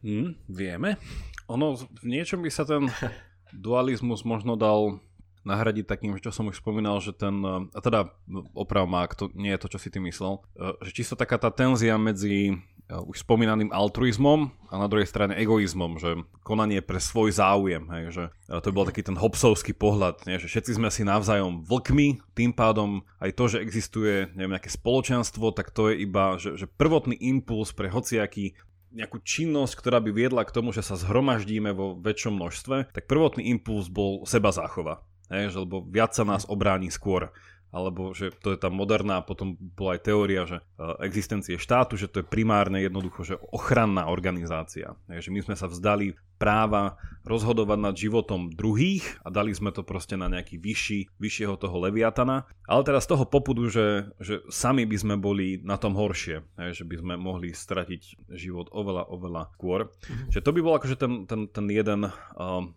Hmm, 0.04 0.36
vieme. 0.52 1.00
Ono, 1.48 1.80
v 1.80 2.06
niečom 2.06 2.44
by 2.44 2.52
sa 2.52 2.68
ten 2.68 2.92
dualizmus 3.56 4.28
možno 4.28 4.60
dal 4.60 5.00
nahradiť 5.46 5.86
takým, 5.86 6.18
čo 6.18 6.34
som 6.34 6.50
už 6.50 6.60
spomínal, 6.60 6.98
že 7.00 7.14
ten, 7.14 7.38
a 7.46 7.80
teda 7.80 8.12
oprav 8.58 8.90
má, 8.90 9.06
to 9.08 9.30
nie 9.38 9.54
je 9.54 9.62
to, 9.62 9.78
čo 9.78 9.80
si 9.80 9.94
ty 9.94 10.02
myslel, 10.02 10.42
e, 10.58 10.76
že 10.90 10.92
čisto 10.92 11.14
taká 11.14 11.38
tá 11.38 11.54
tenzia 11.54 11.96
medzi 12.02 12.52
e, 12.52 12.54
už 12.92 13.22
spomínaným 13.22 13.70
altruizmom 13.70 14.50
a 14.74 14.76
na 14.82 14.90
druhej 14.90 15.06
strane 15.06 15.38
egoizmom, 15.38 16.02
že 16.02 16.26
konanie 16.42 16.82
pre 16.82 16.98
svoj 16.98 17.38
záujem, 17.38 17.86
hej, 17.94 18.04
že 18.12 18.24
e, 18.50 18.58
to 18.60 18.74
bol 18.74 18.90
taký 18.90 19.06
ten 19.06 19.16
hobsovský 19.16 19.78
pohľad, 19.78 20.26
nie, 20.26 20.42
že 20.42 20.50
všetci 20.50 20.82
sme 20.82 20.90
si 20.90 21.06
navzájom 21.06 21.62
vlkmi, 21.64 22.34
tým 22.34 22.52
pádom 22.52 23.06
aj 23.22 23.32
to, 23.38 23.46
že 23.46 23.62
existuje 23.62 24.34
neviem, 24.34 24.58
nejaké 24.58 24.74
spoločenstvo, 24.74 25.54
tak 25.54 25.70
to 25.70 25.94
je 25.94 26.04
iba, 26.04 26.42
že, 26.42 26.58
že 26.58 26.66
prvotný 26.66 27.16
impuls 27.22 27.70
pre 27.72 27.88
hociaký 27.94 28.58
nejakú 28.96 29.20
činnosť, 29.20 29.76
ktorá 29.76 30.00
by 30.00 30.12
viedla 30.16 30.48
k 30.48 30.56
tomu, 30.56 30.72
že 30.72 30.80
sa 30.80 30.96
zhromaždíme 30.96 31.76
vo 31.76 32.00
väčšom 32.00 32.40
množstve, 32.40 32.96
tak 32.96 33.12
prvotný 33.12 33.52
impuls 33.52 33.92
bol 33.92 34.24
seba 34.24 34.56
záchova. 34.56 35.04
Hej, 35.32 35.54
že, 35.54 35.58
lebo 35.62 35.82
viac 35.82 36.14
sa 36.14 36.24
nás 36.28 36.46
obráni 36.46 36.94
skôr 36.94 37.34
alebo 37.76 38.16
že 38.16 38.32
to 38.40 38.56
je 38.56 38.60
tá 38.60 38.72
moderná, 38.72 39.20
potom 39.20 39.60
bola 39.60 40.00
aj 40.00 40.02
teória, 40.08 40.48
že 40.48 40.64
e, 40.64 40.66
existencie 41.04 41.60
štátu, 41.60 42.00
že 42.00 42.08
to 42.08 42.24
je 42.24 42.26
primárne 42.32 42.80
jednoducho, 42.80 43.28
že 43.28 43.36
ochranná 43.52 44.08
organizácia. 44.08 44.96
Takže 45.12 45.28
my 45.28 45.40
sme 45.44 45.56
sa 45.60 45.68
vzdali 45.68 46.16
práva 46.36 47.00
rozhodovať 47.26 47.80
nad 47.82 47.96
životom 47.98 48.54
druhých 48.54 49.18
a 49.26 49.34
dali 49.34 49.50
sme 49.50 49.74
to 49.74 49.82
proste 49.82 50.14
na 50.14 50.30
nejaký 50.30 50.62
vyšší, 50.62 51.18
vyššieho 51.18 51.58
toho 51.58 51.74
leviatana. 51.82 52.46
Ale 52.70 52.86
teraz 52.86 53.10
z 53.10 53.18
toho 53.18 53.26
popudu, 53.26 53.68
že, 53.68 54.14
že 54.22 54.46
sami 54.54 54.86
by 54.86 54.98
sme 54.98 55.16
boli 55.18 55.58
na 55.66 55.82
tom 55.82 55.98
horšie, 55.98 56.46
že 56.72 56.86
by 56.86 56.96
sme 57.02 57.14
mohli 57.18 57.50
stratiť 57.52 58.30
život 58.30 58.70
oveľa, 58.70 59.10
oveľa 59.10 59.44
skôr. 59.58 59.90
Mm-hmm. 59.90 60.30
Že 60.38 60.40
to 60.46 60.54
by 60.54 60.60
bol 60.62 60.74
akože 60.78 60.96
ten, 61.02 61.14
ten, 61.26 61.42
ten, 61.50 61.66
jeden, 61.66 62.02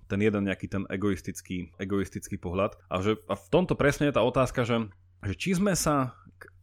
ten 0.08 0.20
jeden 0.24 0.42
nejaký 0.48 0.66
ten 0.72 0.88
egoistický, 0.88 1.76
egoistický 1.76 2.40
pohľad. 2.40 2.80
A, 2.88 3.04
že, 3.04 3.20
a 3.28 3.36
v 3.36 3.48
tomto 3.52 3.76
presne 3.76 4.08
je 4.08 4.16
tá 4.16 4.24
otázka, 4.24 4.64
že, 4.64 4.88
že 5.28 5.34
či 5.36 5.60
sme 5.60 5.76
sa 5.76 6.16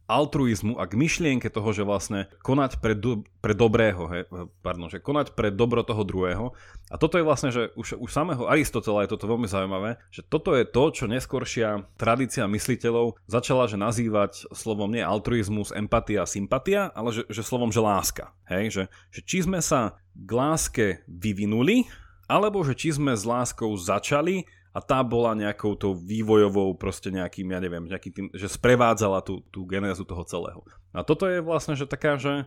altruizmu 0.05 0.77
a 0.77 0.85
k 0.85 0.97
myšlienke 0.97 1.49
toho, 1.49 1.73
že 1.73 1.81
vlastne 1.81 2.29
konať 2.45 2.77
pre, 2.77 2.93
do, 2.93 3.25
pre 3.41 3.57
dobrého, 3.57 4.05
he, 4.13 4.19
pardon, 4.61 4.85
že 4.85 5.01
konať 5.01 5.33
pre 5.33 5.49
dobro 5.49 5.81
toho 5.81 6.05
druhého. 6.05 6.53
A 6.93 6.95
toto 7.01 7.17
je 7.17 7.25
vlastne, 7.25 7.49
že 7.49 7.73
už, 7.73 7.97
už 7.97 8.09
samého 8.13 8.45
Aristotela 8.45 9.01
je 9.01 9.17
toto 9.17 9.25
veľmi 9.25 9.49
zaujímavé, 9.49 9.97
že 10.13 10.21
toto 10.21 10.53
je 10.53 10.65
to, 10.69 10.83
čo 10.93 11.05
neskôršia 11.09 11.89
tradícia 11.97 12.45
mysliteľov 12.45 13.17
začala, 13.25 13.65
že 13.65 13.81
nazývať 13.81 14.45
slovom 14.53 14.93
nie 14.93 15.01
altruizmus, 15.01 15.73
empatia, 15.73 16.29
sympatia, 16.29 16.93
ale 16.93 17.09
že, 17.09 17.23
že 17.25 17.41
slovom, 17.41 17.73
že 17.73 17.81
láska. 17.81 18.37
Hej, 18.45 18.65
že, 18.69 18.83
že 19.09 19.21
či 19.25 19.41
sme 19.41 19.57
sa 19.57 19.97
k 20.13 20.29
láske 20.29 20.85
vyvinuli, 21.09 21.89
alebo 22.29 22.61
že 22.61 22.77
či 22.77 22.93
sme 22.93 23.17
s 23.17 23.25
láskou 23.25 23.73
začali 23.73 24.45
a 24.75 24.83
tá 24.83 24.99
bola 25.07 25.31
nejakou 25.31 25.79
tou 25.79 25.95
vývojovou 25.95 26.75
proste 26.75 27.07
nejakým, 27.07 27.47
ja 27.47 27.63
neviem, 27.63 27.87
nejakým 27.87 28.11
tým, 28.11 28.27
že 28.35 28.51
sprevádzala 28.51 29.23
tú, 29.23 29.39
tú 29.47 29.63
genézu 29.63 30.03
toho 30.03 30.27
celého. 30.27 30.59
A 30.91 30.99
toto 31.07 31.31
je 31.31 31.39
vlastne, 31.39 31.79
že 31.79 31.87
taká, 31.87 32.19
že, 32.19 32.43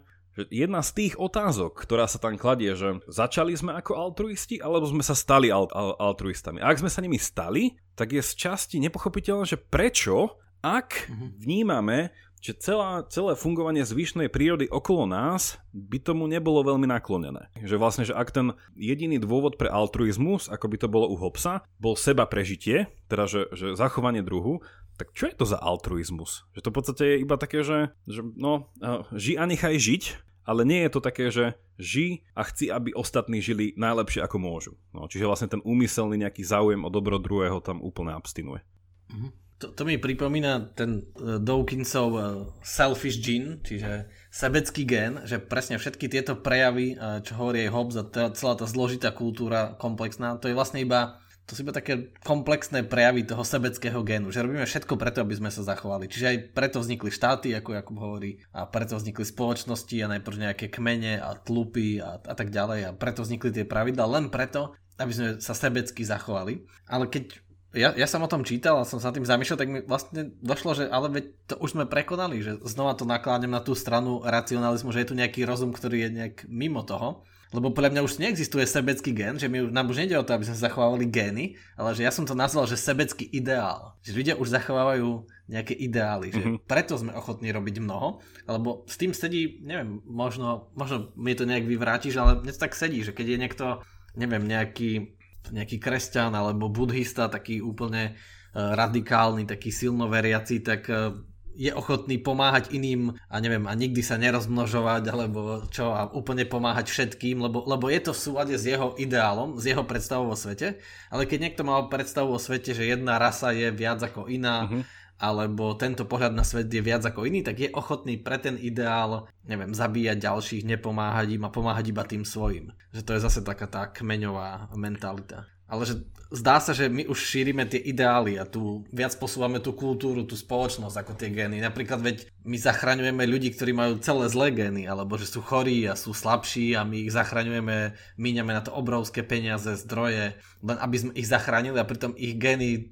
jedna 0.52 0.84
z 0.84 0.90
tých 0.92 1.14
otázok, 1.16 1.80
ktorá 1.80 2.04
sa 2.04 2.20
tam 2.20 2.36
kladie, 2.36 2.76
že 2.76 3.00
začali 3.08 3.56
sme 3.56 3.72
ako 3.80 3.96
altruisti, 3.96 4.60
alebo 4.60 4.84
sme 4.84 5.00
sa 5.00 5.16
stali 5.16 5.48
al- 5.48 5.72
al- 5.72 5.96
altruistami. 5.96 6.60
A 6.60 6.68
ak 6.68 6.84
sme 6.84 6.92
sa 6.92 7.00
nimi 7.00 7.16
stali, 7.16 7.80
tak 7.96 8.12
je 8.12 8.20
z 8.20 8.36
časti 8.36 8.76
nepochopiteľné, 8.84 9.48
že 9.48 9.56
prečo, 9.56 10.36
ak 10.60 11.08
mhm. 11.08 11.26
vnímame 11.40 12.12
že 12.39 12.55
celá, 12.59 13.03
celé 13.11 13.34
fungovanie 13.34 13.82
zvyšnej 13.82 14.30
prírody 14.30 14.70
okolo 14.70 15.05
nás 15.11 15.59
by 15.74 15.99
tomu 15.99 16.30
nebolo 16.30 16.62
veľmi 16.62 16.86
naklonené. 16.86 17.51
Že 17.59 17.76
vlastne, 17.76 18.05
že 18.07 18.14
ak 18.14 18.30
ten 18.30 18.55
jediný 18.78 19.18
dôvod 19.18 19.59
pre 19.59 19.68
altruizmus, 19.68 20.47
ako 20.47 20.66
by 20.70 20.76
to 20.78 20.89
bolo 20.89 21.07
u 21.11 21.18
Hobsa, 21.18 21.66
bol 21.82 21.99
seba 21.99 22.24
prežitie, 22.30 22.89
teda 23.11 23.26
že, 23.26 23.51
že 23.53 23.66
zachovanie 23.74 24.22
druhu, 24.22 24.62
tak 24.99 25.14
čo 25.14 25.30
je 25.30 25.34
to 25.39 25.47
za 25.47 25.59
altruizmus? 25.62 26.47
Že 26.59 26.62
to 26.66 26.70
v 26.70 26.76
podstate 26.76 27.03
je 27.07 27.16
iba 27.22 27.36
také, 27.39 27.62
že, 27.62 27.95
že 28.11 28.26
no, 28.34 28.70
ži 29.14 29.39
a 29.39 29.47
nechaj 29.47 29.78
žiť, 29.78 30.03
ale 30.49 30.66
nie 30.66 30.80
je 30.82 30.91
to 30.91 31.01
také, 31.05 31.30
že 31.30 31.55
ži 31.78 32.26
a 32.34 32.43
chci, 32.43 32.72
aby 32.72 32.97
ostatní 32.97 33.39
žili 33.39 33.76
najlepšie 33.78 34.24
ako 34.24 34.36
môžu. 34.43 34.72
No, 34.91 35.07
čiže 35.07 35.28
vlastne 35.28 35.47
ten 35.47 35.62
úmyselný 35.62 36.18
nejaký 36.18 36.43
záujem 36.43 36.82
o 36.82 36.91
dobro 36.91 37.22
druhého 37.22 37.62
tam 37.62 37.78
úplne 37.78 38.16
abstinuje. 38.16 38.64
Mm-hmm. 39.12 39.47
To, 39.59 39.74
to 39.74 39.82
mi 39.82 39.98
pripomína 39.98 40.78
ten 40.78 41.02
uh, 41.18 41.42
Dawkinsov 41.42 42.09
uh, 42.14 42.22
selfish 42.62 43.18
gene, 43.18 43.59
čiže 43.66 44.06
sebecký 44.30 44.86
gen, 44.86 45.26
že 45.26 45.42
presne 45.42 45.82
všetky 45.82 46.06
tieto 46.06 46.38
prejavy, 46.38 46.94
uh, 46.94 47.18
čo 47.26 47.34
hovorí 47.34 47.66
aj 47.66 47.74
Hobbes 47.74 47.96
a 47.98 48.04
celá 48.32 48.54
tá 48.54 48.66
zložitá 48.70 49.11
kultúra 49.11 49.74
komplexná, 49.74 50.38
to 50.38 50.46
je 50.46 50.54
vlastne 50.54 50.78
iba 50.78 51.18
to 51.48 51.56
sú 51.56 51.64
iba 51.64 51.72
také 51.72 52.12
komplexné 52.20 52.84
prejavy 52.84 53.24
toho 53.24 53.40
sebeckého 53.40 54.04
génu, 54.04 54.28
že 54.28 54.44
robíme 54.44 54.68
všetko 54.68 55.00
preto, 55.00 55.24
aby 55.24 55.32
sme 55.32 55.48
sa 55.48 55.64
zachovali. 55.64 56.04
Čiže 56.04 56.26
aj 56.28 56.36
preto 56.52 56.76
vznikli 56.76 57.09
štáty, 57.09 57.56
ako 57.56 57.72
Jakub 57.72 57.96
hovorí, 57.96 58.36
a 58.52 58.68
preto 58.68 59.00
vznikli 59.00 59.24
spoločnosti 59.24 59.96
a 60.04 60.12
najprv 60.12 60.44
nejaké 60.44 60.68
kmene 60.68 61.16
a 61.16 61.32
tlupy 61.40 62.04
a, 62.04 62.20
a 62.20 62.34
tak 62.36 62.52
ďalej 62.52 62.80
a 62.84 62.90
preto 62.92 63.24
vznikli 63.24 63.48
tie 63.48 63.64
pravidla 63.64 64.04
len 64.04 64.28
preto, 64.28 64.76
aby 65.00 65.09
sme 65.09 65.28
sa 65.40 65.56
sebecky 65.56 66.04
zachovali. 66.04 66.68
Ale 66.84 67.09
keď 67.09 67.40
ja, 67.76 67.92
ja 67.92 68.08
som 68.08 68.24
o 68.24 68.30
tom 68.30 68.48
čítal 68.48 68.80
a 68.80 68.88
som 68.88 68.96
sa 68.96 69.12
tým 69.12 69.28
zamýšľal, 69.28 69.60
tak 69.60 69.68
mi 69.68 69.80
vlastne 69.84 70.32
došlo, 70.40 70.72
že 70.72 70.84
ale 70.88 71.12
veď 71.12 71.24
to 71.52 71.54
už 71.60 71.76
sme 71.76 71.84
prekonali, 71.84 72.40
že 72.40 72.56
znova 72.64 72.96
to 72.96 73.04
nakláňam 73.04 73.52
na 73.52 73.60
tú 73.60 73.76
stranu 73.76 74.24
racionalizmu, 74.24 74.88
že 74.88 75.04
je 75.04 75.08
tu 75.12 75.14
nejaký 75.14 75.44
rozum, 75.44 75.76
ktorý 75.76 76.08
je 76.08 76.10
nejak 76.16 76.36
mimo 76.48 76.80
toho. 76.80 77.28
Lebo 77.48 77.72
podľa 77.72 77.96
mňa 77.96 78.04
už 78.04 78.20
neexistuje 78.20 78.68
sebecký 78.68 79.16
gen, 79.16 79.40
že 79.40 79.48
my, 79.48 79.72
nám 79.72 79.88
už 79.88 80.04
nejde 80.04 80.20
o 80.20 80.24
to, 80.24 80.36
aby 80.36 80.44
sme 80.44 80.68
zachovávali 80.68 81.08
gény, 81.08 81.56
ale 81.80 81.96
že 81.96 82.04
ja 82.04 82.12
som 82.12 82.28
to 82.28 82.36
nazval, 82.36 82.68
že 82.68 82.76
sebecký 82.76 83.24
ideál. 83.24 83.96
Že 84.04 84.12
ľudia 84.20 84.34
už 84.36 84.52
zachovávajú 84.52 85.24
nejaké 85.48 85.72
ideály, 85.72 86.28
že 86.28 86.44
mm-hmm. 86.44 86.68
preto 86.68 87.00
sme 87.00 87.16
ochotní 87.16 87.48
robiť 87.48 87.80
mnoho, 87.80 88.20
lebo 88.44 88.84
s 88.84 89.00
tým 89.00 89.16
sedí, 89.16 89.64
neviem, 89.64 90.04
možno, 90.04 90.68
možno 90.76 91.08
mi 91.16 91.32
to 91.32 91.48
nejak 91.48 91.64
vyvrátiš, 91.64 92.20
ale 92.20 92.36
mne 92.36 92.52
to 92.52 92.60
tak 92.60 92.76
sedí, 92.76 93.00
že 93.00 93.16
keď 93.16 93.26
je 93.32 93.40
niekto, 93.40 93.66
neviem, 94.12 94.44
nejaký 94.44 95.16
nejaký 95.51 95.76
kresťan 95.80 96.34
alebo 96.34 96.70
buddhista, 96.70 97.32
taký 97.32 97.61
úplne 97.64 98.12
e, 98.12 98.12
radikálny, 98.55 99.49
taký 99.49 99.72
silno 99.72 100.07
veriaci, 100.07 100.61
tak 100.62 100.88
e, 100.88 101.18
je 101.59 101.74
ochotný 101.74 102.22
pomáhať 102.22 102.70
iným 102.70 103.18
a 103.26 103.36
neviem, 103.42 103.66
a 103.66 103.74
nikdy 103.74 103.99
sa 103.99 104.14
nerozmnožovať 104.14 105.03
alebo 105.11 105.66
čo 105.74 105.90
a 105.90 106.07
úplne 106.07 106.46
pomáhať 106.46 106.86
všetkým, 106.86 107.42
lebo, 107.42 107.66
lebo 107.66 107.90
je 107.90 107.99
to 107.99 108.12
v 108.14 108.22
súlade 108.22 108.55
s 108.55 108.62
jeho 108.62 108.94
ideálom, 108.94 109.59
s 109.59 109.66
jeho 109.66 109.82
predstavou 109.82 110.30
o 110.30 110.38
svete, 110.38 110.78
ale 111.11 111.26
keď 111.26 111.38
niekto 111.51 111.66
mal 111.66 111.90
predstavu 111.90 112.30
o 112.30 112.38
svete, 112.38 112.78
že 112.78 112.86
jedna 112.86 113.18
rasa 113.18 113.51
je 113.51 113.74
viac 113.74 113.99
ako 113.99 114.30
iná, 114.30 114.70
uh-huh 114.70 114.97
alebo 115.18 115.74
tento 115.74 116.06
pohľad 116.06 116.30
na 116.30 116.46
svet 116.46 116.70
je 116.70 116.78
viac 116.78 117.02
ako 117.02 117.26
iný, 117.26 117.42
tak 117.42 117.58
je 117.58 117.74
ochotný 117.74 118.22
pre 118.22 118.38
ten 118.38 118.54
ideál, 118.54 119.26
neviem, 119.42 119.74
zabíjať 119.74 120.18
ďalších, 120.22 120.62
nepomáhať 120.62 121.34
im 121.34 121.46
a 121.46 121.50
pomáhať 121.50 121.90
iba 121.90 122.06
tým 122.06 122.22
svojim. 122.22 122.70
Že 122.94 123.02
to 123.02 123.14
je 123.18 123.24
zase 123.26 123.40
taká 123.42 123.66
tá 123.66 123.90
kmeňová 123.90 124.70
mentalita 124.78 125.50
ale 125.68 125.84
že 125.84 126.00
zdá 126.32 126.64
sa, 126.64 126.72
že 126.72 126.88
my 126.88 127.04
už 127.04 127.20
šírime 127.20 127.68
tie 127.68 127.76
ideály 127.76 128.40
a 128.40 128.48
tu 128.48 128.88
viac 128.88 129.12
posúvame 129.20 129.60
tú 129.60 129.76
kultúru, 129.76 130.24
tú 130.24 130.32
spoločnosť 130.32 130.96
ako 130.96 131.12
tie 131.12 131.28
gény. 131.28 131.60
Napríklad 131.60 132.00
veď 132.00 132.24
my 132.48 132.56
zachraňujeme 132.56 133.24
ľudí, 133.28 133.52
ktorí 133.52 133.76
majú 133.76 134.00
celé 134.00 134.32
zlé 134.32 134.48
gény, 134.56 134.88
alebo 134.88 135.20
že 135.20 135.28
sú 135.28 135.44
chorí 135.44 135.84
a 135.84 135.92
sú 135.92 136.16
slabší 136.16 136.72
a 136.72 136.88
my 136.88 137.04
ich 137.04 137.12
zachraňujeme, 137.12 137.92
míňame 138.16 138.52
na 138.56 138.64
to 138.64 138.72
obrovské 138.72 139.20
peniaze, 139.20 139.76
zdroje, 139.84 140.40
len 140.59 140.78
aby 140.82 140.96
sme 140.98 141.12
ich 141.14 141.30
zachránili 141.30 141.78
a 141.78 141.86
pritom 141.86 142.18
ich 142.18 142.34
gény 142.34 142.90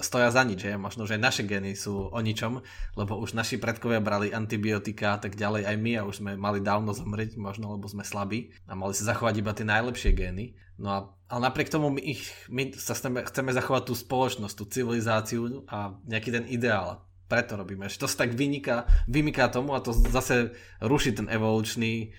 stoja 0.00 0.32
za 0.32 0.42
nič. 0.44 0.64
Že? 0.64 0.80
Možno, 0.80 1.04
že 1.04 1.20
naše 1.20 1.44
gény 1.44 1.76
sú 1.76 2.08
o 2.08 2.20
ničom, 2.20 2.64
lebo 2.96 3.20
už 3.20 3.36
naši 3.36 3.60
predkovia 3.60 4.00
brali 4.00 4.32
antibiotika 4.32 5.16
a 5.16 5.18
tak 5.20 5.36
ďalej, 5.36 5.68
aj 5.68 5.76
my 5.76 5.92
a 6.00 6.06
už 6.08 6.24
sme 6.24 6.32
mali 6.40 6.64
dávno 6.64 6.96
zomrieť, 6.96 7.36
možno 7.36 7.76
lebo 7.76 7.84
sme 7.88 8.04
slabí 8.04 8.56
a 8.64 8.72
mali 8.72 8.96
sa 8.96 9.12
zachovať 9.12 9.34
iba 9.36 9.52
tie 9.52 9.68
najlepšie 9.68 10.10
gény. 10.16 10.56
No 10.78 10.88
a 10.94 10.98
ale 11.28 11.52
napriek 11.52 11.68
tomu 11.68 11.92
my, 11.92 12.00
ich, 12.00 12.24
my 12.48 12.72
sa 12.72 12.96
chceme, 12.96 13.20
chceme 13.20 13.52
zachovať 13.52 13.92
tú 13.92 13.92
spoločnosť, 13.92 14.54
tú 14.56 14.64
civilizáciu 14.64 15.68
a 15.68 15.92
nejaký 16.08 16.32
ten 16.32 16.48
ideál. 16.48 17.04
Preto 17.28 17.60
robíme. 17.60 17.92
Že 17.92 18.00
to 18.00 18.08
sa 18.08 18.24
tak 18.24 18.32
vyniká, 18.32 18.88
vymyká 19.04 19.52
tomu 19.52 19.76
a 19.76 19.84
to 19.84 19.92
zase 19.92 20.56
ruší 20.80 21.12
ten 21.12 21.28
evolučný 21.28 22.16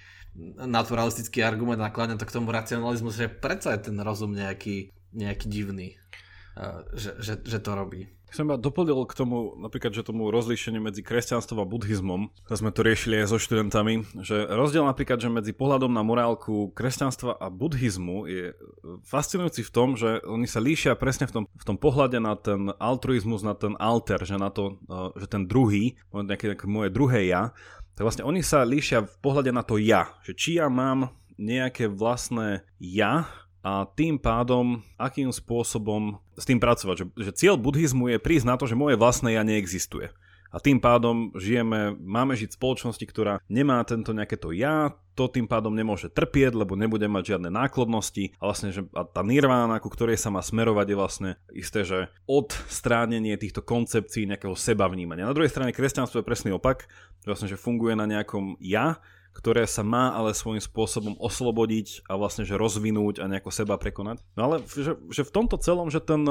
naturalistický 0.59 1.43
argument, 1.43 1.81
nakláňa 1.81 2.19
to 2.19 2.27
k 2.27 2.35
tomu 2.35 2.53
racionalizmu, 2.53 3.09
že 3.11 3.27
predsa 3.27 3.75
je 3.75 3.91
ten 3.91 3.97
rozum 3.99 4.31
nejaký, 4.35 4.93
nejaký 5.11 5.45
divný. 5.49 5.99
že, 6.93 7.15
že, 7.23 7.33
že 7.39 7.59
to 7.63 7.71
robí. 7.71 8.11
Som 8.29 8.45
iba 8.45 8.61
doplnil 8.61 9.09
k 9.09 9.17
tomu, 9.17 9.57
napríklad, 9.57 9.89
že 9.89 10.05
tomu 10.05 10.29
rozlíšeniu 10.29 10.77
medzi 10.77 11.01
kresťanstvom 11.01 11.65
a 11.65 11.65
buddhizmom, 11.65 12.29
a 12.29 12.53
sme 12.53 12.69
to 12.69 12.85
riešili 12.85 13.25
aj 13.25 13.33
so 13.33 13.41
študentami, 13.41 14.05
že 14.21 14.45
rozdiel 14.45 14.85
napríklad, 14.85 15.17
že 15.17 15.33
medzi 15.33 15.49
pohľadom 15.49 15.89
na 15.89 16.05
morálku 16.05 16.69
kresťanstva 16.77 17.41
a 17.41 17.49
buddhizmu 17.49 18.29
je 18.29 18.53
fascinujúci 19.09 19.65
v 19.65 19.73
tom, 19.73 19.97
že 19.97 20.21
oni 20.29 20.45
sa 20.45 20.61
líšia 20.61 20.93
presne 20.93 21.25
v 21.25 21.41
tom, 21.41 21.43
v 21.49 21.65
tom 21.65 21.77
pohľade 21.81 22.21
na 22.21 22.37
ten 22.37 22.69
altruizmus, 22.77 23.41
na 23.41 23.57
ten 23.57 23.73
alter, 23.81 24.21
že 24.21 24.37
na 24.37 24.53
to, 24.53 24.77
že 25.17 25.25
ten 25.25 25.49
druhý, 25.49 25.97
nejaké, 26.13 26.53
nejaké 26.53 26.69
moje 26.69 26.93
druhé 26.93 27.33
ja, 27.33 27.49
tak 27.99 28.07
vlastne 28.07 28.23
oni 28.23 28.39
sa 28.39 28.63
líšia 28.63 29.03
v 29.03 29.17
pohľade 29.19 29.51
na 29.51 29.59
to 29.59 29.75
ja, 29.75 30.07
že 30.23 30.31
či 30.31 30.55
ja 30.55 30.71
mám 30.71 31.11
nejaké 31.35 31.91
vlastné 31.91 32.63
ja, 32.79 33.27
a 33.59 33.83
tým 33.91 34.15
pádom, 34.15 34.79
akým 34.95 35.35
spôsobom 35.35 36.15
s 36.39 36.47
tým 36.47 36.63
pracovať. 36.63 36.95
Že, 36.95 37.05
že 37.27 37.31
cieľ 37.35 37.59
buddhizmu 37.59 38.07
je 38.07 38.23
prísť 38.23 38.47
na 38.47 38.55
to, 38.55 38.71
že 38.71 38.79
moje 38.79 38.95
vlastné 38.95 39.35
ja 39.35 39.43
neexistuje. 39.43 40.15
A 40.49 40.57
tým 40.57 40.81
pádom 40.81 41.29
žijeme, 41.37 41.93
máme 41.93 42.33
žiť 42.33 42.49
v 42.53 42.57
spoločnosti, 42.57 43.05
ktorá 43.05 43.37
nemá 43.47 43.81
tento 43.85 44.11
nejaké 44.17 44.33
to 44.41 44.49
ja, 44.49 44.97
to 45.13 45.29
tým 45.29 45.45
pádom 45.45 45.75
nemôže 45.75 46.09
trpieť, 46.09 46.55
lebo 46.55 46.79
nebude 46.79 47.05
mať 47.05 47.35
žiadne 47.35 47.51
náklodnosti 47.51 48.33
a 48.39 48.49
vlastne, 48.49 48.71
že 48.71 48.87
a 48.95 49.03
tá 49.03 49.19
nirvána, 49.21 49.83
ku 49.83 49.91
ktorej 49.91 50.15
sa 50.15 50.31
má 50.31 50.39
smerovať, 50.39 50.87
je 50.87 50.97
vlastne 50.97 51.29
isté, 51.51 51.83
že 51.83 52.07
odstránenie 52.23 53.35
týchto 53.35 53.61
koncepcií 53.61 54.25
nejakého 54.25 54.55
seba 54.55 54.87
vnímania. 54.87 55.27
Na 55.27 55.35
druhej 55.35 55.51
strane 55.51 55.75
kresťanstvo 55.75 56.23
je 56.23 56.29
presný 56.29 56.55
opak, 56.55 56.87
vlastne, 57.27 57.51
že 57.51 57.59
funguje 57.59 57.99
na 57.99 58.07
nejakom 58.07 58.57
ja, 58.63 59.03
ktoré 59.35 59.67
sa 59.69 59.85
má 59.85 60.15
ale 60.15 60.33
svojím 60.33 60.63
spôsobom 60.63 61.13
oslobodiť 61.19 62.09
a 62.09 62.17
vlastne 62.17 62.47
že 62.47 62.57
rozvinúť 62.57 63.21
a 63.21 63.29
nejako 63.29 63.53
seba 63.53 63.77
prekonať. 63.77 64.23
No 64.33 64.49
ale 64.49 64.55
že, 64.65 64.97
že 65.11 65.21
v 65.27 65.33
tomto 65.35 65.59
celom, 65.61 65.91
že 65.91 66.01
ten... 66.01 66.25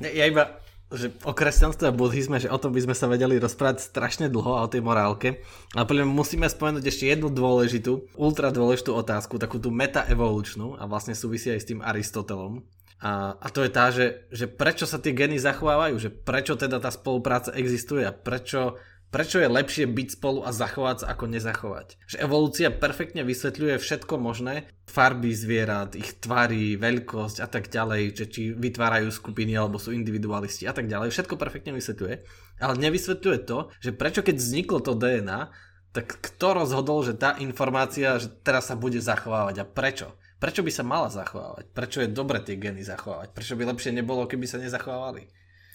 Ja 0.00 0.24
iba, 0.24 0.56
že 0.94 1.14
o 1.26 1.34
kresťanstve 1.34 1.90
a 1.90 1.96
buddhizme, 1.96 2.38
že 2.40 2.50
o 2.50 2.58
tom 2.58 2.74
by 2.74 2.80
sme 2.86 2.94
sa 2.96 3.06
vedeli 3.10 3.38
rozprávať 3.38 3.82
strašne 3.84 4.26
dlho 4.32 4.58
a 4.58 4.64
o 4.64 4.70
tej 4.70 4.80
morálke. 4.80 5.44
Ale 5.74 5.84
podľa 5.86 6.06
musíme 6.08 6.46
spomenúť 6.46 6.84
ešte 6.86 7.10
jednu 7.10 7.30
dôležitú, 7.30 8.14
ultra 8.18 8.54
dôležitú 8.54 8.94
otázku, 8.94 9.36
takú 9.36 9.58
tú 9.60 9.74
metaevolučnú 9.74 10.78
a 10.78 10.88
vlastne 10.88 11.12
súvisí 11.12 11.52
aj 11.52 11.60
s 11.60 11.68
tým 11.68 11.80
Aristotelom. 11.82 12.64
A, 13.04 13.36
a 13.36 13.46
to 13.52 13.60
je 13.60 13.70
tá, 13.70 13.92
že, 13.92 14.24
že 14.32 14.48
prečo 14.48 14.88
sa 14.88 14.96
tie 14.96 15.12
geny 15.12 15.36
zachovávajú, 15.36 16.00
že 16.00 16.08
prečo 16.08 16.56
teda 16.56 16.80
tá 16.80 16.88
spolupráca 16.88 17.52
existuje 17.52 18.06
a 18.06 18.16
prečo 18.16 18.80
Prečo 19.14 19.38
je 19.38 19.46
lepšie 19.46 19.86
byť 19.86 20.18
spolu 20.18 20.42
a 20.42 20.50
zachovať 20.50 21.06
sa 21.06 21.14
ako 21.14 21.30
nezachovať? 21.30 22.02
Že 22.10 22.16
evolúcia 22.18 22.74
perfektne 22.74 23.22
vysvetľuje 23.22 23.78
všetko 23.78 24.18
možné, 24.18 24.66
farby 24.90 25.30
zvierat, 25.30 25.94
ich 25.94 26.18
tvary, 26.18 26.74
veľkosť 26.74 27.38
a 27.38 27.46
tak 27.46 27.70
ďalej, 27.70 28.10
že 28.10 28.26
či 28.26 28.42
vytvárajú 28.50 29.14
skupiny 29.14 29.54
alebo 29.54 29.78
sú 29.78 29.94
individualisti 29.94 30.66
a 30.66 30.74
tak 30.74 30.90
ďalej, 30.90 31.14
všetko 31.14 31.38
perfektne 31.38 31.78
vysvetľuje, 31.78 32.14
ale 32.58 32.74
nevysvetľuje 32.74 33.38
to, 33.46 33.70
že 33.78 33.94
prečo 33.94 34.26
keď 34.26 34.34
vzniklo 34.34 34.82
to 34.82 34.98
DNA, 34.98 35.54
tak 35.94 36.18
kto 36.18 36.66
rozhodol, 36.66 37.06
že 37.06 37.14
tá 37.14 37.38
informácia, 37.38 38.18
že 38.18 38.34
teraz 38.42 38.66
sa 38.66 38.74
bude 38.74 38.98
zachovávať 38.98 39.62
a 39.62 39.68
prečo? 39.70 40.18
Prečo 40.42 40.66
by 40.66 40.72
sa 40.74 40.82
mala 40.82 41.06
zachovávať? 41.06 41.70
Prečo 41.70 42.02
je 42.02 42.10
dobre 42.10 42.42
tie 42.42 42.58
geny 42.58 42.82
zachovávať? 42.82 43.30
Prečo 43.30 43.54
by 43.54 43.62
lepšie 43.62 43.94
nebolo, 43.94 44.26
keby 44.26 44.50
sa 44.50 44.58
nezachovávali? 44.58 45.30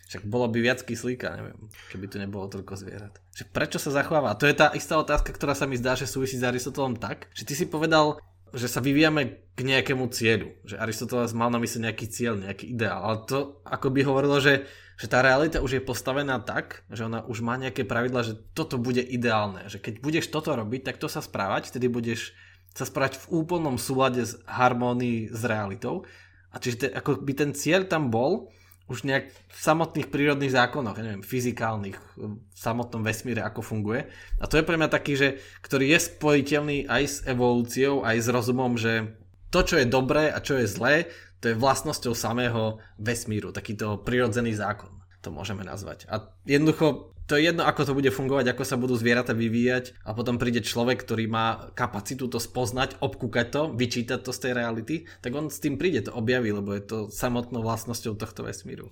Však 0.09 0.25
bolo 0.25 0.49
by 0.49 0.57
viac 0.57 0.81
kyslíka, 0.81 1.37
neviem, 1.37 1.69
keby 1.93 2.05
tu 2.09 2.17
nebolo 2.17 2.49
toľko 2.49 2.73
zvierat. 2.81 3.21
Že 3.29 3.45
prečo 3.53 3.77
sa 3.77 3.93
zachováva? 3.93 4.33
To 4.41 4.49
je 4.49 4.57
tá 4.57 4.73
istá 4.73 4.97
otázka, 4.97 5.29
ktorá 5.29 5.53
sa 5.53 5.69
mi 5.69 5.77
zdá, 5.77 5.93
že 5.93 6.09
súvisí 6.09 6.33
s 6.33 6.41
Aristotelom 6.41 6.97
tak, 6.97 7.29
že 7.37 7.45
ty 7.45 7.53
si 7.53 7.69
povedal, 7.69 8.17
že 8.49 8.65
sa 8.65 8.81
vyvíjame 8.81 9.53
k 9.53 9.59
nejakému 9.61 10.09
cieľu. 10.09 10.57
Že 10.65 10.81
Aristoteles 10.81 11.37
mal 11.37 11.53
na 11.53 11.61
mysle 11.61 11.85
nejaký 11.85 12.09
cieľ, 12.09 12.41
nejaký 12.41 12.73
ideál. 12.73 13.05
Ale 13.05 13.17
to 13.29 13.61
ako 13.61 13.87
by 13.93 14.01
hovorilo, 14.01 14.41
že, 14.41 14.65
že 14.97 15.05
tá 15.05 15.21
realita 15.21 15.61
už 15.61 15.77
je 15.77 15.85
postavená 15.85 16.41
tak, 16.41 16.81
že 16.89 17.05
ona 17.05 17.21
už 17.29 17.45
má 17.45 17.61
nejaké 17.61 17.85
pravidla, 17.85 18.25
že 18.25 18.33
toto 18.57 18.81
bude 18.81 19.05
ideálne. 19.05 19.69
Že 19.69 19.77
keď 19.77 19.93
budeš 20.01 20.25
toto 20.33 20.57
robiť, 20.57 20.89
tak 20.89 20.97
to 20.97 21.05
sa 21.05 21.21
správať, 21.21 21.69
vtedy 21.69 21.85
budeš 21.85 22.33
sa 22.73 22.89
správať 22.89 23.21
v 23.29 23.45
úplnom 23.45 23.77
súlade 23.77 24.25
s 24.25 24.41
harmónií 24.49 25.29
s 25.29 25.41
realitou. 25.45 26.01
A 26.49 26.57
čiže 26.57 26.77
te, 26.81 26.87
ako 26.89 27.21
by 27.21 27.33
ten 27.37 27.51
cieľ 27.53 27.85
tam 27.85 28.09
bol, 28.09 28.49
už 28.89 29.05
nejak 29.05 29.29
v 29.29 29.59
samotných 29.61 30.09
prírodných 30.09 30.51
zákonoch, 30.51 30.97
ja 30.97 31.05
neviem, 31.05 31.21
fyzikálnych, 31.21 31.97
v 32.17 32.57
samotnom 32.57 33.05
vesmíre, 33.05 33.45
ako 33.45 33.61
funguje. 33.61 34.09
A 34.41 34.49
to 34.49 34.57
je 34.57 34.65
pre 34.65 34.75
mňa 34.81 34.89
taký, 34.89 35.13
že, 35.13 35.29
ktorý 35.61 35.93
je 35.93 35.99
spojiteľný 36.09 36.77
aj 36.89 37.03
s 37.05 37.17
evolúciou, 37.29 38.01
aj 38.01 38.17
s 38.17 38.27
rozumom, 38.33 38.75
že 38.81 39.13
to, 39.53 39.61
čo 39.61 39.77
je 39.77 39.85
dobré 39.85 40.33
a 40.33 40.41
čo 40.41 40.57
je 40.57 40.65
zlé, 40.65 41.05
to 41.39 41.53
je 41.53 41.55
vlastnosťou 41.55 42.17
samého 42.17 42.81
vesmíru, 42.99 43.53
takýto 43.53 44.01
prirodzený 44.01 44.57
zákon, 44.57 44.91
to 45.21 45.29
môžeme 45.29 45.61
nazvať. 45.61 46.09
A 46.09 46.33
jednoducho 46.43 47.13
to 47.29 47.37
je 47.37 47.45
jedno, 47.45 47.61
ako 47.61 47.85
to 47.85 47.93
bude 47.93 48.09
fungovať, 48.09 48.57
ako 48.57 48.63
sa 48.65 48.73
budú 48.73 48.97
zvieratá 48.97 49.37
vyvíjať 49.37 50.01
a 50.01 50.17
potom 50.17 50.41
príde 50.41 50.65
človek, 50.65 51.05
ktorý 51.05 51.29
má 51.29 51.69
kapacitu 51.77 52.25
to 52.25 52.41
spoznať, 52.41 52.97
obkúkať 52.97 53.47
to, 53.53 53.61
vyčítať 53.77 54.19
to 54.25 54.33
z 54.33 54.39
tej 54.49 54.51
reality, 54.57 54.95
tak 55.21 55.37
on 55.37 55.53
s 55.53 55.61
tým 55.61 55.77
príde, 55.77 56.09
to 56.09 56.11
objaví, 56.17 56.49
lebo 56.49 56.73
je 56.73 56.81
to 56.81 56.97
samotnou 57.13 57.61
vlastnosťou 57.61 58.17
tohto 58.17 58.49
vesmíru. 58.49 58.89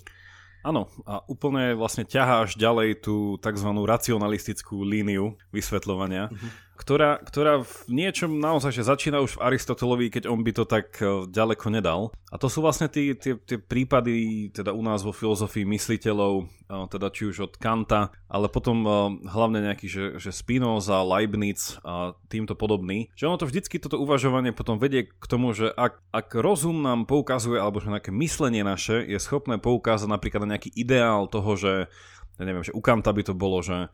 Áno, 0.62 0.86
a 1.10 1.26
úplne 1.26 1.74
vlastne 1.74 2.06
ťaháš 2.06 2.60
ďalej 2.62 3.02
tú 3.02 3.42
tzv. 3.42 3.70
racionalistickú 3.74 4.86
líniu 4.86 5.34
vysvetľovania. 5.50 6.30
Mm-hmm 6.30 6.67
ktorá, 6.78 7.18
ktorá 7.26 7.66
v 7.66 7.74
niečom 7.90 8.38
naozaj 8.38 8.70
že 8.78 8.86
začína 8.86 9.20
už 9.26 9.42
v 9.42 9.44
Aristotelovi, 9.50 10.14
keď 10.14 10.30
on 10.30 10.46
by 10.46 10.52
to 10.54 10.64
tak 10.70 10.94
e, 11.02 11.26
ďaleko 11.26 11.74
nedal. 11.74 12.14
A 12.30 12.38
to 12.38 12.46
sú 12.48 12.62
vlastne 12.62 12.86
tie, 12.86 13.18
tie, 13.18 13.34
tie 13.36 13.58
prípady 13.58 14.48
teda 14.54 14.72
u 14.72 14.86
nás 14.86 15.02
vo 15.02 15.10
filozofii 15.10 15.66
mysliteľov, 15.66 16.34
e, 16.40 16.46
teda 16.94 17.08
či 17.10 17.34
už 17.34 17.38
od 17.50 17.54
Kanta, 17.58 18.14
ale 18.30 18.46
potom 18.48 18.86
e, 18.86 18.90
hlavne 19.26 19.66
nejaký, 19.66 19.88
že, 19.90 20.06
že 20.22 20.30
Spinoza, 20.30 21.02
Leibniz 21.02 21.82
a 21.82 22.14
týmto 22.30 22.54
podobný. 22.54 23.10
Že 23.18 23.34
ono 23.34 23.42
to 23.42 23.50
vždycky 23.50 23.82
toto 23.82 23.98
uvažovanie 23.98 24.54
potom 24.54 24.78
vedie 24.78 25.10
k 25.10 25.26
tomu, 25.26 25.58
že 25.58 25.74
ak, 25.74 25.98
ak 26.14 26.38
rozum 26.38 26.86
nám 26.86 27.10
poukazuje, 27.10 27.58
alebo 27.58 27.82
že 27.82 27.90
nejaké 27.90 28.14
myslenie 28.14 28.62
naše 28.62 29.02
je 29.02 29.18
schopné 29.18 29.58
poukázať 29.58 30.06
napríklad 30.06 30.46
na 30.46 30.56
nejaký 30.56 30.70
ideál 30.78 31.26
toho, 31.26 31.58
že 31.58 31.90
ja 32.38 32.44
neviem, 32.46 32.62
že 32.62 32.76
u 32.76 32.82
Kanta 32.86 33.10
by 33.10 33.24
to 33.26 33.34
bolo, 33.34 33.66
že 33.66 33.90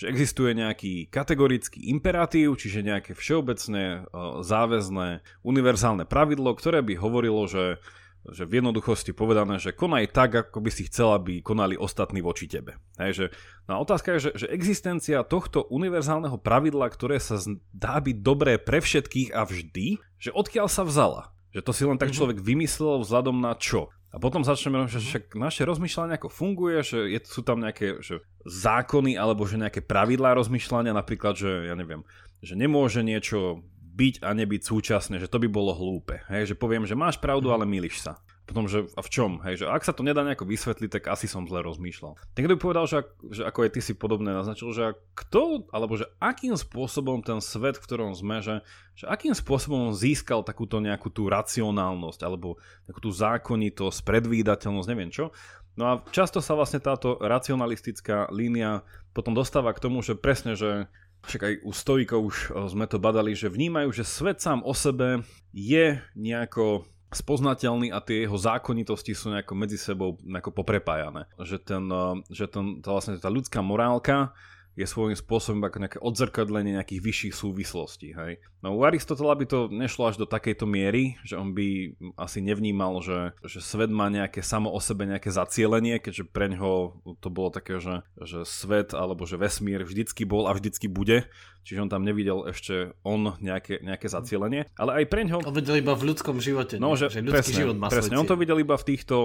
že 0.00 0.08
existuje 0.08 0.56
nejaký 0.56 1.12
kategorický 1.12 1.92
imperatív, 1.92 2.56
čiže 2.56 2.80
nejaké 2.80 3.12
všeobecné, 3.12 3.84
e, 3.84 3.98
záväzné, 4.40 5.20
univerzálne 5.44 6.08
pravidlo, 6.08 6.56
ktoré 6.56 6.80
by 6.80 6.96
hovorilo, 6.96 7.44
že, 7.44 7.76
že 8.24 8.48
v 8.48 8.64
jednoduchosti 8.64 9.12
povedané, 9.12 9.60
že 9.60 9.76
konaj 9.76 10.08
tak, 10.08 10.48
ako 10.48 10.64
by 10.64 10.70
si 10.72 10.88
chcela, 10.88 11.20
aby 11.20 11.44
konali 11.44 11.76
ostatní 11.76 12.24
voči 12.24 12.48
tebe. 12.48 12.80
Hej, 12.96 13.28
no 13.68 13.84
otázka 13.84 14.16
je, 14.16 14.32
že, 14.32 14.40
že 14.40 14.46
existencia 14.48 15.20
tohto 15.20 15.68
univerzálneho 15.68 16.40
pravidla, 16.40 16.88
ktoré 16.88 17.20
sa 17.20 17.36
dá 17.68 18.00
byť 18.00 18.16
dobré 18.24 18.56
pre 18.56 18.80
všetkých 18.80 19.36
a 19.36 19.44
vždy, 19.44 20.00
že 20.16 20.32
odkiaľ 20.32 20.72
sa 20.72 20.88
vzala. 20.88 21.28
Že 21.50 21.60
to 21.66 21.72
si 21.74 21.82
len 21.86 21.98
tak 21.98 22.14
mhm. 22.14 22.16
človek 22.16 22.38
vymyslel 22.38 23.02
vzhľadom 23.02 23.36
na 23.42 23.58
čo. 23.58 23.90
A 24.10 24.18
potom 24.18 24.42
začneme, 24.42 24.90
že 24.90 24.98
mhm. 24.98 25.06
však 25.06 25.24
naše 25.38 25.62
rozmýšľanie 25.66 26.18
ako 26.18 26.28
funguje, 26.30 26.82
že 26.82 26.98
je, 27.10 27.20
sú 27.22 27.42
tam 27.46 27.62
nejaké 27.62 28.02
že 28.02 28.22
zákony 28.46 29.14
alebo 29.14 29.46
že 29.46 29.60
nejaké 29.60 29.84
pravidlá 29.84 30.34
rozmýšľania, 30.34 30.96
napríklad, 30.96 31.38
že 31.38 31.70
ja 31.70 31.74
neviem, 31.78 32.02
že 32.42 32.58
nemôže 32.58 33.04
niečo 33.04 33.62
byť 33.90 34.24
a 34.24 34.32
nebyť 34.32 34.62
súčasne, 34.64 35.20
že 35.20 35.28
to 35.28 35.42
by 35.42 35.48
bolo 35.50 35.76
hlúpe. 35.76 36.24
Hej, 36.30 36.54
že 36.54 36.58
poviem, 36.58 36.88
že 36.88 36.98
máš 36.98 37.20
pravdu, 37.20 37.50
mhm. 37.50 37.54
ale 37.54 37.64
milíš 37.66 38.02
sa 38.02 38.18
potom, 38.50 38.66
že 38.66 38.90
a 38.98 39.00
v 39.00 39.12
čom, 39.14 39.38
hej, 39.46 39.62
že 39.62 39.66
ak 39.70 39.86
sa 39.86 39.94
to 39.94 40.02
nedá 40.02 40.26
nejako 40.26 40.50
vysvetliť, 40.50 40.90
tak 40.90 41.14
asi 41.14 41.30
som 41.30 41.46
zle 41.46 41.62
rozmýšľal. 41.62 42.18
Niekto 42.34 42.52
by 42.52 42.58
povedal, 42.58 42.84
že, 42.90 42.98
že 43.30 43.46
ako 43.46 43.58
aj 43.62 43.70
ty 43.78 43.80
si 43.80 43.94
podobne 43.94 44.34
naznačil, 44.34 44.74
že 44.74 44.98
kto, 45.14 45.70
alebo 45.70 45.94
že 45.94 46.10
akým 46.18 46.58
spôsobom 46.58 47.22
ten 47.22 47.38
svet, 47.38 47.78
v 47.78 47.84
ktorom 47.86 48.10
sme, 48.18 48.42
že, 48.42 48.66
že 48.98 49.06
akým 49.06 49.38
spôsobom 49.38 49.94
získal 49.94 50.42
takúto 50.42 50.82
nejakú 50.82 51.14
tú 51.14 51.30
racionálnosť, 51.30 52.20
alebo 52.26 52.58
takú 52.90 52.98
tú 52.98 53.14
zákonitosť, 53.14 54.02
predvídateľnosť, 54.02 54.90
neviem 54.90 55.14
čo. 55.14 55.30
No 55.78 55.86
a 55.86 55.92
často 56.10 56.42
sa 56.42 56.58
vlastne 56.58 56.82
táto 56.82 57.14
racionalistická 57.22 58.28
línia 58.34 58.82
potom 59.14 59.32
dostáva 59.32 59.70
k 59.70 59.82
tomu, 59.82 60.02
že 60.02 60.18
presne, 60.18 60.58
že 60.58 60.90
však 61.24 61.42
aj 61.42 61.54
u 61.68 61.72
stoikov 61.72 62.20
už 62.26 62.36
sme 62.72 62.88
to 62.88 62.96
badali, 62.96 63.36
že 63.36 63.52
vnímajú, 63.52 63.92
že 63.92 64.08
svet 64.08 64.40
sám 64.40 64.64
o 64.64 64.72
sebe 64.72 65.20
je 65.52 66.00
nejako 66.16 66.88
spoznateľný 67.10 67.90
a 67.90 67.98
tie 67.98 68.24
jeho 68.24 68.38
zákonitosti 68.38 69.12
sú 69.14 69.34
nejako 69.34 69.54
medzi 69.58 69.78
sebou 69.78 70.16
nejako 70.22 70.54
poprepájané. 70.54 71.26
Že, 71.38 71.58
ten, 71.62 71.84
eh, 71.90 72.14
že 72.30 72.46
ten, 72.46 72.78
tá, 72.78 72.94
vlastne 72.94 73.18
tá 73.18 73.30
ľudská 73.30 73.60
morálka 73.60 74.30
je 74.78 74.86
svojím 74.86 75.18
spôsobom 75.18 75.60
ako 75.66 75.82
nejaké 75.82 75.98
odzrkadlenie 75.98 76.78
nejakých 76.78 77.02
vyšších 77.02 77.34
súvislostí. 77.34 78.14
Hej. 78.14 78.38
No 78.62 78.78
u 78.78 78.86
Aristotela 78.86 79.34
by 79.34 79.44
to 79.44 79.66
nešlo 79.66 80.08
až 80.08 80.16
do 80.22 80.30
takejto 80.30 80.64
miery, 80.64 81.18
že 81.26 81.34
on 81.34 81.52
by 81.52 81.98
asi 82.14 82.38
nevnímal, 82.40 83.02
že, 83.02 83.34
že 83.42 83.58
svet 83.58 83.90
má 83.90 84.06
nejaké 84.08 84.40
samo 84.40 84.70
o 84.70 84.78
sebe 84.78 85.04
nejaké 85.10 85.28
zacielenie, 85.34 85.98
keďže 85.98 86.30
pre 86.30 86.48
ňoho 86.54 87.02
to 87.18 87.28
bolo 87.28 87.50
také, 87.50 87.82
že, 87.82 88.06
že 88.22 88.46
svet 88.46 88.94
alebo 88.94 89.26
že 89.26 89.36
vesmír 89.36 89.82
vždycky 89.82 90.22
bol 90.22 90.46
a 90.46 90.54
vždycky 90.54 90.86
bude, 90.86 91.26
čiže 91.62 91.86
on 91.86 91.90
tam 91.90 92.02
nevidel 92.02 92.46
ešte 92.48 92.94
on 93.04 93.36
nejaké, 93.38 93.80
nejaké 93.84 94.06
zacielenie, 94.08 94.66
ale 94.76 95.02
aj 95.02 95.04
pre 95.08 95.22
ňoho... 95.26 95.44
On 95.44 95.54
videl 95.54 95.80
iba 95.80 95.94
v 95.94 96.12
ľudskom 96.12 96.40
živote, 96.40 96.80
no, 96.80 96.96
že, 96.96 97.12
že 97.12 97.20
ľudský 97.20 97.52
presne, 97.52 97.60
život 97.64 97.76
má 97.76 97.88
presne, 97.88 98.16
on 98.16 98.28
to 98.28 98.36
videl 98.36 98.58
iba 98.58 98.76
v 98.76 98.84
týchto 98.94 99.16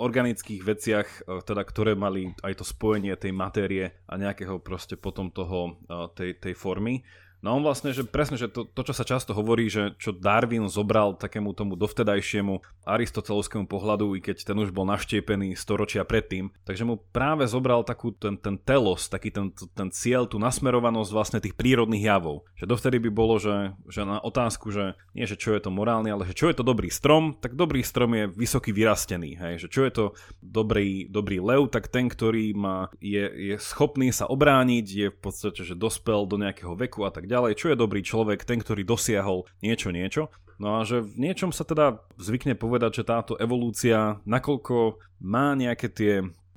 organických 0.00 0.62
veciach, 0.64 1.08
teda, 1.44 1.62
ktoré 1.64 1.92
mali 1.96 2.32
aj 2.42 2.60
to 2.60 2.64
spojenie 2.64 3.14
tej 3.16 3.32
matérie 3.32 3.94
a 4.08 4.14
nejakého 4.16 4.60
proste 4.60 4.96
potom 4.98 5.30
toho, 5.30 5.78
tej, 6.16 6.40
tej 6.40 6.54
formy. 6.56 7.04
No 7.44 7.60
on 7.60 7.62
vlastne, 7.62 7.92
že 7.92 8.08
presne, 8.08 8.40
že 8.40 8.48
to, 8.48 8.64
to, 8.64 8.80
čo 8.88 8.96
sa 8.96 9.04
často 9.04 9.36
hovorí, 9.36 9.68
že 9.68 9.92
čo 10.00 10.16
Darwin 10.16 10.64
zobral 10.72 11.12
takému 11.12 11.52
tomu 11.52 11.76
dovtedajšiemu 11.76 12.64
aristotelovskému 12.88 13.68
pohľadu, 13.68 14.16
i 14.16 14.24
keď 14.24 14.48
ten 14.48 14.56
už 14.56 14.72
bol 14.72 14.88
naštiepený 14.88 15.52
storočia 15.52 16.08
predtým, 16.08 16.48
takže 16.64 16.88
mu 16.88 16.96
práve 17.12 17.44
zobral 17.44 17.84
takú 17.84 18.16
ten, 18.16 18.40
ten 18.40 18.56
telos, 18.56 19.12
taký 19.12 19.28
ten, 19.28 19.52
ten 19.52 19.92
cieľ, 19.92 20.24
tú 20.24 20.40
nasmerovanosť 20.40 21.10
vlastne 21.12 21.38
tých 21.44 21.52
prírodných 21.52 22.08
javov. 22.08 22.48
Že 22.56 22.64
dovtedy 22.64 22.96
by 23.04 23.10
bolo, 23.12 23.36
že, 23.36 23.76
že 23.92 24.08
na 24.08 24.24
otázku, 24.24 24.72
že 24.72 24.96
nie, 25.12 25.28
že 25.28 25.36
čo 25.36 25.52
je 25.52 25.60
to 25.60 25.68
morálne, 25.68 26.08
ale 26.08 26.24
že 26.24 26.32
čo 26.32 26.48
je 26.48 26.56
to 26.56 26.64
dobrý 26.64 26.88
strom, 26.88 27.36
tak 27.36 27.60
dobrý 27.60 27.84
strom 27.84 28.16
je 28.16 28.24
vysoký 28.32 28.72
vyrastený. 28.72 29.36
Hej? 29.36 29.54
Že 29.60 29.68
čo 29.68 29.80
je 29.84 29.92
to 29.92 30.04
dobrý, 30.40 31.12
dobrý 31.12 31.44
lev, 31.44 31.68
tak 31.68 31.92
ten, 31.92 32.08
ktorý 32.08 32.56
má, 32.56 32.88
je, 33.04 33.52
je 33.52 33.56
schopný 33.60 34.16
sa 34.16 34.24
obrániť, 34.32 34.86
je 34.88 35.08
v 35.12 35.18
podstate, 35.20 35.60
že 35.60 35.76
dospel 35.76 36.24
do 36.24 36.40
nejakého 36.40 36.72
veku 36.72 37.04
a 37.04 37.12
tak 37.12 37.28
ďalej 37.28 37.33
ďalej, 37.34 37.58
čo 37.58 37.74
je 37.74 37.82
dobrý 37.82 38.06
človek, 38.06 38.46
ten, 38.46 38.62
ktorý 38.62 38.86
dosiahol 38.86 39.50
niečo, 39.58 39.90
niečo. 39.90 40.30
No 40.62 40.78
a 40.78 40.86
že 40.86 41.02
v 41.02 41.18
niečom 41.18 41.50
sa 41.50 41.66
teda 41.66 41.98
zvykne 42.14 42.54
povedať, 42.54 43.02
že 43.02 43.10
táto 43.10 43.34
evolúcia, 43.42 44.22
nakoľko 44.22 45.02
má 45.26 45.58
nejaké 45.58 45.90
tie 45.90 46.14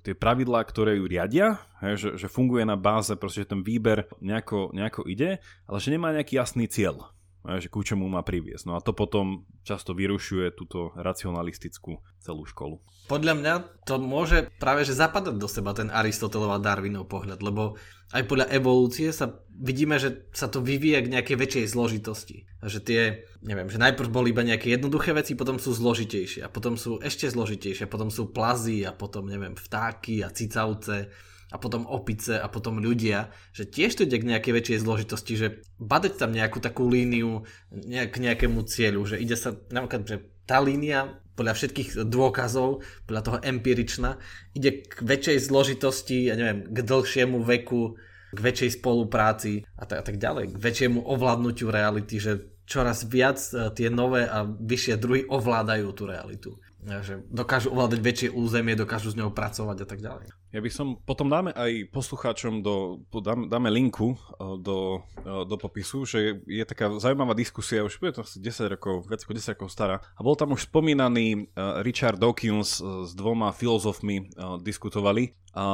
tie 0.07 0.15
pravidlá, 0.15 0.63
ktoré 0.63 0.95
ju 0.95 1.03
riadia, 1.03 1.59
hej, 1.83 1.99
že, 1.99 2.09
že 2.15 2.27
funguje 2.31 2.63
na 2.63 2.79
báze, 2.79 3.11
proste, 3.19 3.43
že 3.43 3.51
ten 3.51 3.59
výber 3.59 4.07
nejako, 4.23 4.71
nejako 4.71 5.03
ide, 5.03 5.43
ale 5.67 5.77
že 5.83 5.91
nemá 5.91 6.15
nejaký 6.15 6.39
jasný 6.39 6.71
cieľ 6.71 7.11
že 7.55 7.71
ku 7.71 7.79
čomu 7.79 8.11
má 8.11 8.19
priviesť. 8.19 8.67
No 8.67 8.75
a 8.75 8.83
to 8.83 8.91
potom 8.91 9.47
často 9.63 9.95
vyrušuje 9.95 10.51
túto 10.51 10.91
racionalistickú 10.99 12.03
celú 12.19 12.43
školu. 12.43 12.83
Podľa 13.07 13.33
mňa 13.39 13.53
to 13.87 13.95
môže 14.03 14.51
práve 14.59 14.83
že 14.83 14.91
zapadať 14.91 15.39
do 15.39 15.47
seba 15.47 15.71
ten 15.71 15.87
Aristotelov 15.87 16.51
a 16.51 16.59
Darwinov 16.59 17.07
pohľad, 17.07 17.39
lebo 17.39 17.79
aj 18.11 18.23
podľa 18.27 18.51
evolúcie 18.51 19.11
sa 19.15 19.39
vidíme, 19.47 19.95
že 19.99 20.27
sa 20.35 20.51
to 20.51 20.59
vyvíja 20.59 21.03
k 21.03 21.11
nejakej 21.11 21.39
väčšej 21.39 21.65
zložitosti. 21.71 22.47
Že 22.59 22.79
tie, 22.83 23.01
neviem, 23.43 23.71
že 23.71 23.79
najprv 23.79 24.11
boli 24.11 24.35
iba 24.35 24.43
nejaké 24.43 24.71
jednoduché 24.71 25.15
veci, 25.15 25.39
potom 25.39 25.55
sú 25.55 25.71
zložitejšie 25.71 26.43
a 26.43 26.51
potom 26.51 26.75
sú 26.75 26.99
ešte 26.99 27.31
zložitejšie, 27.31 27.87
potom 27.87 28.11
sú 28.11 28.31
plazy 28.31 28.83
a 28.83 28.91
potom, 28.91 29.27
neviem, 29.27 29.55
vtáky 29.55 30.23
a 30.23 30.31
cicavce 30.31 31.11
a 31.47 31.55
potom 31.55 31.87
opice 31.87 32.35
a 32.35 32.47
potom 32.51 32.83
ľudia, 32.83 33.31
že 33.55 33.63
tiež 33.63 33.95
to 33.95 34.03
ide 34.03 34.19
k 34.19 34.29
nejakej 34.29 34.53
väčšej 34.53 34.83
zložitosti, 34.83 35.33
že 35.39 35.47
badať 35.79 36.19
tam 36.19 36.35
nejakú 36.35 36.59
takú 36.59 36.91
líniu 36.91 37.47
nejak, 37.71 38.19
k 38.19 38.23
nejakému 38.23 38.67
cieľu, 38.67 39.07
že 39.07 39.15
ide 39.21 39.39
sa 39.39 39.55
napríklad, 39.71 40.03
že 40.03 40.17
tá 40.43 40.59
línia 40.59 41.19
podľa 41.37 41.53
všetkých 41.53 41.89
dôkazov, 42.09 42.81
podľa 43.05 43.21
toho 43.23 43.37
empiričná, 43.45 44.17
ide 44.57 44.83
k 44.83 44.97
väčšej 45.05 45.37
zložitosti, 45.47 46.27
ja 46.27 46.35
neviem, 46.35 46.65
k 46.65 46.77
dlhšiemu 46.81 47.37
veku, 47.45 47.95
k 48.33 48.39
väčšej 48.41 48.81
spolupráci 48.81 49.63
a 49.77 49.85
tak, 49.85 50.01
a 50.01 50.03
tak 50.03 50.17
ďalej, 50.17 50.51
k 50.51 50.57
väčšiemu 50.57 50.99
ovládnutiu 51.05 51.69
reality, 51.69 52.17
že 52.17 52.57
čoraz 52.67 53.07
viac 53.07 53.39
e, 53.53 53.71
tie 53.71 53.87
nové 53.87 54.27
a 54.27 54.43
vyššie 54.43 54.99
druhy 54.99 55.23
ovládajú 55.29 55.87
tú 55.95 56.03
realitu 56.09 56.51
že 56.87 57.19
dokážu 57.27 57.73
ovládať 57.75 57.99
väčšie 57.99 58.29
územie, 58.31 58.77
dokážu 58.77 59.11
s 59.11 59.19
ňou 59.19 59.35
pracovať 59.35 59.77
a 59.83 59.87
tak 59.87 59.99
ďalej. 59.99 60.31
Ja 60.55 60.63
by 60.63 60.71
som, 60.71 60.95
potom 61.03 61.27
dáme 61.27 61.51
aj 61.51 61.91
poslucháčom, 61.91 62.63
do, 62.63 63.03
dáme, 63.11 63.51
dáme 63.51 63.67
linku 63.67 64.15
e, 64.15 64.17
do, 64.63 65.03
e, 65.19 65.43
do 65.43 65.55
popisu, 65.59 66.07
že 66.07 66.39
je 66.47 66.63
taká 66.63 66.87
zaujímavá 67.03 67.35
diskusia, 67.35 67.83
už 67.83 67.99
bude 67.99 68.15
to 68.15 68.23
asi 68.23 68.39
10 68.39 68.71
rokov, 68.79 69.11
viac 69.11 69.27
ako 69.27 69.35
10 69.35 69.53
rokov 69.59 69.69
stará. 69.75 69.99
A 70.15 70.23
bol 70.23 70.39
tam 70.39 70.55
už 70.55 70.71
spomínaný 70.71 71.27
e, 71.35 71.39
Richard 71.83 72.15
Dawkins 72.15 72.79
s 72.79 73.11
dvoma 73.11 73.51
filozofmi 73.51 74.31
diskutovali 74.63 75.35
a 75.57 75.65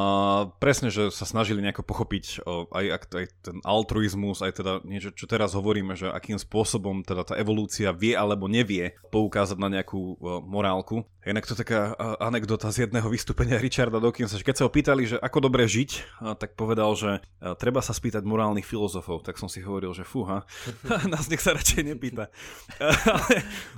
presne, 0.63 0.87
že 0.87 1.11
sa 1.11 1.27
snažili 1.27 1.59
nejako 1.59 1.83
pochopiť 1.83 2.47
aj, 2.71 2.85
aj 3.03 3.25
ten 3.43 3.59
altruizmus, 3.67 4.39
aj 4.39 4.63
teda 4.63 4.73
niečo, 4.87 5.11
čo 5.11 5.27
teraz 5.27 5.59
hovoríme, 5.59 5.99
že 5.99 6.07
akým 6.07 6.39
spôsobom 6.39 7.03
teda 7.03 7.27
tá 7.27 7.35
evolúcia 7.35 7.91
vie 7.91 8.15
alebo 8.15 8.47
nevie 8.47 8.95
poukázať 9.11 9.59
na 9.59 9.67
nejakú 9.67 10.15
morálku. 10.47 11.03
Inak 11.27 11.43
to 11.43 11.59
taká 11.59 11.91
anekdota 12.23 12.71
z 12.71 12.87
jedného 12.87 13.11
vystúpenia 13.11 13.59
Richarda 13.59 13.99
Dawkinsa, 13.99 14.39
že 14.39 14.47
keď 14.47 14.55
sa 14.55 14.62
ho 14.63 14.71
pýtali, 14.71 15.03
že 15.05 15.17
ako 15.19 15.51
dobre 15.51 15.67
žiť, 15.67 16.23
tak 16.39 16.55
povedal, 16.55 16.95
že 16.95 17.19
treba 17.59 17.83
sa 17.83 17.91
spýtať 17.91 18.23
morálnych 18.23 18.63
filozofov. 18.63 19.21
Tak 19.21 19.35
som 19.35 19.51
si 19.51 19.59
hovoril, 19.59 19.91
že 19.91 20.07
fúha, 20.07 20.47
nás 21.11 21.27
nech 21.27 21.43
sa 21.43 21.53
radšej 21.53 21.83
nepýta. 21.83 22.31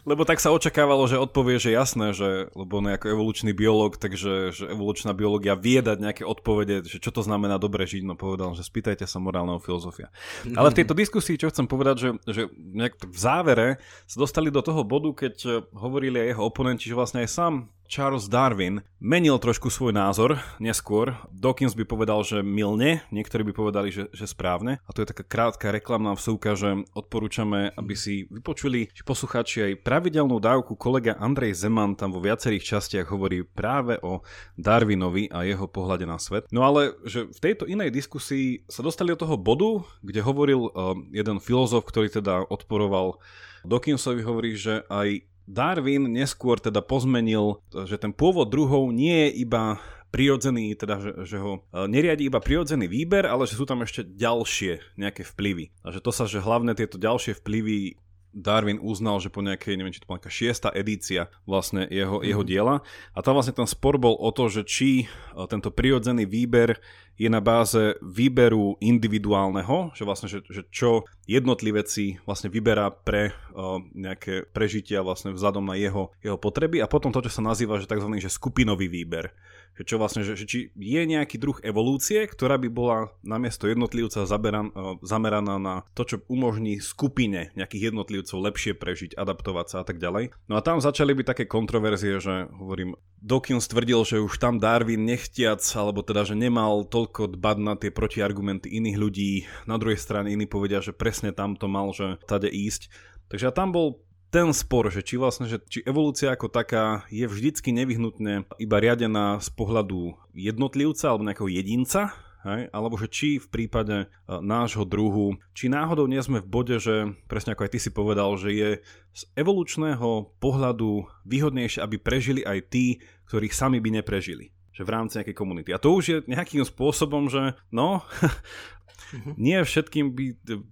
lebo 0.09 0.23
tak 0.23 0.37
sa 0.39 0.53
očakávalo, 0.53 1.09
že 1.09 1.17
odpovie, 1.17 1.57
že 1.57 1.73
jasné, 1.73 2.13
že, 2.13 2.47
lebo 2.53 2.79
on 2.79 2.93
je 2.93 2.97
ako 2.97 3.07
evolučný 3.11 3.51
biológ, 3.51 3.97
takže 3.97 4.53
že 4.53 4.65
evolučná 4.69 5.11
biológia 5.17 5.57
vie 5.57 5.81
dať 5.81 5.97
nejaké 5.97 6.23
odpovede, 6.23 6.85
že 6.85 7.01
čo 7.01 7.09
to 7.09 7.25
znamená 7.25 7.57
dobre 7.57 7.83
žiť, 7.89 8.05
no 8.05 8.13
povedal, 8.13 8.53
že 8.53 8.63
spýtajte 8.63 9.09
sa 9.09 9.17
morálneho 9.17 9.57
filozofia. 9.57 10.13
Ale 10.53 10.71
v 10.71 10.77
tejto 10.83 10.93
diskusii, 10.93 11.41
čo 11.41 11.49
chcem 11.49 11.65
povedať, 11.65 11.95
že, 11.97 12.09
že 12.29 12.43
nejak 12.53 13.01
v 13.01 13.17
závere 13.17 13.67
sa 14.05 14.17
dostali 14.21 14.53
do 14.53 14.61
toho 14.61 14.85
bodu, 14.85 15.09
keď 15.25 15.65
hovorili 15.73 16.21
aj 16.21 16.27
jeho 16.35 16.43
oponenti, 16.45 16.85
že 16.87 16.97
vlastne 16.97 17.25
aj 17.25 17.29
sám 17.31 17.53
Charles 17.85 18.25
Darwin 18.25 18.81
menil 18.97 19.37
trošku 19.37 19.69
svoj 19.69 19.93
názor 19.93 20.41
neskôr. 20.57 21.13
Dawkins 21.29 21.77
by 21.77 21.85
povedal, 21.85 22.25
že 22.25 22.41
milne, 22.41 23.05
niektorí 23.13 23.45
by 23.45 23.53
povedali, 23.53 23.93
že, 23.93 24.09
že 24.09 24.25
správne. 24.25 24.81
A 24.85 24.89
to 24.91 25.05
je 25.05 25.11
taká 25.13 25.23
krátka 25.23 25.69
reklamná 25.69 26.17
vsúka, 26.17 26.57
že 26.57 26.83
odporúčame, 26.97 27.69
aby 27.77 27.93
si 27.93 28.25
vypočuli 28.33 28.89
poslucháči 29.05 29.71
aj 29.71 29.85
pravidelnú 29.85 30.41
dávku. 30.41 30.73
Kolega 30.73 31.13
Andrej 31.21 31.61
Zeman 31.61 31.93
tam 31.93 32.11
vo 32.11 32.19
viacerých 32.19 32.65
častiach 32.65 33.07
hovorí 33.13 33.45
práve 33.45 34.01
o 34.01 34.25
Darwinovi 34.57 35.29
a 35.29 35.45
jeho 35.45 35.69
pohľade 35.69 36.09
na 36.09 36.17
svet. 36.17 36.49
No 36.49 36.65
ale, 36.65 36.97
že 37.05 37.29
v 37.29 37.39
tejto 37.39 37.69
inej 37.69 37.93
diskusii 37.93 38.65
sa 38.65 38.81
dostali 38.81 39.13
do 39.13 39.21
toho 39.21 39.37
bodu, 39.37 39.85
kde 40.01 40.25
hovoril 40.25 40.73
uh, 40.73 40.97
jeden 41.13 41.37
filozof, 41.37 41.85
ktorý 41.85 42.09
teda 42.09 42.49
odporoval 42.49 43.21
Dawkinsovi, 43.65 44.21
hovorí, 44.21 44.53
že 44.57 44.85
aj 44.89 45.25
Darwin 45.45 46.09
neskôr 46.09 46.57
teda 46.57 46.81
pozmenil, 46.81 47.61
že 47.71 48.01
ten 48.01 48.11
pôvod 48.11 48.49
druhov 48.49 48.89
nie 48.89 49.29
je 49.29 49.45
iba 49.45 49.77
prirodzený, 50.09 50.79
teda 50.79 50.95
že, 51.03 51.11
že 51.27 51.37
ho 51.43 51.59
e, 51.59 51.91
neriadi 51.91 52.31
iba 52.31 52.39
prirodzený 52.39 52.87
výber, 52.87 53.27
ale 53.27 53.43
že 53.43 53.59
sú 53.59 53.67
tam 53.67 53.83
ešte 53.83 54.07
ďalšie 54.07 54.95
nejaké 54.95 55.27
vplyvy. 55.27 55.75
A 55.83 55.91
že 55.91 55.99
to 55.99 56.15
sa, 56.15 56.23
že 56.23 56.39
hlavne 56.39 56.71
tieto 56.71 56.95
ďalšie 56.95 57.35
vplyvy 57.43 57.99
Darwin 58.35 58.83
uznal, 58.83 59.23
že 59.23 59.31
po 59.31 59.39
nejakej, 59.39 59.79
neviem, 59.79 59.95
či 59.95 60.03
to 60.03 60.11
bola 60.11 60.19
nejaká 60.19 60.33
šiesta 60.33 60.69
edícia 60.75 61.31
vlastne 61.47 61.87
jeho, 61.87 62.19
mm. 62.19 62.27
jeho 62.27 62.43
diela. 62.43 62.75
A 63.15 63.23
tam 63.23 63.39
vlastne 63.39 63.55
ten 63.55 63.63
spor 63.63 63.95
bol 63.95 64.19
o 64.19 64.29
to, 64.35 64.51
že 64.51 64.67
či 64.67 65.07
e, 65.07 65.39
tento 65.47 65.71
prirodzený 65.71 66.27
výber 66.27 66.83
je 67.15 67.31
na 67.31 67.39
báze 67.39 67.95
výberu 68.03 68.75
individuálneho, 68.83 69.95
že 69.95 70.03
vlastne, 70.03 70.27
že, 70.27 70.43
že 70.51 70.67
čo 70.67 71.07
jednotlivec 71.31 71.87
si 71.87 72.19
vlastne 72.27 72.51
vyberá 72.51 72.91
pre 72.91 73.31
uh, 73.31 73.79
nejaké 73.95 74.51
prežitia 74.51 74.99
vlastne 74.99 75.31
vzhľadom 75.31 75.63
na 75.63 75.79
jeho, 75.79 76.11
jeho 76.19 76.35
potreby 76.35 76.83
a 76.83 76.91
potom 76.91 77.15
to, 77.15 77.23
čo 77.23 77.39
sa 77.39 77.47
nazýva, 77.47 77.79
že 77.79 77.87
tzv. 77.87 78.19
Že 78.19 78.35
skupinový 78.35 78.91
výber 78.91 79.31
že 79.75 79.83
čo 79.83 79.95
vlastne, 79.99 80.23
že, 80.23 80.39
že 80.39 80.45
či 80.47 80.59
je 80.71 81.01
nejaký 81.03 81.35
druh 81.35 81.59
evolúcie, 81.59 82.23
ktorá 82.23 82.55
by 82.55 82.69
bola 82.71 82.97
namiesto 83.21 83.67
jednotlivca 83.67 84.23
zaberan, 84.23 84.71
e, 84.71 84.99
zameraná 85.03 85.59
na 85.59 85.75
to, 85.91 86.07
čo 86.07 86.23
umožní 86.31 86.79
skupine 86.79 87.51
nejakých 87.59 87.91
jednotlivcov 87.91 88.37
lepšie 88.39 88.73
prežiť, 88.75 89.19
adaptovať 89.19 89.65
sa 89.67 89.77
a 89.83 89.85
tak 89.85 89.99
ďalej. 89.99 90.31
No 90.47 90.55
a 90.55 90.63
tam 90.63 90.79
začali 90.79 91.11
byť 91.11 91.25
také 91.27 91.43
kontroverzie, 91.45 92.23
že 92.23 92.47
hovorím, 92.55 92.95
Dawkins 93.25 93.65
tvrdil, 93.65 94.05
že 94.05 94.21
už 94.21 94.37
tam 94.37 94.61
Darwin 94.61 95.03
nechtiac, 95.03 95.59
alebo 95.75 96.05
teda, 96.05 96.23
že 96.29 96.37
nemal 96.37 96.85
toľko 96.85 97.33
dbať 97.35 97.57
na 97.57 97.73
tie 97.73 97.89
protiargumenty 97.89 98.69
iných 98.69 98.97
ľudí. 99.01 99.31
Na 99.65 99.81
druhej 99.81 99.97
strane 99.97 100.29
iní 100.29 100.45
povedia, 100.45 100.79
že 100.79 100.93
presne 100.93 101.33
tam 101.33 101.57
to 101.57 101.65
mal, 101.65 101.89
že 101.89 102.21
tade 102.29 102.47
ísť. 102.47 102.87
Takže 103.25 103.49
tam 103.57 103.73
bol 103.73 104.04
ten 104.35 104.51
spor, 104.51 104.91
že 104.91 104.99
či 104.99 105.15
vlastne, 105.15 105.47
že 105.47 105.63
či 105.63 105.79
evolúcia 105.87 106.27
ako 106.27 106.51
taká 106.51 107.07
je 107.07 107.23
vždycky 107.23 107.71
nevyhnutne 107.71 108.43
iba 108.59 108.77
riadená 108.83 109.39
z 109.39 109.47
pohľadu 109.55 110.11
jednotlivca 110.35 111.07
alebo 111.07 111.23
nejakého 111.23 111.47
jedinca, 111.47 112.11
Hej? 112.45 112.69
Alebo 112.69 112.93
že 112.93 113.09
či 113.09 113.41
v 113.41 113.47
prípade 113.49 114.05
uh, 114.05 114.37
nášho 114.37 114.85
druhu, 114.85 115.33
či 115.57 115.65
náhodou 115.65 116.05
nie 116.05 116.21
sme 116.21 116.45
v 116.45 116.51
bode, 116.51 116.77
že 116.77 117.17
presne 117.25 117.57
ako 117.57 117.65
aj 117.65 117.71
ty 117.73 117.79
si 117.81 117.89
povedal, 117.89 118.37
že 118.37 118.53
je 118.53 118.69
z 119.17 119.21
evolučného 119.33 120.37
pohľadu 120.37 121.09
výhodnejšie, 121.25 121.81
aby 121.81 121.97
prežili 121.97 122.45
aj 122.45 122.69
tí, 122.69 123.01
ktorých 123.25 123.49
sami 123.49 123.81
by 123.81 123.97
neprežili. 123.97 124.53
Že 124.75 124.83
v 124.83 124.91
rámci 124.91 125.17
nejakej 125.17 125.37
komunity. 125.39 125.71
A 125.71 125.79
to 125.79 125.95
už 125.95 126.03
je 126.03 126.17
nejakým 126.27 126.67
spôsobom, 126.67 127.31
že 127.31 127.55
no, 127.71 128.03
uh-huh. 128.03 129.33
nie 129.39 129.55
všetkým 129.63 130.11
by 130.11 130.25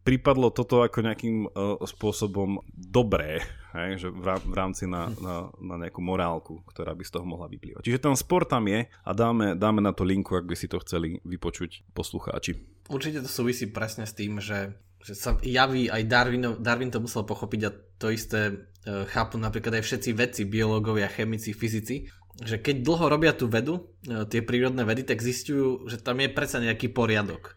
pripadlo 0.04 0.52
toto 0.52 0.84
ako 0.84 1.00
nejakým 1.00 1.48
uh, 1.48 1.80
spôsobom 1.88 2.60
dobré, 2.76 3.40
hej, 3.72 4.04
že 4.04 4.08
v, 4.12 4.54
rámci 4.54 4.86
na, 4.86 5.08
mhm. 5.08 5.24
na, 5.24 5.36
na 5.56 5.76
nejakú 5.88 6.04
morálku, 6.04 6.68
ktorá 6.68 6.92
by 6.92 7.04
z 7.08 7.12
toho 7.16 7.26
mohla 7.26 7.48
vyplývať. 7.48 7.88
Čiže 7.88 8.04
ten 8.04 8.16
sport 8.20 8.52
tam 8.52 8.68
je 8.68 8.86
a 8.86 9.12
dáme, 9.16 9.56
dáme 9.56 9.80
na 9.80 9.96
to 9.96 10.04
linku, 10.04 10.36
ak 10.36 10.46
by 10.46 10.56
si 10.60 10.68
to 10.68 10.84
chceli 10.84 11.24
vypočuť 11.24 11.88
poslucháči. 11.96 12.60
Určite 12.92 13.24
to 13.24 13.30
súvisí 13.32 13.72
presne 13.72 14.04
s 14.04 14.12
tým, 14.12 14.44
že 14.44 14.76
že 15.04 15.20
sa 15.20 15.36
javí 15.44 15.92
aj 15.92 16.08
Darwin, 16.08 16.64
Darwin 16.64 16.88
to 16.88 17.04
musel 17.04 17.28
pochopiť 17.28 17.62
a 17.68 17.76
to 18.00 18.08
isté 18.08 18.72
e, 18.88 19.04
chápu 19.12 19.36
napríklad 19.36 19.76
aj 19.76 19.84
všetci 19.84 20.10
vedci, 20.16 20.42
biológovia, 20.48 21.12
chemici, 21.12 21.52
fyzici, 21.52 22.08
že 22.42 22.58
keď 22.58 22.82
dlho 22.82 23.06
robia 23.12 23.34
tú 23.38 23.46
vedu, 23.46 23.94
e, 24.06 24.26
tie 24.26 24.42
prírodné 24.42 24.82
vedy, 24.88 25.06
tak 25.06 25.22
zistujú, 25.22 25.86
že 25.86 26.02
tam 26.02 26.18
je 26.18 26.34
predsa 26.34 26.58
nejaký 26.58 26.90
poriadok. 26.90 27.54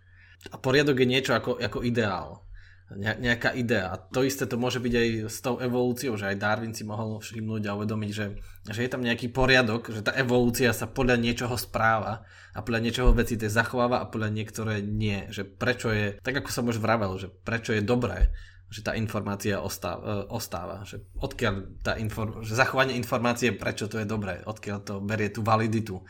A 0.52 0.60
poriadok 0.60 1.00
je 1.00 1.08
niečo 1.08 1.32
ako, 1.32 1.56
ako 1.56 1.80
ideál 1.80 2.46
nejaká 2.94 3.50
idea. 3.58 3.90
A 3.90 3.98
to 3.98 4.22
isté 4.22 4.46
to 4.46 4.54
môže 4.54 4.78
byť 4.78 4.94
aj 4.94 5.08
s 5.26 5.42
tou 5.42 5.58
evolúciou, 5.58 6.14
že 6.14 6.30
aj 6.30 6.38
Darwin 6.38 6.70
si 6.70 6.86
mohol 6.86 7.18
všimnúť 7.18 7.66
a 7.66 7.74
uvedomiť, 7.74 8.10
že, 8.14 8.26
že 8.70 8.80
je 8.86 8.90
tam 8.90 9.02
nejaký 9.02 9.34
poriadok, 9.34 9.90
že 9.90 10.06
tá 10.06 10.14
evolúcia 10.14 10.70
sa 10.70 10.86
podľa 10.86 11.18
niečoho 11.18 11.58
správa 11.58 12.22
a 12.54 12.62
podľa 12.62 12.80
niečoho 12.86 13.10
veci 13.10 13.34
tie 13.34 13.50
zachováva 13.50 14.06
a 14.06 14.06
podľa 14.06 14.30
niektoré 14.30 14.86
nie. 14.86 15.26
Že 15.34 15.42
prečo 15.58 15.90
je, 15.90 16.14
tak 16.22 16.38
ako 16.38 16.50
som 16.54 16.70
už 16.70 16.78
vravel, 16.78 17.18
že 17.18 17.26
prečo 17.26 17.74
je 17.74 17.82
dobré, 17.82 18.30
že 18.66 18.82
tá 18.82 18.98
informácia 18.98 19.62
ostáva, 19.62 20.26
e, 20.26 20.34
ostáva 20.34 20.82
že 20.82 20.98
odkiaľ 21.22 21.54
tá 21.86 21.94
inform- 21.96 22.42
že 22.42 22.58
zachovanie 22.58 22.98
informácie, 22.98 23.54
prečo 23.54 23.86
to 23.86 24.02
je 24.02 24.06
dobré, 24.06 24.42
odkiaľ 24.42 24.78
to 24.82 24.94
berie 24.98 25.30
tú 25.30 25.46
validitu 25.46 26.02
e, 26.02 26.04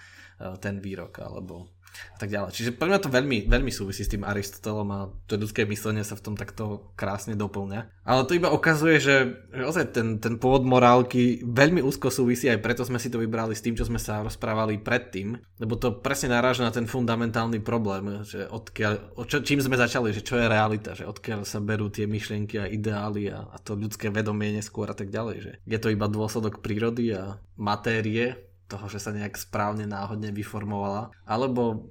ten 0.57 0.81
výrok, 0.81 1.21
alebo 1.21 1.76
a 2.15 2.19
tak 2.19 2.33
ďalej. 2.33 2.51
Čiže 2.57 2.71
pre 2.77 2.89
mňa 2.89 3.01
to 3.03 3.13
veľmi, 3.13 3.49
veľmi 3.49 3.73
súvisí 3.73 4.05
s 4.05 4.13
tým 4.13 4.25
Aristotelom 4.25 4.89
a 4.93 5.01
to 5.29 5.37
ľudské 5.37 5.69
myslenie 5.69 6.03
sa 6.03 6.17
v 6.17 6.25
tom 6.25 6.35
takto 6.35 6.93
krásne 6.97 7.37
doplňa. 7.37 8.05
Ale 8.07 8.23
to 8.25 8.39
iba 8.39 8.55
ukazuje, 8.55 8.97
že, 9.03 9.17
ozaj 9.53 9.93
ten, 9.93 10.17
ten 10.23 10.39
pôvod 10.39 10.63
morálky 10.63 11.43
veľmi 11.43 11.83
úzko 11.83 12.09
súvisí, 12.09 12.47
aj 12.47 12.63
preto 12.63 12.87
sme 12.87 13.03
si 13.03 13.13
to 13.13 13.21
vybrali 13.21 13.53
s 13.53 13.65
tým, 13.65 13.75
čo 13.75 13.85
sme 13.85 14.01
sa 14.01 14.23
rozprávali 14.23 14.79
predtým, 14.81 15.37
lebo 15.59 15.75
to 15.77 15.93
presne 15.99 16.33
naráža 16.33 16.65
na 16.65 16.73
ten 16.73 16.87
fundamentálny 16.87 17.59
problém, 17.61 18.23
že 18.23 18.47
odkiaľ, 18.47 19.19
čo, 19.27 19.43
čím 19.43 19.61
sme 19.61 19.77
začali, 19.77 20.15
že 20.15 20.23
čo 20.23 20.39
je 20.39 20.47
realita, 20.47 20.95
že 20.95 21.05
odkiaľ 21.05 21.43
sa 21.43 21.59
berú 21.59 21.91
tie 21.91 22.07
myšlienky 22.07 22.57
a 22.63 22.71
ideály 22.71 23.29
a, 23.29 23.45
a 23.51 23.57
to 23.59 23.75
ľudské 23.75 24.09
vedomie 24.09 24.55
neskôr 24.55 24.87
a 24.89 24.97
tak 24.97 25.11
ďalej, 25.11 25.37
že 25.43 25.53
je 25.67 25.79
to 25.83 25.91
iba 25.91 26.07
dôsledok 26.07 26.63
prírody 26.63 27.13
a 27.13 27.43
matérie, 27.59 28.46
toho, 28.67 28.87
že 28.91 28.99
sa 28.99 29.15
nejak 29.15 29.39
správne 29.39 29.87
náhodne 29.87 30.35
vyformovala, 30.35 31.15
alebo 31.27 31.91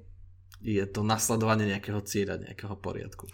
je 0.60 0.84
to 0.88 1.04
nasledovanie 1.04 1.68
nejakého 1.68 2.00
cieľa, 2.04 2.40
nejakého 2.40 2.76
poriadku. 2.80 3.28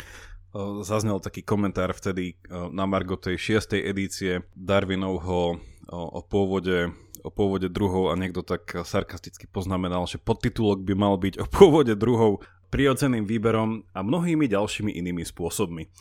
Zaznel 0.84 1.16
taký 1.22 1.40
komentár 1.40 1.97
vtedy 1.97 2.36
na 2.51 2.84
Margo 2.84 3.16
tej 3.16 3.40
šiestej 3.40 3.88
edície 3.88 4.45
Darwinovho 4.53 5.59
o 5.90 6.20
pôvode 6.24 6.93
o 7.22 7.30
pôvode 7.30 7.70
druhov 7.70 8.11
a 8.11 8.18
niekto 8.18 8.43
tak 8.43 8.66
sarkasticky 8.82 9.47
poznamenal, 9.47 10.11
že 10.11 10.18
podtitulok 10.18 10.82
by 10.82 10.95
mal 10.99 11.14
byť 11.14 11.38
o 11.38 11.47
pôvode 11.47 11.95
druhov 11.95 12.43
prirodzeným 12.72 13.28
výberom 13.28 13.84
a 13.92 14.00
mnohými 14.00 14.48
ďalšími 14.48 14.96
inými 14.96 15.20
spôsobmi. 15.28 15.92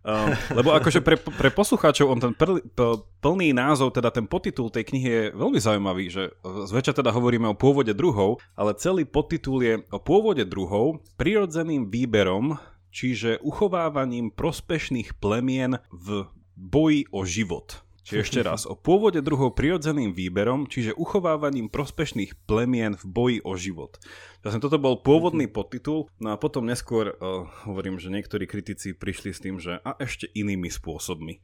Uh, 0.00 0.32
lebo 0.54 0.72
akože 0.72 1.02
pre, 1.04 1.18
pre 1.18 1.50
poslucháčov 1.52 2.06
on 2.08 2.20
ten 2.22 2.32
pr, 2.32 2.62
p, 2.62 2.80
plný 3.20 3.52
názov, 3.52 3.92
teda 3.92 4.08
ten 4.08 4.24
podtitul 4.24 4.72
tej 4.72 4.88
knihy 4.88 5.08
je 5.10 5.24
veľmi 5.36 5.60
zaujímavý, 5.60 6.08
že 6.08 6.32
zväčša 6.40 7.02
teda 7.02 7.12
hovoríme 7.12 7.50
o 7.50 7.58
pôvode 7.58 7.92
druhov, 7.92 8.40
ale 8.56 8.78
celý 8.78 9.04
podtitul 9.04 9.60
je 9.60 9.82
o 9.92 9.98
pôvode 10.00 10.46
druhov 10.48 11.04
prirodzeným 11.20 11.92
výberom, 11.92 12.56
čiže 12.88 13.42
uchovávaním 13.44 14.32
prospešných 14.32 15.20
plemien 15.20 15.82
v 15.92 16.30
boji 16.56 17.04
o 17.12 17.26
život. 17.28 17.84
Čiže 18.10 18.26
ešte 18.26 18.40
raz, 18.42 18.66
o 18.66 18.74
pôvode 18.74 19.22
druhov 19.22 19.54
prirodzeným 19.54 20.10
výberom, 20.10 20.66
čiže 20.66 20.98
uchovávaním 20.98 21.70
prospešných 21.70 22.42
plemien 22.42 22.98
v 22.98 23.04
boji 23.06 23.38
o 23.46 23.54
život. 23.54 24.02
Vlastne 24.42 24.58
toto 24.58 24.82
bol 24.82 24.98
pôvodný 24.98 25.46
podtitul, 25.46 26.10
no 26.18 26.34
a 26.34 26.36
potom 26.36 26.66
neskôr 26.66 27.14
uh, 27.14 27.46
hovorím, 27.70 28.02
že 28.02 28.10
niektorí 28.10 28.50
kritici 28.50 28.98
prišli 28.98 29.30
s 29.30 29.38
tým, 29.38 29.62
že 29.62 29.78
a 29.78 29.94
ešte 30.02 30.26
inými 30.26 30.66
spôsobmi. 30.74 31.38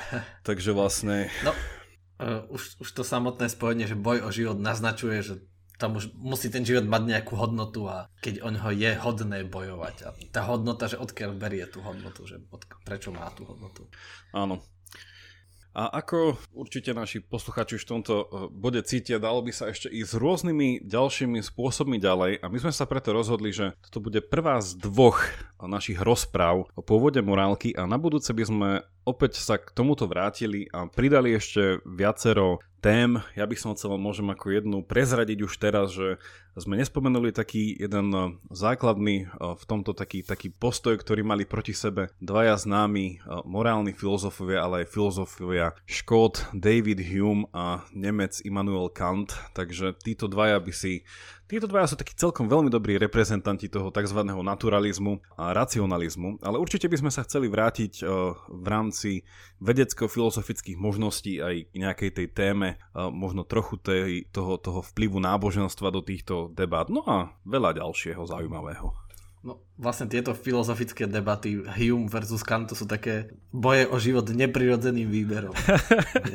Takže 0.48 0.76
vlastne... 0.76 1.32
No, 1.48 1.56
uh, 2.20 2.44
už, 2.52 2.84
už 2.84 2.88
to 2.92 3.08
samotné 3.08 3.48
spojenie, 3.48 3.88
že 3.88 3.96
boj 3.96 4.28
o 4.28 4.30
život 4.30 4.60
naznačuje, 4.60 5.24
že 5.24 5.34
tam 5.80 5.96
už 5.96 6.12
musí 6.12 6.52
ten 6.52 6.62
život 6.62 6.84
mať 6.84 7.02
nejakú 7.08 7.34
hodnotu 7.40 7.88
a 7.88 8.06
keď 8.20 8.44
o 8.44 8.52
ňoho 8.52 8.70
je 8.70 8.90
hodné 9.00 9.48
bojovať. 9.48 9.96
A 10.04 10.08
tá 10.28 10.44
hodnota, 10.44 10.92
že 10.92 11.00
odkiaľ 11.00 11.34
berie 11.34 11.64
tú 11.64 11.80
hodnotu, 11.80 12.28
že 12.28 12.38
od, 12.52 12.62
prečo 12.84 13.10
má 13.10 13.32
tú 13.34 13.48
hodnotu. 13.48 13.90
Áno, 14.30 14.62
a 15.72 15.88
ako 15.88 16.36
určite 16.52 16.92
naši 16.92 17.24
posluchači 17.24 17.80
v 17.80 17.88
tomto 17.88 18.14
eh, 18.20 18.26
bode 18.52 18.84
cítia, 18.84 19.16
dalo 19.16 19.40
by 19.40 19.52
sa 19.52 19.72
ešte 19.72 19.88
ísť 19.88 20.20
rôznymi 20.20 20.84
ďalšími 20.84 21.40
spôsobmi 21.40 21.96
ďalej. 21.96 22.44
A 22.44 22.46
my 22.52 22.58
sme 22.60 22.72
sa 22.72 22.84
preto 22.84 23.16
rozhodli, 23.16 23.56
že 23.56 23.72
toto 23.88 24.04
bude 24.04 24.20
prvá 24.20 24.60
z 24.60 24.76
dvoch 24.76 25.24
našich 25.62 25.96
rozpráv 26.02 26.68
o 26.76 26.82
pôvode 26.84 27.22
morálky. 27.24 27.72
A 27.72 27.88
na 27.88 27.96
budúce 27.96 28.34
by 28.36 28.44
sme 28.44 28.70
opäť 29.08 29.40
sa 29.40 29.56
k 29.58 29.72
tomuto 29.72 30.06
vrátili 30.06 30.68
a 30.70 30.86
pridali 30.86 31.34
ešte 31.34 31.82
viacero 31.88 32.62
tém. 32.82 33.22
Ja 33.38 33.46
by 33.46 33.54
som 33.54 33.78
chcel 33.78 33.94
môžem 33.94 34.26
ako 34.26 34.50
jednu 34.50 34.82
prezradiť 34.82 35.46
už 35.46 35.54
teraz, 35.62 35.94
že 35.94 36.18
sme 36.58 36.76
nespomenuli 36.76 37.32
taký 37.32 37.78
jeden 37.78 38.12
eh, 38.12 38.34
základný 38.50 39.24
eh, 39.24 39.28
v 39.32 39.64
tomto 39.64 39.94
taký, 39.94 40.26
taký 40.26 40.50
postoj, 40.50 40.98
ktorý 40.98 41.22
mali 41.22 41.46
proti 41.46 41.72
sebe 41.72 42.12
dvaja 42.18 42.58
známi 42.58 43.06
eh, 43.16 43.18
morálni 43.46 43.94
filozofovia, 43.94 44.66
ale 44.66 44.84
aj 44.84 44.92
filozofovia 44.92 45.72
Škót 45.86 46.50
David 46.52 47.00
Hume 47.00 47.48
a 47.54 47.86
Nemec 47.94 48.42
Immanuel 48.42 48.90
Kant. 48.90 49.32
Takže 49.54 49.96
títo 50.02 50.26
dvaja 50.26 50.58
by 50.58 50.72
si 50.74 51.06
Títo 51.52 51.68
dvaja 51.68 51.92
sú 51.92 52.00
takí 52.00 52.16
celkom 52.16 52.48
veľmi 52.48 52.72
dobrí 52.72 52.96
reprezentanti 52.96 53.68
toho 53.68 53.92
tzv. 53.92 54.24
naturalizmu 54.24 55.20
a 55.36 55.52
racionalizmu, 55.52 56.40
ale 56.40 56.56
určite 56.56 56.88
by 56.88 56.96
sme 56.96 57.12
sa 57.12 57.28
chceli 57.28 57.52
vrátiť 57.52 58.08
v 58.48 58.64
rámci 58.64 59.20
vedecko-filozofických 59.60 60.80
možností 60.80 61.44
aj 61.44 61.76
nejakej 61.76 62.10
tej 62.16 62.26
téme, 62.32 62.80
možno 62.96 63.44
trochu 63.44 63.76
tej, 63.76 64.24
toho, 64.32 64.56
toho 64.56 64.80
vplyvu 64.80 65.20
náboženstva 65.20 65.92
do 65.92 66.00
týchto 66.00 66.48
debát, 66.56 66.88
no 66.88 67.04
a 67.04 67.36
veľa 67.44 67.84
ďalšieho 67.84 68.24
zaujímavého. 68.24 69.01
No, 69.42 69.58
vlastne 69.74 70.06
tieto 70.06 70.38
filozofické 70.38 71.10
debaty 71.10 71.66
Hume 71.66 72.06
versus 72.06 72.46
Kant 72.46 72.70
sú 72.78 72.86
také 72.86 73.34
boje 73.50 73.90
o 73.90 73.98
život 73.98 74.30
neprirodzeným 74.30 75.10
výberom. 75.10 75.50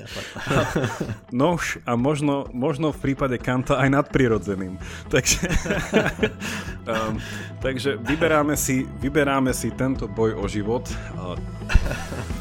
Nož 1.31 1.79
a 1.87 1.95
možno, 1.95 2.51
možno 2.51 2.91
v 2.91 2.99
prípade 2.99 3.39
Kanta 3.39 3.79
aj 3.79 3.95
nadprirodzeným. 3.95 4.75
Takže, 5.07 5.39
um, 6.91 7.15
takže 7.63 7.95
vyberáme, 7.95 8.59
si, 8.59 8.83
vyberáme 8.99 9.55
si 9.55 9.71
tento 9.71 10.11
boj 10.11 10.35
o 10.35 10.43
život. 10.51 10.83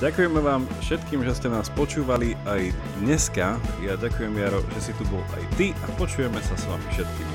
Ďakujeme 0.02 0.42
vám 0.42 0.66
všetkým, 0.82 1.22
že 1.22 1.38
ste 1.38 1.46
nás 1.46 1.70
počúvali 1.78 2.34
aj 2.42 2.74
dneska. 3.06 3.54
Ja 3.86 3.94
ďakujem 3.94 4.34
Jaro, 4.34 4.66
že 4.74 4.90
si 4.90 4.92
tu 4.98 5.06
bol 5.14 5.22
aj 5.38 5.46
ty 5.54 5.70
a 5.78 5.86
počujeme 5.94 6.42
sa 6.42 6.58
s 6.58 6.66
vami 6.66 6.86
všetkými. 6.90 7.34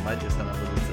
Majte 0.00 0.32
sa 0.32 0.48
na 0.48 0.56
budúce. 0.56 0.85